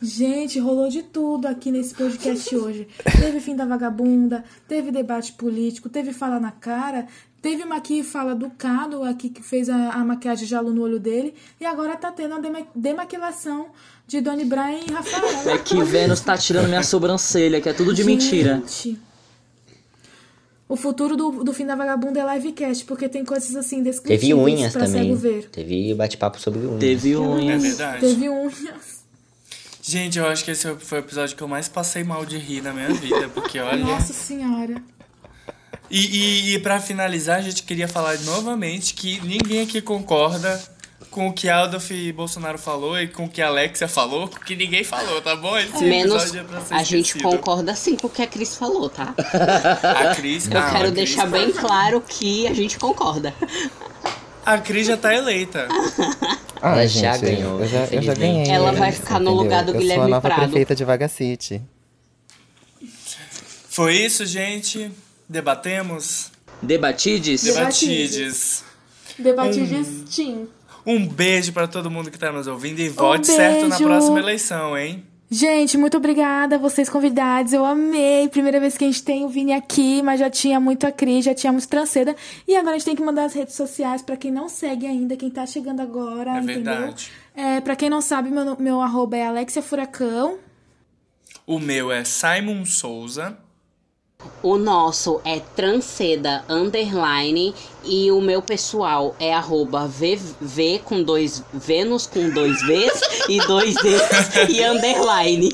[0.00, 2.86] Gente, rolou de tudo aqui nesse podcast hoje.
[3.18, 7.06] Teve fim da vagabunda, teve debate político, teve fala na cara,
[7.40, 10.82] teve uma aqui fala do Cado aqui que fez a, a maquiagem de alu no
[10.82, 13.68] olho dele, e agora tá tendo a dema- demaquilação
[14.06, 15.52] de Doni Brian e Rafaela.
[15.52, 18.56] É que Vênus tá tirando minha sobrancelha, que é tudo de mentira.
[18.66, 18.98] Gente,
[20.68, 24.36] O futuro do, do fim da vagabunda é livecast, porque tem coisas assim Teve descritíveis
[24.58, 25.04] unhas pra também.
[25.04, 25.48] cego ver.
[25.50, 26.80] Teve bate-papo sobre unhas.
[26.80, 27.58] Teve É um.
[27.58, 28.00] verdade.
[28.00, 28.95] Teve unhas.
[29.88, 32.60] Gente, eu acho que esse foi o episódio que eu mais passei mal de rir
[32.60, 33.84] na minha vida, porque olha.
[33.84, 34.82] Nossa senhora.
[35.88, 36.00] E,
[36.50, 40.60] e, e para finalizar, a gente queria falar novamente que ninguém aqui concorda
[41.08, 44.82] com o que Adolf Bolsonaro falou e com o que a Alexia falou, que ninguém
[44.82, 45.56] falou, tá bom?
[45.56, 48.90] Esse Menos é pra ser a gente concorda sim com o que a Cris falou,
[48.90, 49.14] tá?
[49.82, 53.32] A Cris, Eu ah, a quero Cris- deixar bem claro que a gente concorda.
[54.46, 55.68] A Cris já tá eleita.
[56.62, 58.48] Ah, Ela gente, já ganhou, Eu já, eu já ganhei.
[58.48, 59.42] Ela vai isso, ficar no entendeu?
[59.44, 60.40] lugar do eu sou Guilherme a nova Prado.
[60.40, 61.62] prefeita de Vaga City.
[63.68, 64.90] Foi isso, gente.
[65.28, 66.30] Debatemos.
[66.62, 67.42] Debatides?
[67.44, 68.64] Debatides.
[69.18, 70.48] Debatides Team.
[70.86, 74.18] Um beijo pra todo mundo que tá nos ouvindo e vote Um certo na próxima
[74.18, 75.04] eleição, hein?
[75.28, 77.52] Gente, muito obrigada a vocês convidados.
[77.52, 78.28] Eu amei.
[78.28, 81.24] Primeira vez que a gente tem o Vini aqui, mas já tinha muito a Cris,
[81.24, 82.14] já tinha muito Tranceda.
[82.46, 85.16] E agora a gente tem que mandar as redes sociais pra quem não segue ainda,
[85.16, 86.62] quem tá chegando agora, É entendeu?
[86.74, 87.10] verdade.
[87.34, 90.38] É, pra quem não sabe, meu, meu arroba é Alexia Furacão.
[91.44, 93.36] O meu é Simon Souza.
[94.42, 102.06] O nosso é Transceda Underline e o meu pessoal é arroba VV com dois Vênus
[102.06, 105.48] com dois Vs e dois Ds e underline.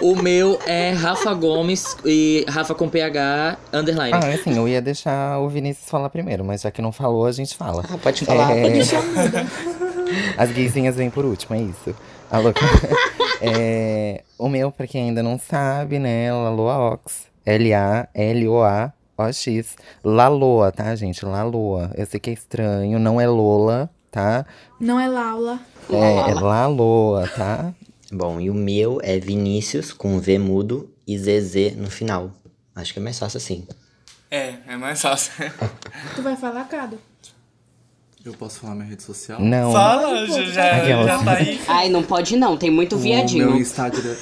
[0.00, 4.12] O meu é Rafa Gomes e Rafa com PH underline.
[4.12, 7.32] Ah, assim, eu ia deixar o Vinícius falar primeiro, mas já que não falou, a
[7.32, 7.84] gente fala.
[7.88, 8.78] Ah, pode falar, É, pode
[10.38, 11.94] As gaysinhas vêm por último, é isso.
[12.30, 12.52] Alô.
[13.42, 16.32] é, o meu, pra quem ainda não sabe, né?
[16.32, 17.27] Laloaox.
[17.48, 19.36] L-A-L-O-A-O-X.
[20.04, 21.24] Laloa, tá, gente?
[21.24, 21.90] Laloa.
[21.96, 24.44] Eu sei que é estranho, não é Lola, tá?
[24.78, 25.58] Não é Laula.
[25.90, 27.72] É, é Laloa, tá?
[28.12, 32.32] Bom, e o meu é Vinícius com V mudo e ZZ no final.
[32.74, 33.66] Acho que é mais fácil assim.
[34.30, 35.32] É, é mais fácil.
[36.14, 36.98] Tu vai falar, Cado?
[38.28, 39.40] Eu posso falar minha rede social?
[39.40, 39.72] Não.
[39.72, 41.58] Fala, já, já, já tá aí.
[41.66, 43.56] Ai, não pode não, tem muito O meu viadinho.
[43.56, 44.14] Instagram.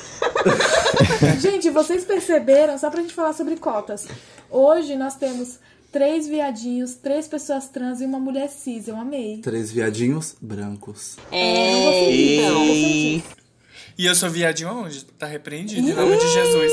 [1.41, 4.07] Gente, vocês perceberam, só pra gente falar sobre cotas.
[4.49, 5.59] Hoje nós temos
[5.91, 8.87] três viadinhos, três pessoas trans e uma mulher cis.
[8.87, 9.39] Eu amei.
[9.39, 11.17] Três viadinhos brancos.
[11.33, 12.65] É, então.
[13.99, 15.05] E eu sou viadinho aonde?
[15.05, 16.73] Tá repreendido, em nome de Jesus.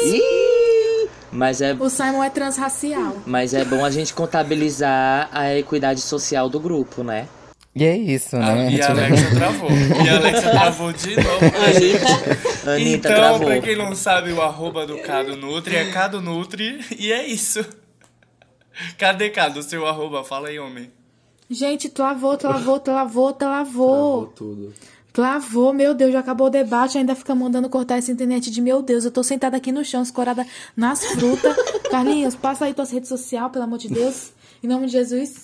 [1.33, 3.17] Mas é, O Simon é transracial.
[3.25, 7.27] mas é bom a gente contabilizar a equidade social do grupo, né?
[7.75, 8.71] E é isso, Ah, né?
[8.71, 9.69] e a Tipo, Alexa travou.
[9.71, 11.45] E a Alexa travou de novo.
[11.65, 13.47] Anitta, Anitta então, travou.
[13.47, 16.79] pra quem não sabe, o arroba do Cado Nutri é Cado Nutri.
[16.99, 17.65] E é isso.
[18.97, 20.23] Cadê, Cado, o seu arroba?
[20.23, 20.91] Fala aí, homem.
[21.49, 23.55] Gente, tu lavou, tu lavou, tu lavou, tu Travou
[24.19, 24.25] lavou.
[24.27, 24.73] tudo.
[25.13, 28.59] Tu lavou, meu Deus, já acabou o debate, ainda fica mandando cortar essa internet de
[28.59, 29.05] meu Deus.
[29.05, 30.43] Eu tô sentada aqui no chão, escorada
[30.75, 31.55] nas frutas.
[31.91, 34.31] Carlinhos, passa aí tuas redes sociais, pelo amor de Deus.
[34.63, 35.43] Em nome de Jesus.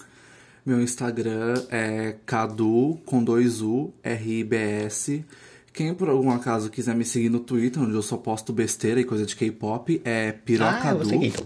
[0.66, 5.24] Meu Instagram é Cadu com dois U, R-I-B-S.
[5.72, 9.04] Quem por algum acaso quiser me seguir no Twitter, onde eu só posto besteira e
[9.04, 11.14] coisa de K-pop, é Ah, Pirocadu.
[11.24, 11.46] então.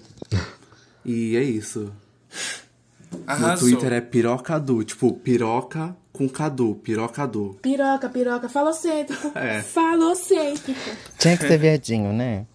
[1.03, 1.91] e é isso.
[3.11, 3.67] No Arrasou.
[3.69, 7.57] Twitter é Pirocadu, tipo, piroca com Cadu, Pirocadu.
[7.61, 9.31] Piroca, piroca, falocêntrico.
[9.35, 9.63] É.
[9.63, 10.79] Falocêntrico.
[11.17, 12.45] Tinha que ser viadinho, né?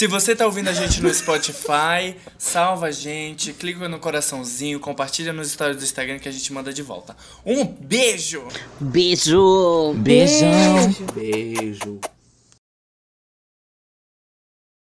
[0.00, 5.30] Se você tá ouvindo a gente no Spotify, salva a gente, clica no coraçãozinho, compartilha
[5.30, 7.14] nos stories do Instagram que a gente manda de volta.
[7.44, 8.48] Um beijo!
[8.80, 9.92] beijo!
[9.98, 10.88] Beijão!
[10.88, 11.04] Beijo.
[11.12, 12.00] Beijo.